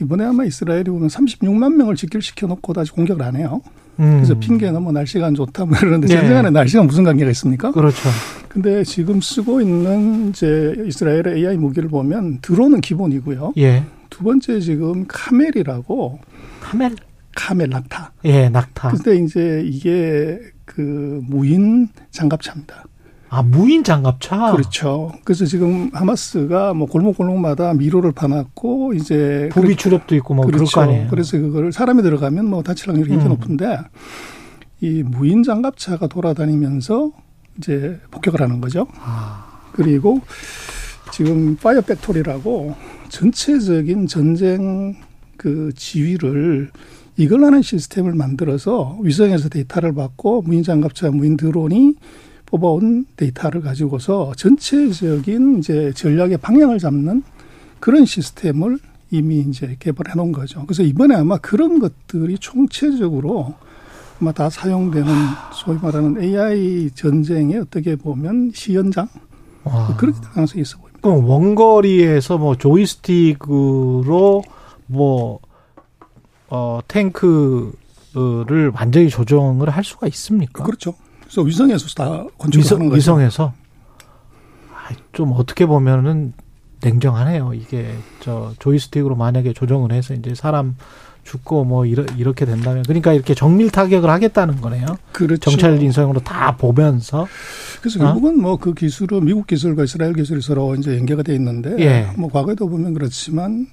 [0.00, 3.60] 이번에 아마 이스라엘이 보면 36만 명을 직결시켜 놓고 다시 공격을 안 해요.
[4.00, 4.16] 음.
[4.16, 6.16] 그래서 핑계는 뭐 날씨가 안 좋다 뭐 이러는데 네.
[6.16, 7.72] 전쟁 안에 날씨가 무슨 관계가 있습니까?
[7.72, 8.08] 그렇죠.
[8.48, 13.54] 근데 지금 쓰고 있는 이제 이스라엘의 AI 무기를 보면 드론은 기본이고요.
[13.58, 13.84] 예.
[14.08, 16.18] 두 번째 지금 카멜이라고
[16.60, 16.94] 카멜.
[17.34, 18.12] 카멜 낙타.
[18.26, 18.90] 예, 낙타.
[18.90, 22.84] 근데 이제 이게 그 무인 장갑차입니다.
[23.32, 24.52] 아, 무인 장갑차.
[24.52, 25.10] 그렇죠.
[25.24, 30.74] 그래서 지금 하마스가 뭐 골목골목마다 미로를 파놨고 이제 부비트랩도 있고 뭐 그럴 그렇죠.
[30.74, 31.06] 거 아니에요.
[31.08, 33.38] 그래서 그거를 사람이 들어가면 뭐 다칠 확률이 굉장히 음.
[33.38, 33.78] 높은데
[34.82, 37.10] 이 무인 장갑차가 돌아다니면서
[37.56, 38.86] 이제 폭격을 하는 거죠.
[39.00, 39.62] 아.
[39.72, 40.20] 그리고
[41.10, 42.74] 지금 Fire Factory라고
[43.08, 44.96] 전체적인 전쟁
[45.38, 46.70] 그 지휘를
[47.16, 51.94] 이걸 하는 시스템을 만들어서 위성에서 데이터를 받고 무인 장갑차, 무인 드론이
[52.52, 57.22] 뽑아온 데이터를 가지고서 전체적인 이제 전략의 방향을 잡는
[57.80, 58.78] 그런 시스템을
[59.10, 60.64] 이미 이제 개발해 놓은 거죠.
[60.66, 63.54] 그래서 이번에 아마 그런 것들이 총체적으로
[64.20, 65.06] 아마 다 사용되는
[65.54, 69.08] 소위 말하는 AI 전쟁에 어떻게 보면 시연장
[69.64, 69.96] 와.
[69.96, 71.00] 그렇게 될 가능성이 있어 보입니다.
[71.02, 74.42] 그럼 원거리에서 뭐 조이스틱으로
[74.86, 75.40] 뭐
[76.48, 80.64] 어, 탱크를 완전히 조정을 할 수가 있습니까?
[80.64, 80.94] 그렇죠.
[81.32, 82.96] 그래서 위성에서 다 건축하는 거죠.
[82.96, 83.54] 위성에서
[84.70, 86.34] 아, 좀 어떻게 보면은
[86.82, 87.54] 냉정하네요.
[87.54, 90.76] 이게 저 조이스틱으로 만약에 조정을 해서 이제 사람
[91.24, 94.84] 죽고 뭐 이러, 이렇게 된다면 그러니까 이렇게 정밀 타격을 하겠다는 거네요.
[95.12, 95.50] 그렇죠.
[95.50, 97.26] 정찰 인성으로 다 보면서
[97.80, 98.06] 그래서 어?
[98.06, 102.08] 결국은 뭐그 기술은 미국 기술과 이스라엘 기술이 서로 이제 연계가 돼 있는데 예.
[102.18, 103.68] 뭐 과거에도 보면 그렇지만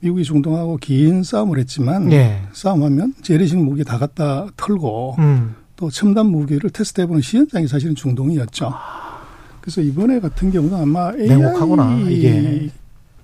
[0.00, 2.42] 미국이 중동하고 긴 싸움을 했지만 예.
[2.52, 5.54] 싸움하면 재래식 무기 다 갖다 털고 음.
[5.78, 8.74] 또 첨단 무기를 테스트해보는 시연장이 사실은 중동이었죠.
[9.60, 12.68] 그래서 이번에 같은 경우는 아마 AI 냉혹하구나, 이게.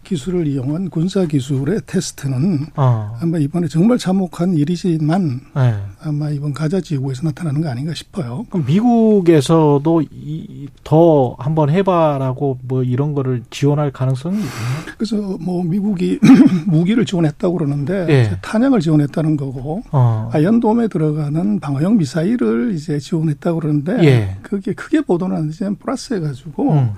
[0.05, 3.19] 기술을 이용한 군사 기술의 테스트는 어.
[3.21, 5.75] 아마 이번에 정말 참혹한 일이지만 네.
[6.03, 8.47] 아마 이번 가자 지구에서 나타나는 거 아닌가 싶어요.
[8.51, 14.51] 그럼 미국에서도 이, 더 한번 해봐라고 뭐 이런 거를 지원할 가능성이 있나요?
[14.97, 16.21] 그래서 뭐 미국이
[16.67, 18.23] 무기를 지원했다고 그러는데 예.
[18.23, 20.31] 이제 탄약을 지원했다는 거고 어.
[20.33, 24.37] 아연돔에 들어가는 방어용 미사일을 이제 지원했다고 그러는데 예.
[24.43, 26.91] 그게 크게 보도는 안 되지만 플러스해 가지고 음.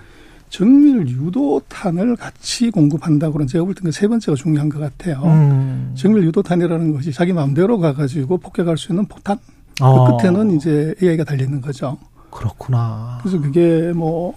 [0.49, 5.23] 정밀 유도탄을 같이 공급한다고 그런 제가 볼 때는 세 번째가 중요한 것 같아요.
[5.25, 5.93] 음.
[5.97, 9.39] 정밀 유도탄이라는 것이 자기 마음대로 가가지고 폭격할 수 있는 폭탄.
[9.81, 10.17] 어.
[10.17, 11.99] 그 끝에는 이제 AI가 달려 있는 거죠.
[12.31, 13.19] 그렇구나.
[13.23, 14.35] 그래서 그게 뭐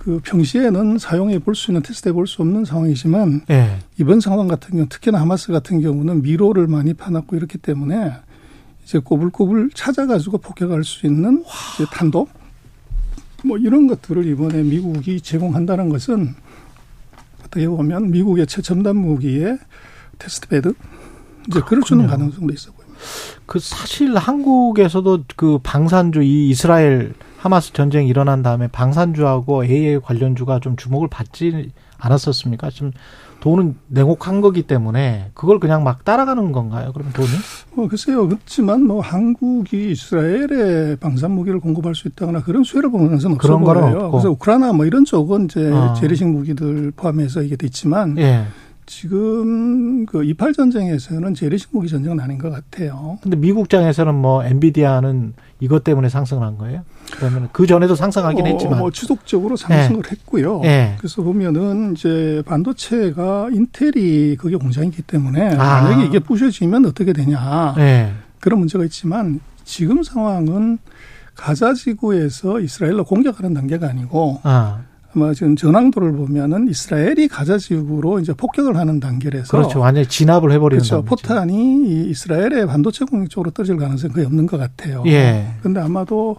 [0.00, 3.76] 그 평시에는 사용해 볼 수 있는 테스트해 볼 수 없는 상황이지만 예.
[3.98, 8.12] 이번 상황 같은 경우 특히나 하마스 같은 경우는 미로를 많이 파놨고 이렇기 때문에
[8.82, 12.28] 이제 꼬불꼬불 찾아가지고 폭격할 수 있는 이제 탄도
[13.44, 16.34] 뭐 이런 것들을 이번에 미국이 제공한다는 것은
[17.44, 19.58] 어떻게 보면 미국의 최첨단 무기의
[20.18, 20.74] test bed
[21.48, 22.08] 이제 그럴 수 있는 그렇군요.
[22.08, 23.00] 가능성도 있어 보입니다.
[23.46, 30.76] 그 사실 한국에서도 그 방산주 이 이스라엘 하마스 전쟁이 일어난 다음에 방산주하고 AI 관련주가 좀
[30.76, 32.70] 주목을 받지 않았었습니까?
[32.70, 32.92] 지금
[33.40, 36.90] 돈은 냉혹한 거기 때문에 그걸 그냥 막 따라가는 건가요?
[36.92, 37.28] 그러면 돈이?
[37.76, 38.28] 어, 글쎄요.
[38.28, 43.82] 그렇지만 뭐 한국이 이스라엘에 방산 무기를 공급할 수 있다거나 그런 수혜를 보는 것은 없어 그런.
[43.94, 44.10] 없고.
[44.10, 45.94] 그래서 우크라이나 뭐 이런 쪽은 이제 어.
[45.94, 48.44] 재래식 무기들 포함해서 이게 돼 있지만 예.
[48.86, 53.18] 지금 그 이팔 전쟁에서는 재래식 무기 전쟁은 아닌 것 같아요.
[53.22, 56.82] 근데 미국장에서는 뭐 엔비디아는 이것 때문에 상승한 거예요?
[57.16, 58.78] 그러면 그 전에도 상승하긴 어, 했지만.
[58.78, 60.62] 뭐 지속적으로 상승을 했고요.
[60.64, 60.94] 예.
[60.98, 65.82] 그래서 보면은 이제 반도체가 인텔이 그게 공장이기 때문에 아.
[65.82, 68.12] 만약에 이게 부셔지면 어떻게 되냐 예.
[68.40, 70.78] 그런 문제가 있지만 지금 상황은
[71.34, 74.80] 가자 지구에서 이스라엘로 공격하는 단계가 아니고 아,
[75.14, 79.80] 아마 지금 전황도를 보면은 이스라엘이 가자 지구로 이제 폭격을 하는 단계라서 그렇죠.
[79.80, 81.04] 완전히 진압을 해버리는 그렇죠.
[81.04, 81.16] 단계죠.
[81.16, 85.02] 포탄이 이 이스라엘의 반도체 공격 쪽으로 떨어질 가능성이 거의 없는 것 같아요.
[85.06, 85.54] 예.
[85.62, 86.36] 근데 아마도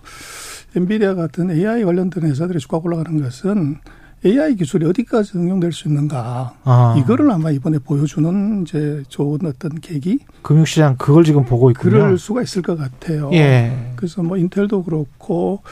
[0.75, 3.77] 엔비디아 같은 AI 관련된 회사들이 주가가 올라가는 것은
[4.23, 6.53] AI 기술이 어디까지 응용될 수 있는가.
[6.63, 6.95] 아.
[6.97, 10.19] 이거를 아마 이번에 보여주는 이제 좋은 어떤 계기?
[10.43, 11.91] 금융시장 그걸 지금 보고 있군요.
[11.91, 13.31] 그럴 수가 있을 것 같아요.
[13.33, 13.91] 예.
[13.97, 15.63] 그래서 뭐 인텔도 그렇고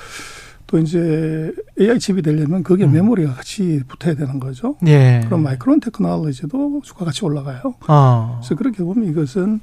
[0.70, 2.94] 또 이제 AI 칩이 되려면 거기에 음.
[2.94, 4.76] 메모리가 같이 붙어야 되는 거죠.
[4.86, 5.22] 예.
[5.26, 7.74] 그럼 마이크론 테크놀로지도 주가 같이 올라가요.
[7.88, 8.38] 어.
[8.40, 9.62] 그래서 그렇게 보면 이것은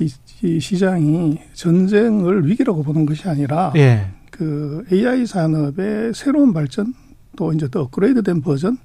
[0.00, 0.12] 이,
[0.42, 4.08] 이 시장이 전쟁을 위기라고 보는 것이 아니라 예.
[4.32, 6.92] 그 AI 산업의 새로운 발전
[7.36, 8.78] 또 이제 더 업그레이드된 버전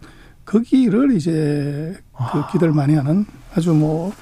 [0.46, 1.96] 거기를 이제
[2.32, 4.14] 그 기대를 많이 하는 아주 뭐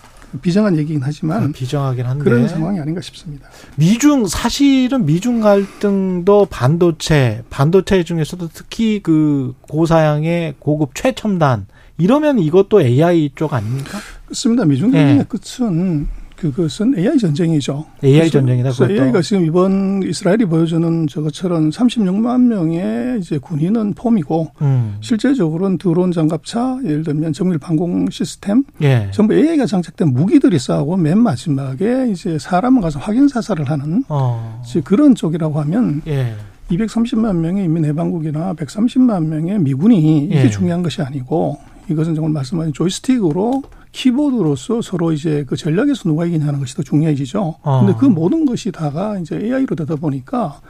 [0.41, 3.49] 비정한 얘기긴 하지만 비정하긴 한데 그런 상황이 아닌가 싶습니다.
[3.75, 13.31] 미중 사실은 미중 갈등도 반도체 반도체 중에서도 특히 그 고사양의 고급 최첨단 이러면 이것도 AI
[13.35, 13.99] 쪽 아닙니까?
[14.25, 14.65] 그렇습니다.
[14.65, 15.25] 미중 전쟁의 예.
[15.27, 16.07] 끝은
[16.39, 17.85] 그것은 AI 전쟁이죠.
[18.01, 19.01] AI 전쟁이다, 그래서 그것도.
[19.01, 24.97] AI가 지금 이번 이스라엘이 보여주는 저것처럼 36만 명의 이제 군인은 폼이고 음.
[25.01, 29.09] 실제적으로는 드론 장갑차 예를 들면 정밀 방공 시스템 예.
[29.11, 34.61] 전부 AI가 장착된 무기들이 싸우고 맨 마지막에 이제 사람을 가서 확인 사살을 하는 어.
[34.85, 36.33] 그런 쪽이라고 하면 예.
[36.71, 40.49] 230만 명의 인민해방국이나 130만 명의 미군이 이게 예.
[40.49, 41.57] 중요한 것이 아니고
[41.89, 47.55] 이것은 정말 말씀하신 조이스틱으로 키보드로서 서로 이제 그 전략에서 누가 이기냐 하는 것이 더 중요해지죠.
[47.61, 47.79] 어.
[47.85, 50.61] 근데 그 모든 것이 다가 이제 AI로 되다 보니까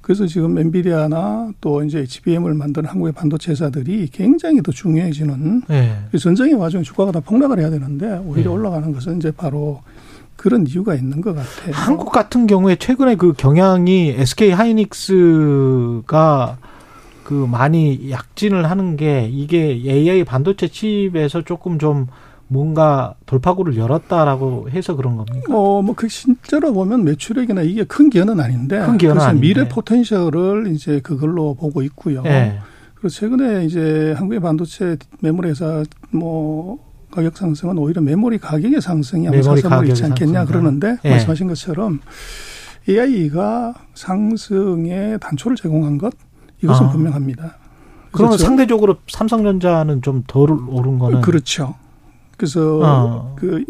[0.00, 5.98] 그래서 지금 엔비디아나 또 이제 HBM을 만드는 한국의 반도체 회사들이 굉장히 더 중요해지는 네.
[6.18, 8.56] 전쟁의 와중에 주가가 다 폭락을 해야 되는데 오히려 네.
[8.56, 9.80] 올라가는 것은 이제 바로
[10.36, 11.72] 그런 이유가 있는 것 같아요.
[11.72, 16.06] 한국 같은 경우에 최근에 그 경향이 SK 하이닉스가
[17.22, 22.06] 그 많이 약진을 하는 게 이게 AI 반도체 칩에서 조금 좀
[22.52, 25.56] 뭔가 돌파구를 열었다라고 해서 그런 겁니까?
[25.56, 28.80] 어, 뭐, 그, 실제로 보면 매출액이나 이게 큰 기여는 아닌데.
[28.80, 29.46] 큰 기여는 그래서 아닌데.
[29.46, 32.24] 미래 포텐셜을 이제 그걸로 보고 있고요.
[32.26, 32.58] 예.
[32.94, 36.78] 그리고 최근에 이제 한국의 반도체 메모리 회사 뭐,
[37.12, 40.44] 가격 상승은 오히려 메모리 가격의 상승이 아마 사상으로 있지 가격의 않겠냐 상승이다.
[40.46, 41.10] 그러는데 예.
[41.10, 42.00] 말씀하신 것처럼
[42.88, 46.12] AI가 상승의 단초를 제공한 것
[46.62, 46.90] 이것은 아.
[46.90, 47.56] 분명합니다.
[48.10, 51.74] 그러면 그래서 상대적으로 삼성전자는 좀 덜 오른 거는 그렇죠.
[52.40, 53.36] 그래서 어.
[53.38, 53.62] 그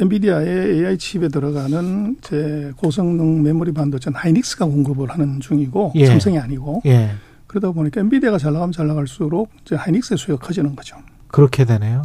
[0.00, 6.06] 엔비디아의 AI 칩에 들어가는 제 고성능 메모리 반도체는 하이닉스가 공급을 하는 중이고 예.
[6.06, 7.10] 삼성이 아니고 예.
[7.46, 10.96] 그러다 보니까 엔비디아가 잘 나가면 잘 나갈수록 이제 하이닉스의 수요가 커지는 거죠.
[11.28, 12.02] 그렇게 되네요.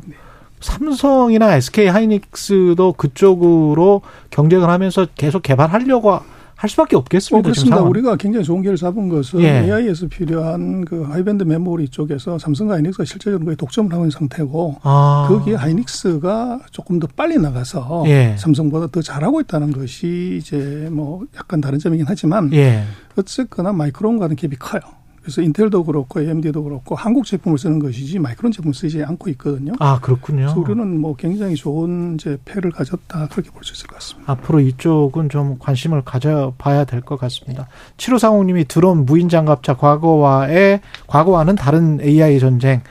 [0.60, 6.19] 삼성이나 SK 하이닉스도 그쪽으로 경쟁을 하면서 계속 개발하려고
[6.64, 7.40] 할 수밖에 없겠습니다.
[7.40, 7.81] 어, 그렇습니다.
[7.81, 9.64] 우리가 굉장히 좋은 기회를 잡은 것은 예.
[9.64, 15.26] AI에서 필요한 그 high band 메모리 쪽에서 삼성과 하이닉스가 실제적으로 독점을 하고 있는 상태고 아.
[15.27, 18.38] 거기에 하이닉스가 조금 더 빨리 나가서 예.
[18.38, 22.85] 삼성보다 더 잘하고 있다는 것이 이제 뭐 약간 다른 점이긴 하지만 예.
[23.18, 24.80] 어쨌거나 마이크론과는 갭이 커요.
[25.24, 29.72] 그래서 인텔도 그렇고 AMD도 그렇고 한국 제품을 쓰는 것이지 마이크론 제품을 쓰지 않고 있거든요.
[29.80, 30.54] 아, 그렇군요.
[30.54, 34.30] 그래서 우리는 뭐 굉장히 좋은 이제 패를 가졌다 그렇게 볼 수 있을 것 같습니다.
[34.34, 37.68] 앞으로 이쪽은 좀 관심을 가져봐야 될 것 같습니다.
[37.98, 42.82] 7540님이 드론 무인 장갑차 과거와의 과거와는 다른 AI 전쟁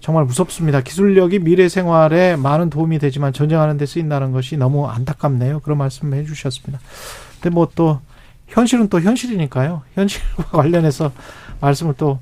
[0.00, 0.82] 정말 무섭습니다.
[0.82, 5.60] 기술력이 미래 생활에 많은 도움이 되지만 전쟁하는 데 쓰인다는 것이 너무 안타깝네요.
[5.60, 6.78] 그런 말씀 해주셨습니다.
[7.40, 8.00] 근데 뭐 또
[8.48, 9.82] 현실은 또 현실이니까요.
[9.94, 11.12] 현실과 관련해서
[11.60, 12.18] 말씀을 또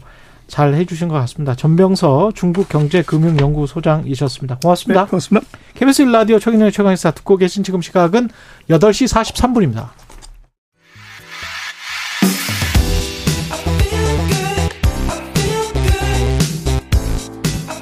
[0.48, 1.54] 잘 해주신 것 같습니다.
[1.54, 4.58] 전병서 중국경제금융연구소장이셨습니다.
[4.60, 5.04] 고맙습니다.
[5.04, 5.46] 네, 고맙습니다.
[5.74, 8.30] KBS 1라디오 최경영의 최강의사 듣고 계신 지금 시각은
[8.70, 9.90] 8시 43분입니다.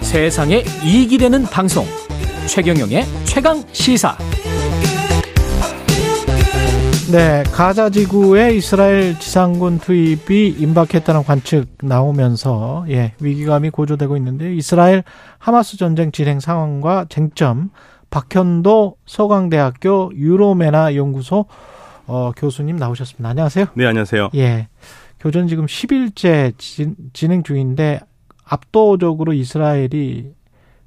[0.02, 1.86] 세상에 이익이 되는 방송
[2.48, 4.18] 최경영의 최강 시사
[7.12, 15.04] 네, 가자 지구에 이스라엘 지상군 투입이 임박했다는 관측 나오면서 예, 위기감이 고조되고 있는데 이스라엘
[15.38, 17.70] 하마스 전쟁 진행 상황과 쟁점
[18.10, 21.46] 박현도 서강대학교 유로메나 연구소
[22.08, 23.28] 어, 교수님 나오셨습니다.
[23.28, 23.66] 안녕하세요.
[23.74, 24.30] 네, 안녕하세요.
[24.34, 24.66] 예.
[25.20, 28.00] 교전 지금 10일째 진, 진행 중인데
[28.44, 30.32] 압도적으로 이스라엘이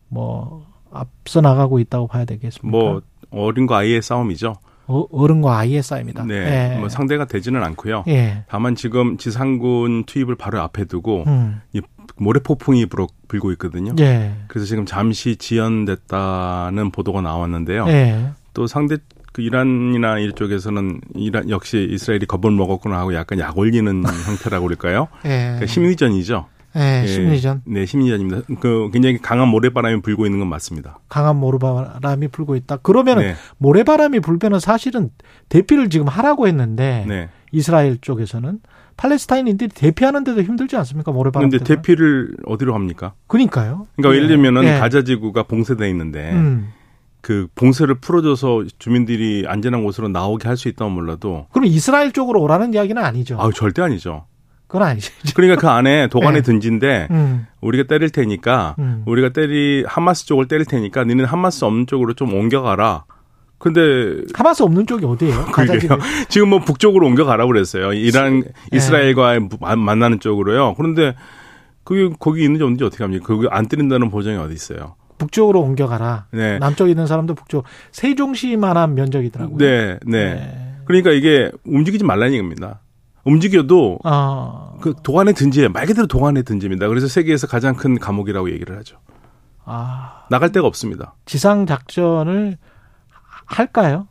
[0.09, 2.77] 뭐 앞서 나가고 있다고 봐야 되겠습니까?
[2.77, 3.01] 뭐
[3.31, 4.55] 어른과 아이의 싸움이죠.
[4.89, 6.23] 어, 어른과 아이의 싸움이다.
[6.25, 6.79] 네, 예.
[6.79, 8.05] 뭐 상대가 되지는 않고요.
[8.07, 8.43] 예.
[8.49, 11.61] 다만 지금 지상군 투입을 바로 앞에 두고 음.
[11.73, 11.81] 이
[12.17, 13.93] 모래 폭풍이 불어, 불고 있거든요.
[13.99, 14.33] 예.
[14.47, 17.85] 그래서 지금 잠시 지연됐다는 보도가 나왔는데요.
[17.87, 18.31] 예.
[18.55, 18.97] 또 상대
[19.31, 25.07] 그 이란이나 이쪽에서는 이란 역시 이스라엘이 겁을 먹었구나 하고 약간 약 올리는 형태라고 그럴까요?
[25.25, 25.29] 예.
[25.29, 26.47] 그러니까 심리전이죠.
[26.75, 27.63] 예, 심리전.
[27.65, 28.41] 네, 심리전입니다.
[28.59, 30.99] 그 굉장히 강한 모래바람이 불고 있는 건 맞습니다.
[31.09, 32.77] 강한 모래바람이 불고 있다.
[32.77, 33.35] 그러면은 네.
[33.57, 35.09] 모래바람이 불면은 사실은
[35.49, 37.29] 대피를 지금 하라고 했는데 네.
[37.51, 38.59] 이스라엘 쪽에서는
[38.97, 41.11] 팔레스타인인들이 대피하는데도 힘들지 않습니까?
[41.11, 41.75] 모래바람 그런데 때문에.
[41.81, 43.13] 대피를 어디로 합니까?
[43.27, 43.87] 그러니까요.
[43.95, 44.79] 그러니까 예를 들면은 예.
[44.79, 46.73] 가자 지구가 봉쇄돼 있는데 음.
[47.21, 52.73] 그 봉쇄를 풀어줘서 주민들이 안전한 곳으로 나오게 할 수 있다면 몰라도 그럼 이스라엘 쪽으로 오라는
[52.73, 53.37] 이야기는 아니죠.
[53.39, 54.25] 아우 절대 아니죠.
[54.69, 55.11] 그건 아니죠.
[55.35, 56.41] 그러니까 그 안에 도관에 네.
[56.43, 57.47] 든지인데 음.
[57.59, 59.01] 우리가 때릴 테니까 음.
[59.07, 63.03] 우리가 때리 하마스 쪽을 때릴 테니까 너는 하마스 없는 쪽으로 좀 옮겨가라.
[63.57, 65.45] 근데 하마스 없는 쪽이 어디예요?
[65.45, 65.97] 가자 그러게요.
[65.97, 66.01] 지구.
[66.29, 67.93] 지금 뭐 북쪽으로 옮겨가라고 그랬어요.
[67.93, 68.47] 이란 네.
[68.71, 69.39] 이스라엘과
[69.75, 70.75] 만나는 쪽으로요.
[70.75, 71.15] 그런데
[71.83, 73.25] 그게 거기 있는지 없는지 어떻게 합니까?
[73.25, 74.95] 거기 안 때린다는 보장이 어디 있어요?
[75.17, 76.27] 북쪽으로 옮겨가라.
[76.31, 76.59] 네.
[76.59, 77.65] 남쪽에 있는 사람도 북쪽.
[77.91, 79.57] 세종시만한 면적이더라고요.
[79.57, 80.75] 네, 네.
[80.85, 82.81] 그러니까 이게 움직이지 말라는 얘기입니다.
[83.23, 86.87] 움직여도 아, 그 도안에 든지 말 그대로 도안에 든지입니다.
[86.87, 88.97] 그래서 세계에서 가장 큰 감옥이라고 얘기를 하죠.
[89.65, 91.15] 아, 나갈 데가 없습니다.
[91.25, 92.57] 지상 작전을
[93.45, 94.07] 할까요?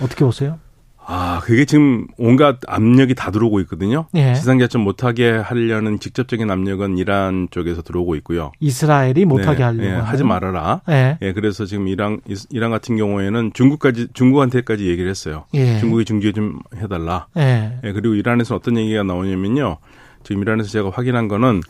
[0.00, 0.58] 어떻게 보세요?
[1.04, 4.06] 아, 그게 지금 온갖 압력이 다 들어오고 있거든요.
[4.14, 4.34] 예.
[4.34, 8.52] 지상작전 못하게 하려는 직접적인 압력은 이란 쪽에서 들어오고 있고요.
[8.60, 9.92] 이스라엘이 못하게 네, 하려고 예?
[9.92, 10.82] 하지 말아라.
[10.88, 11.18] 예.
[11.20, 12.20] 예, 그래서 지금 이란
[12.50, 15.44] 이란 같은 경우에는 중국까지 중국한테까지 얘기를 했어요.
[15.54, 15.78] 예.
[15.78, 17.26] 중국이 중재 좀 해달라.
[17.36, 17.78] 예.
[17.82, 19.78] 예, 그리고 이란에서 어떤 얘기가 나오냐면요.
[20.22, 21.60] 지금 이란에서 제가 확인한 거는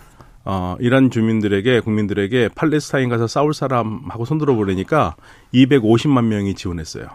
[0.44, 5.14] 어, 이란 주민들에게 국민들에게 팔레스타인 가서 싸울 사람하고 손들어 보내니까
[5.54, 7.06] 250만 명이 지원했어요.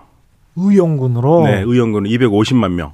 [0.58, 2.94] 의용군으로 네, 의원군은 250만 명.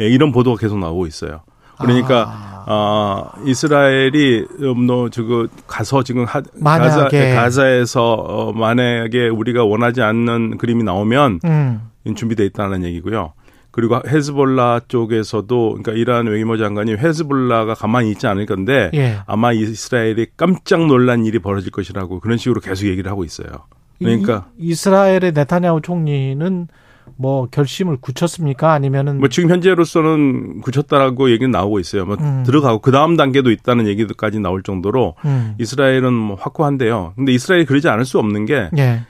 [0.00, 1.40] 예, 이런 보도가 계속 나오고 있어요.
[1.78, 2.64] 그러니까 아.
[2.70, 4.46] 어, 이스라엘이
[4.86, 7.34] 뭐 저거 가서 지금 하, 가자, 만약에.
[7.34, 11.80] 가자에서 어, 만약에 우리가 원하지 않는 그림이 나오면 음.
[12.14, 13.32] 준비돼 있다는 얘기고요.
[13.70, 19.18] 그리고 헤즈볼라 쪽에서도 그러니까 이란 외교부 장관이 헤즈볼라가 가만히 있지 않을 건데 예.
[19.26, 23.48] 아마 이스라엘이 깜짝 놀란 일이 벌어질 것이라고 그런 식으로 계속 얘기를 하고 있어요.
[23.98, 26.68] 그러니까 이, 이스라엘의 네타냐후 총리는
[27.20, 28.72] 뭐 결심을 굳혔습니까?
[28.72, 32.06] 아니면은 뭐 지금 현재로서는 굳혔다라고 얘기는 나오고 있어요.
[32.06, 32.44] 뭐 음.
[32.46, 35.54] 들어가고 그 다음 단계도 있다는 얘기까지 나올 정도로 음.
[35.58, 37.14] 이스라엘은 뭐 확고한데요.
[37.16, 39.02] 근데 이스라엘이 그러지 않을 수 없는 게 예.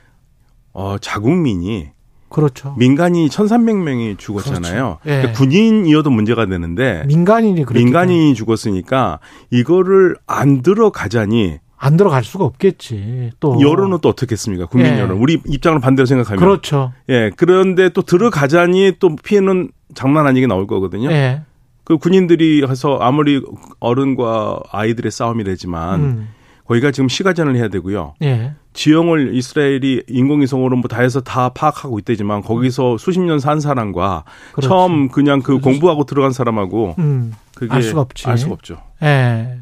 [0.72, 1.90] 어, 자국민이
[2.30, 2.74] 그렇죠.
[2.78, 4.98] 민간이 1,300명이 죽었잖아요.
[5.02, 5.10] 그렇죠.
[5.10, 5.20] 예.
[5.20, 9.18] 그러니까 군인이어도 문제가 되는데 민간인이 민간인이 죽었으니까
[9.50, 13.30] 이거를 안 들어가자니 안 들어갈 수가 없겠지.
[13.40, 14.66] 또 여론은 또 어떻겠습니까?
[14.66, 15.00] 국민 예.
[15.00, 15.18] 여론.
[15.18, 16.40] 우리 입장을 반대로 생각하면.
[16.40, 16.92] 그렇죠.
[17.08, 17.30] 예.
[17.36, 21.10] 그런데 또 들어가자니 또 피해는 장난 아니게 나올 거거든요.
[21.12, 21.42] 예.
[21.84, 23.40] 그 군인들이 해서 아무리
[23.80, 26.28] 어른과 아이들의 싸움이라지만 음.
[26.66, 28.14] 거기가 지금 시가전을 해야 되고요.
[28.22, 28.52] 예.
[28.74, 34.68] 지형을 이스라엘이 인공위성으로 뭐 다 해서 다 파악하고 있다지만 거기서 수십 년 산 사람과 그렇지.
[34.68, 37.32] 처음 그냥 그 공부하고 들어간 사람하고 음.
[37.54, 38.28] 그게 알 수가 없지.
[38.28, 38.76] 알 수가 없죠.
[39.02, 39.60] 예.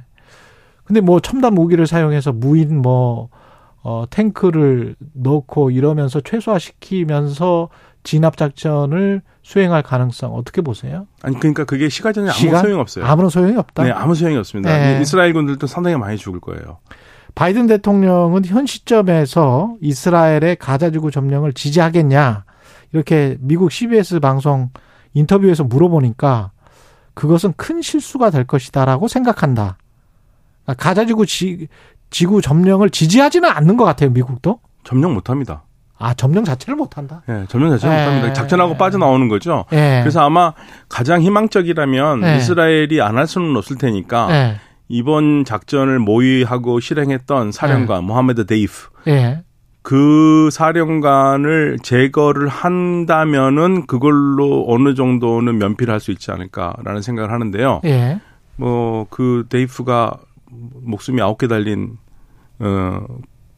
[0.86, 3.28] 근데 뭐 첨단 무기를 사용해서 무인 뭐
[3.82, 7.68] 어, 탱크를 넣고 이러면서 최소화시키면서
[8.02, 11.06] 진압 작전을 수행할 가능성 어떻게 보세요?
[11.22, 12.62] 아니 그러니까 그게 시가전이 아무 시간?
[12.62, 13.04] 소용이 없어요.
[13.04, 13.84] 아무런 소용이 없다.
[13.84, 14.70] 네, 아무 소용이 없습니다.
[14.76, 15.00] 네.
[15.00, 16.78] 이스라엘 군들도 상당히 많이 죽을 거예요.
[17.34, 22.44] 바이든 대통령은 현 시점에서 이스라엘의 가자지구 점령을 지지하겠냐
[22.92, 24.70] 이렇게 미국 CBS 방송
[25.14, 26.52] 인터뷰에서 물어보니까
[27.14, 29.78] 그것은 큰 실수가 될 것이다라고 생각한다.
[30.66, 31.68] 그러니까 가자지구 지,
[32.10, 34.10] 지구 점령을 지지하지는 않는 것 같아요.
[34.10, 34.58] 미국도.
[34.84, 35.62] 점령 못 합니다.
[35.98, 37.22] 아 점령 자체를 못 한다.
[37.28, 38.04] 예, 점령 자체를 예.
[38.04, 38.32] 못합니다.
[38.34, 39.64] 작전하고 빠져나오는 거죠.
[39.72, 40.00] 예.
[40.02, 40.52] 그래서 아마
[40.90, 42.36] 가장 희망적이라면 예.
[42.36, 44.56] 이스라엘이 안 할 수는 없을 테니까 예.
[44.88, 49.42] 이번 작전을 모의하고 실행했던 사령관 모하메드 데이프 예.
[49.80, 57.80] 그 사령관을 제거를 한다면은 그걸로 어느 정도는 면피를 할 수 있지 않을까라는 생각을 하는데요.
[57.84, 58.20] 예.
[58.56, 60.18] 뭐그 데이프가
[60.82, 61.96] 목숨이 아홉 개 달린
[62.58, 63.00] 어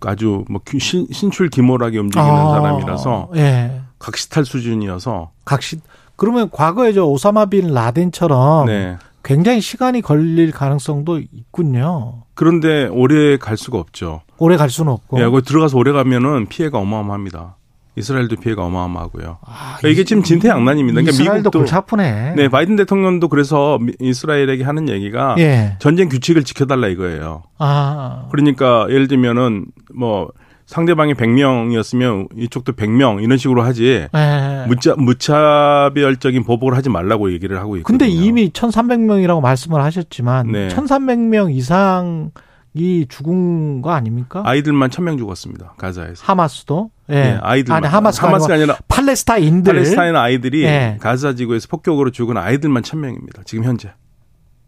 [0.01, 3.81] 아주 뭐 신, 신출귀몰하게 움직이는 아, 사람이라서 예.
[3.99, 5.81] 각시탈 수준이어서 각시
[6.17, 8.97] 그러면 과거에 저 오사마 빈 라덴처럼 네.
[9.23, 12.23] 굉장히 시간이 걸릴 가능성도 있군요.
[12.35, 14.23] 그런데 오래 갈 수가 없죠.
[14.39, 15.21] 오래 갈 수는 없고.
[15.21, 17.58] 예, 거기 들어가서 오래 가면은 피해가 어마어마합니다.
[17.99, 19.39] 이스라엘도 피해가 어마어마하고요.
[19.79, 21.01] 그러니까 이게 지금 진퇴양난입니다.
[21.01, 22.35] 그러니까 이스라엘도 미국도 아프네.
[22.37, 25.77] 네, 바이든 대통령도 그래서 미- 이스라엘에게 하는 얘기가 예.
[25.79, 27.43] 전쟁 규칙을 지켜달라 이거예요.
[27.59, 28.27] 아.
[28.31, 30.29] 그러니까 예를 들면은 뭐
[30.67, 34.65] 상대방이 100명이었으면 이쪽도 100명 이런 식으로 하지 예.
[34.69, 37.99] 무차, 무차별적인 보복을 하지 말라고 얘기를 하고 있거든요.
[37.99, 40.69] 근데 이미 1,300명이라고 말씀을 하셨지만 네.
[40.69, 44.43] 1,300명 이상이 죽은 거 아닙니까?
[44.45, 45.75] 아이들만 1000명 죽었습니다.
[45.79, 46.23] 가자에서.
[46.27, 46.91] 하마스도.
[47.11, 47.15] 예.
[47.15, 47.85] 네, 아이들만.
[47.85, 49.73] 아니, 하마스가, 하마스가 아니라 아니라 팔레스타인들.
[49.73, 50.99] 팔레스타인 아이들이 예.
[51.01, 53.45] 가자 지구에서 폭격으로 죽은 아이들만 1000명입니다.
[53.47, 53.93] 지금 현재.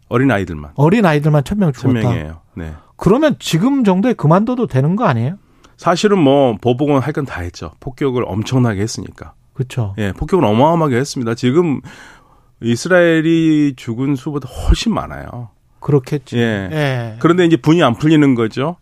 [0.08, 0.72] 어린 아이들만.
[0.74, 2.00] 어린 아이들만 1,000명 죽었다.
[2.00, 2.38] 1000명이에요.
[2.56, 2.72] 네.
[2.96, 5.36] 그러면 지금 정도에 그만둬도 되는 거 아니에요?
[5.76, 7.72] 사실은 뭐 보복은 할 건 다 했죠.
[7.80, 9.34] 폭격을 엄청나게 했으니까.
[9.54, 9.94] 그렇죠.
[9.98, 11.34] 예, 폭격을 어마어마하게 했습니다.
[11.34, 11.80] 지금
[12.62, 15.50] 이스라엘이 죽은 수보다 훨씬 많아요.
[15.80, 16.36] 그렇겠지.
[16.36, 16.68] 예.
[16.72, 17.16] 예.
[17.20, 18.76] 그런데 이제 분이 안 풀리는 거죠.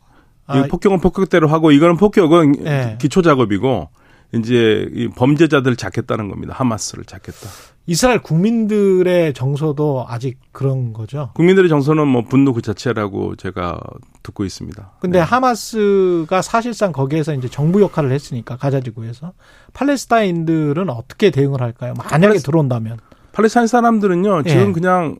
[0.48, 2.96] 아, 이 폭격은 폭격대로 하고 이거는 폭격은 예.
[3.00, 3.88] 기초 작업이고
[4.34, 6.54] 이제 이 범죄자들을 잡겠다는 겁니다.
[6.56, 7.48] 하마스를 잡겠다.
[7.86, 11.30] 이스라엘 국민들의 정서도 아직 그런 거죠.
[11.34, 13.80] 국민들의 정서는 뭐 분노 그 자체라고 제가
[14.22, 14.92] 듣고 있습니다.
[15.00, 15.24] 근데 네.
[15.24, 19.32] 하마스가 사실상 거기에서 이제 정부 역할을 했으니까 가자지구에서
[19.72, 21.94] 팔레스타인들은 어떻게 대응을 할까요?
[21.96, 22.98] 만약에 팔레스- 들어온다면.
[23.32, 24.72] 팔레스타인 사람들은요 지금 예.
[24.72, 25.16] 그냥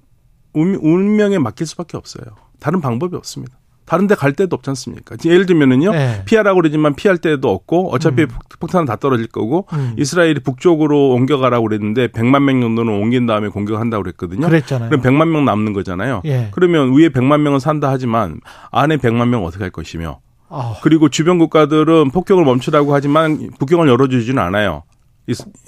[0.53, 2.25] 운- 운명에 맡길 수밖에 없어요.
[2.61, 3.57] 다른 방법이 없습니다.
[3.89, 5.17] 다른 데 갈 데도 없지 않습니까?
[5.25, 6.23] 예를 들면은요 예.
[6.27, 8.29] 피하라고 그러지만 피할 데도 없고 어차피 음.
[8.29, 9.95] 폭- 폭탄은 다 떨어질 거고 음.
[9.97, 14.47] 이스라엘이 북쪽으로 옮겨가라고 그랬는데 100만 명 정도는 옮긴 다음에 공격한다고 그랬거든요.
[14.47, 14.91] 그랬잖아요.
[14.91, 16.21] 그럼 100만 명 남는 거잖아요.
[16.27, 16.49] 예.
[16.53, 18.41] 그러면 위에 100만 명은 산다 하지만
[18.71, 20.19] 안에 100만 명 어떻게 할 것이며
[20.51, 24.83] 아, 그리고 주변 국가들은 폭격을 멈추라고 하지만 북경을 열어주지는 않아요.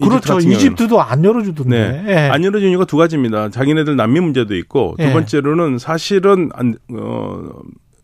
[0.02, 0.38] 그렇죠.
[0.40, 2.02] 이집트도 안 열어주던데.
[2.02, 2.04] 네.
[2.08, 2.16] 예.
[2.30, 3.50] 안 열어준 이유가 두 가지입니다.
[3.50, 5.12] 자기네들 난민 문제도 있고 두 예.
[5.12, 7.42] 번째로는 사실은 안, 어,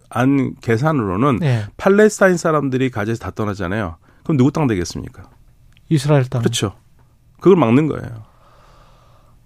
[0.08, 1.66] 안 계산으로는 예.
[1.76, 3.96] 팔레스타인 사람들이 가자에서 다 떠나잖아요.
[4.24, 5.24] 그럼 누구 땅 되겠습니까?
[5.88, 6.42] 이스라엘 땅.
[6.42, 6.74] 그렇죠.
[7.40, 8.24] 그걸 막는 거예요.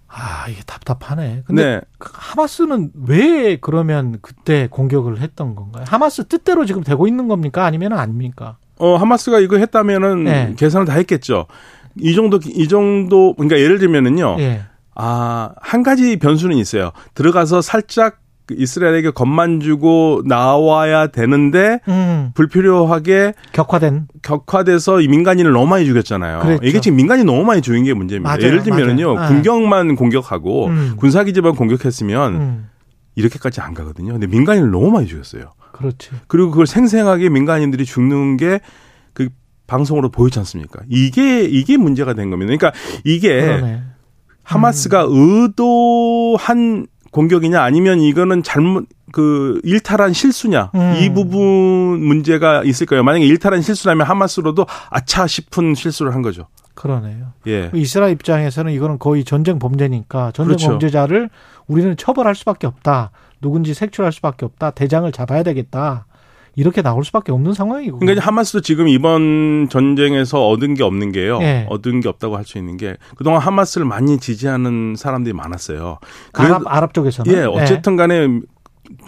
[0.07, 1.43] 아, 이게 답답하네.
[1.45, 1.81] 근데 네.
[1.97, 5.85] 그 하마스는 왜 그러면 그때 공격을 했던 건가요?
[5.87, 7.65] 하마스 뜻대로 지금 되고 있는 겁니까?
[7.65, 8.57] 아니면 아닙니까?
[8.77, 10.53] 어, 하마스가 이거 했다면은 네.
[10.57, 11.47] 계산을 다 했겠죠.
[11.97, 14.37] 이 정도, 이 정도, 그러니까 예를 들면은요.
[14.39, 14.63] 예.
[14.95, 16.91] 아, 한 가지 변수는 있어요.
[17.13, 22.31] 들어가서 살짝 이스라엘에게 겁만 주고 나와야 되는데 음.
[22.33, 26.39] 불필요하게 격화된 격화돼서 이 민간인을 너무 많이 죽였잖아요.
[26.41, 26.65] 그랬죠.
[26.65, 28.29] 이게 지금 민간인 너무 많이 죽인 게 문제입니다.
[28.29, 29.27] 맞아요, 예를 들면은요, 맞아요.
[29.29, 30.93] 군경만 공격하고 음.
[30.97, 32.69] 군사 기지만 공격했으면 음.
[33.15, 34.13] 이렇게까지 안 가거든요.
[34.13, 35.51] 근데 민간인을 너무 많이 죽였어요.
[35.71, 36.09] 그렇지.
[36.27, 38.59] 그리고 그걸 생생하게 민간인들이 죽는 게
[39.13, 39.29] 그
[39.67, 40.81] 방송으로 보이지 않습니까?
[40.89, 42.47] 이게 이게 문제가 된 겁니다.
[42.55, 42.71] 그러니까
[43.03, 43.81] 이게 그러네.
[44.43, 50.95] 하마스가 의도한 공격이냐 아니면 이거는 잘못 그 일탈한 실수냐 음.
[50.99, 51.41] 이 부분
[52.03, 53.03] 문제가 있을 거예요.
[53.03, 56.47] 만약에 일탈한 실수라면 하마스로도 아차 싶은 실수를 한 거죠.
[56.73, 57.33] 그러네요.
[57.47, 57.69] 예.
[57.73, 60.69] 이스라엘 입장에서는 이거는 거의 전쟁 범죄니까 전쟁 그렇죠.
[60.69, 61.29] 범죄자를
[61.67, 63.11] 우리는 처벌할 수밖에 없다.
[63.41, 64.71] 누군지 색출할 수밖에 없다.
[64.71, 66.05] 대장을 잡아야 되겠다.
[66.55, 67.99] 이렇게 나올 수밖에 없는 상황이고.
[67.99, 71.39] 그러니까 하마스도 지금 이번 전쟁에서 얻은 게 없는 게요.
[71.41, 71.65] 예.
[71.69, 75.99] 얻은 게 없다고 할 수 있는 게 그동안 하마스를 많이 지지하는 사람들이 많았어요.
[76.33, 78.27] 아랍 아랍 쪽에서는 예, 어쨌든 간에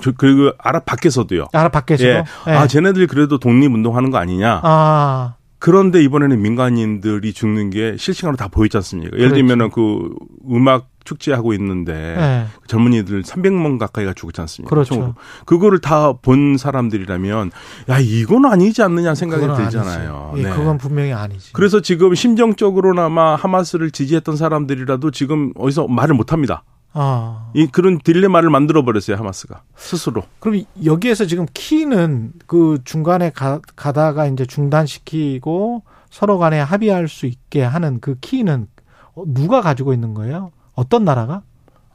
[0.01, 1.47] 저, 그리고 아랍 밖에서도요.
[1.51, 2.23] 아랍 밖에서도 예.
[2.47, 2.51] 예.
[2.51, 4.61] 아, 쟤네들 그래도 독립운동하는 거 아니냐.
[4.63, 9.15] 아, 그런데 이번에는 민간인들이 죽는 게 실시간으로 다 보이지 않습니까?
[9.15, 9.35] 예를 그렇죠.
[9.35, 10.09] 들면은 그
[10.51, 12.45] 음악 축제 하고 있는데 예.
[12.67, 14.69] 젊은이들 300명 가까이가 죽었지 않습니까?
[14.69, 14.95] 그렇죠.
[14.95, 15.15] 총으로.
[15.45, 17.51] 그거를 다 본 사람들이라면
[17.89, 20.33] 야, 이건 아니지 않느냐 생각이 들잖아요.
[20.35, 20.49] 예, 네.
[20.49, 21.53] 그건 분명히 아니지.
[21.53, 26.63] 그래서 지금 심정적으로나마 하마스를 지지했던 사람들이라도 지금 어디서 말을 못 합니다.
[26.93, 27.49] 아.
[27.53, 29.63] 이 그런 딜레마를 만들어 버렸어요, 하마스가.
[29.75, 30.23] 스스로.
[30.39, 37.63] 그럼 여기에서 지금 키는 그 중간에 가, 가다가 이제 중단시키고 서로 간에 합의할 수 있게
[37.63, 38.67] 하는 그 키는
[39.15, 40.51] 어, 누가 가지고 있는 거예요?
[40.75, 41.41] 어떤 나라가?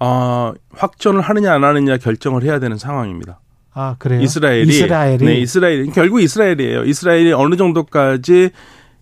[0.01, 3.41] 아, 확전을 하느냐 안 하느냐 결정을 해야 되는 상황입니다.
[3.75, 4.21] 아, 그래요?
[4.21, 6.85] 이스라엘이 이스라엘이 네, 이스라엘 결국 이스라엘이에요.
[6.85, 8.51] 이스라엘이 어느 정도까지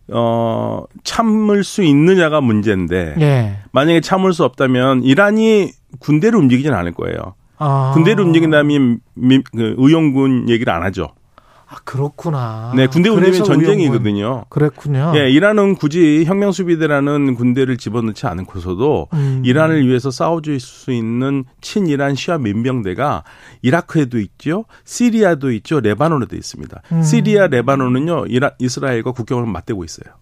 [0.09, 3.59] 어 참을 수 있느냐가 문제인데 예.
[3.73, 7.35] 만약에 참을 수 없다면 이란이 군대를 움직이지는 않을 거예요.
[7.59, 7.93] 아.
[7.95, 11.09] 군대를 움직인다면 미- 그 의용군 얘기를 안 하죠.
[11.69, 12.73] 아, 그렇구나.
[12.77, 14.45] 네, 군대 움직이면 전쟁이거든요.
[14.51, 15.13] 그랬군요.
[15.17, 19.43] 예, 이란은 굳이 혁명 수비대라는 군대를 집어넣지 않고서도 음.
[19.45, 23.25] 이란을 위해서 싸워줄 수 있는 친이란 시아 민병대가
[23.63, 26.83] 이라크에도 있죠, 시리아도 있죠, 레바논에도 있습니다.
[26.93, 27.03] 음.
[27.03, 30.15] 시리아, 레바논은요, 이라, 이스라엘과 국경을 맞대고 있어요.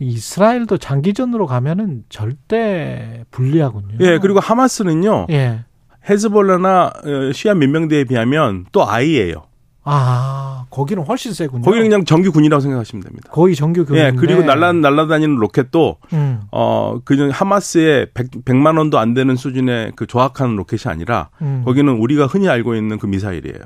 [0.00, 3.98] 이스라엘도 장기전으로 가면은 절대 불리하군요.
[4.00, 5.64] 예, 그리고 하마스는요, 예.
[6.08, 9.44] 헤즈볼라나 어, 시아 민병대에 비하면 또 아이예요.
[9.84, 11.62] 아, 거기는 훨씬 세군요.
[11.62, 13.30] 거기는 그냥 정규 군이라고 생각하시면 됩니다.
[13.30, 14.06] 거의 정규군인데.
[14.06, 16.40] 예, 그리고 날라 날라다니는 로켓도 음.
[16.50, 21.62] 어 그냥 하마스의 100, 100 만 원도 안 되는 수준의 그 조악한 로켓이 아니라 음.
[21.64, 23.58] 거기는 우리가 흔히 알고 있는 그 미사일이에요.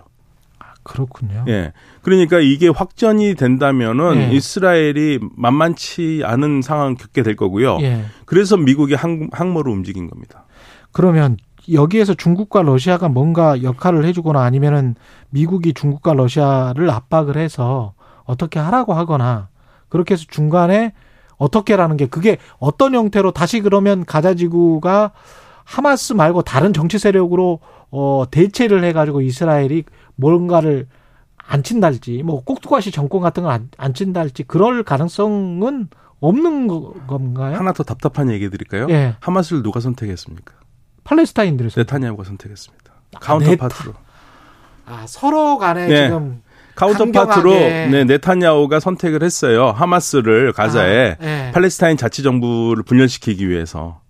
[0.84, 1.44] 그렇군요.
[1.48, 1.72] 예.
[2.02, 4.36] 그러니까 이게 확전이 된다면은 예.
[4.36, 7.78] 이스라엘이 만만치 않은 상황을 겪게 될 거고요.
[7.80, 8.04] 예.
[8.26, 10.44] 그래서 미국이 항, 항모로 움직인 겁니다.
[10.92, 11.36] 그러면
[11.72, 14.94] 여기에서 중국과 러시아가 뭔가 역할을 해주거나 아니면은
[15.30, 17.94] 미국이 중국과 러시아를 압박을 해서
[18.24, 19.48] 어떻게 하라고 하거나
[19.88, 20.92] 그렇게 해서 중간에
[21.36, 25.12] 어떻게라는 게 그게 어떤 형태로 다시 그러면 가자지구가
[25.64, 27.60] 하마스 말고 다른 정치 세력으로
[27.90, 29.84] 어 대체를 해가지고 이스라엘이
[30.16, 30.86] 뭔가를
[31.46, 35.88] 안 친달지 뭐 꼭두가시 정권 같은 걸안 안 친달지 그럴 가능성은
[36.20, 37.56] 없는 거- 건가요?
[37.56, 38.86] 하나 더 답답한 얘기 드릴까요?
[38.90, 39.16] 예.
[39.20, 40.54] 하마스를 누가 선택했습니까?
[41.04, 42.92] 팔레스타인들에서 네타냐후가 선택했습니다.
[43.20, 43.92] counterpart로.
[44.86, 46.04] 아, 서로 간에 네.
[46.06, 46.42] 지금
[46.76, 47.86] counterpart로 강경하게.
[47.90, 49.66] 네, 네타냐후가 선택을 했어요.
[49.66, 51.50] 하마스를 가자에 아, 예.
[51.52, 54.00] 팔레스타인 자치 정부를 분열시키기 위해서.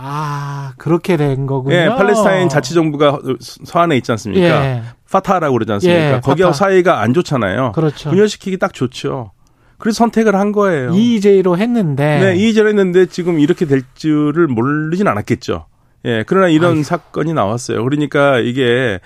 [0.00, 1.74] 아 그렇게 된 거군요.
[1.74, 4.46] 예, 팔레스타인 자치정부가 서안에 있지 않습니까?
[4.64, 4.82] 예.
[5.10, 6.00] 파타라고 그러지 않습니까?
[6.16, 6.64] 예, 거기하고 파타.
[6.66, 7.72] 사이가 안 좋잖아요.
[7.72, 8.10] 그렇죠.
[8.10, 9.32] 분열시키기 딱 좋죠.
[9.78, 10.92] 그래서 선택을 한 거예요.
[10.94, 15.66] EJ로 했는데 네, 이의제를 했는데 지금 이렇게 될 줄을 모르진 않았겠죠.
[16.04, 16.82] 예, 그러나 이런 아이고.
[16.84, 17.82] 사건이 나왔어요.
[17.82, 19.00] 그러니까 이게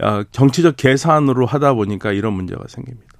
[0.00, 3.11] 어, 정치적 계산으로 하다 보니까 이런 문제가 생깁니다.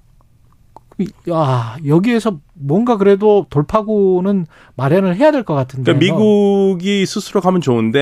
[1.29, 4.45] 야 여기에서 뭔가 그래도 돌파구는
[4.75, 5.91] 마련을 해야 될 것 같은데.
[5.93, 7.99] 그러니까 미국이 스스로 가면 좋은데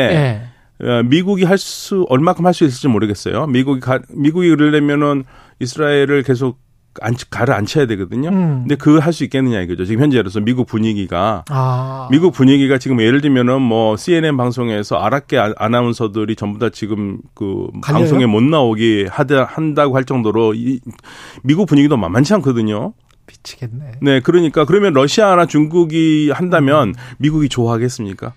[0.81, 0.85] 예.
[0.87, 3.47] 어, 미국이 할 수 얼마큼 할 수 있을지 모르겠어요.
[3.47, 5.23] 미국이 가, 미국이 그러려면은
[5.59, 6.57] 이스라엘을 계속
[6.99, 8.29] 안, 가를 안 쳐야 되거든요.
[8.29, 8.59] 음.
[8.63, 9.85] 근데 그걸 할수 있겠느냐 이거죠.
[9.85, 15.53] 지금 현재로서 미국 분위기가 아 미국 분위기가 지금 예를 들면은 뭐 CNN 방송에서 아랍계 아-
[15.57, 18.01] 아나운서들이 전부 다 지금 그 갈려요?
[18.01, 20.79] 방송에 못 나오게 하다 한다고 할 정도로 이
[21.43, 22.93] 미국 분위기도 만만치 않거든요.
[23.27, 23.91] 미치겠네.
[24.01, 28.33] 네, 그러니까 그러면 러시아나 중국이 한다면 미국이 좋아하겠습니까?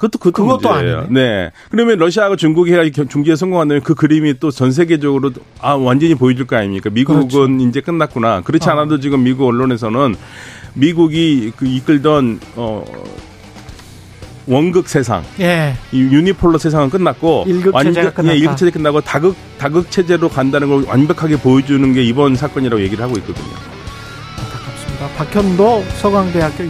[0.00, 0.46] 그것도 그것도, 음.
[0.56, 0.70] 그것도.
[0.72, 1.06] 아니네.
[1.10, 1.50] 네.
[1.70, 6.56] 그러면 러시아가 중국이 해가 중지에 성공한다면 그 그림이 또 전 세계적으로 아 완전히 보여줄 거
[6.56, 6.88] 아닙니까?
[6.90, 7.46] 미국은 그렇죠.
[7.68, 8.40] 이제 끝났구나.
[8.40, 8.72] 그렇지 어.
[8.72, 10.16] 않아도 지금 미국 언론에서는
[10.74, 12.84] 미국이 그 이끌던 어
[14.46, 15.74] 원극 세상, 예.
[15.92, 18.34] 이 유니폴로 세상은 끝났고 일극 체제가 끝났다.
[18.34, 23.04] 예, 일극 체제 끝나고 다극 다극 체제로 간다는 걸 완벽하게 보여주는 게 이번 사건이라고 얘기를
[23.04, 23.46] 하고 있거든요.
[24.38, 25.08] 안타깝습니다.
[25.16, 26.64] 박현도 서강대학교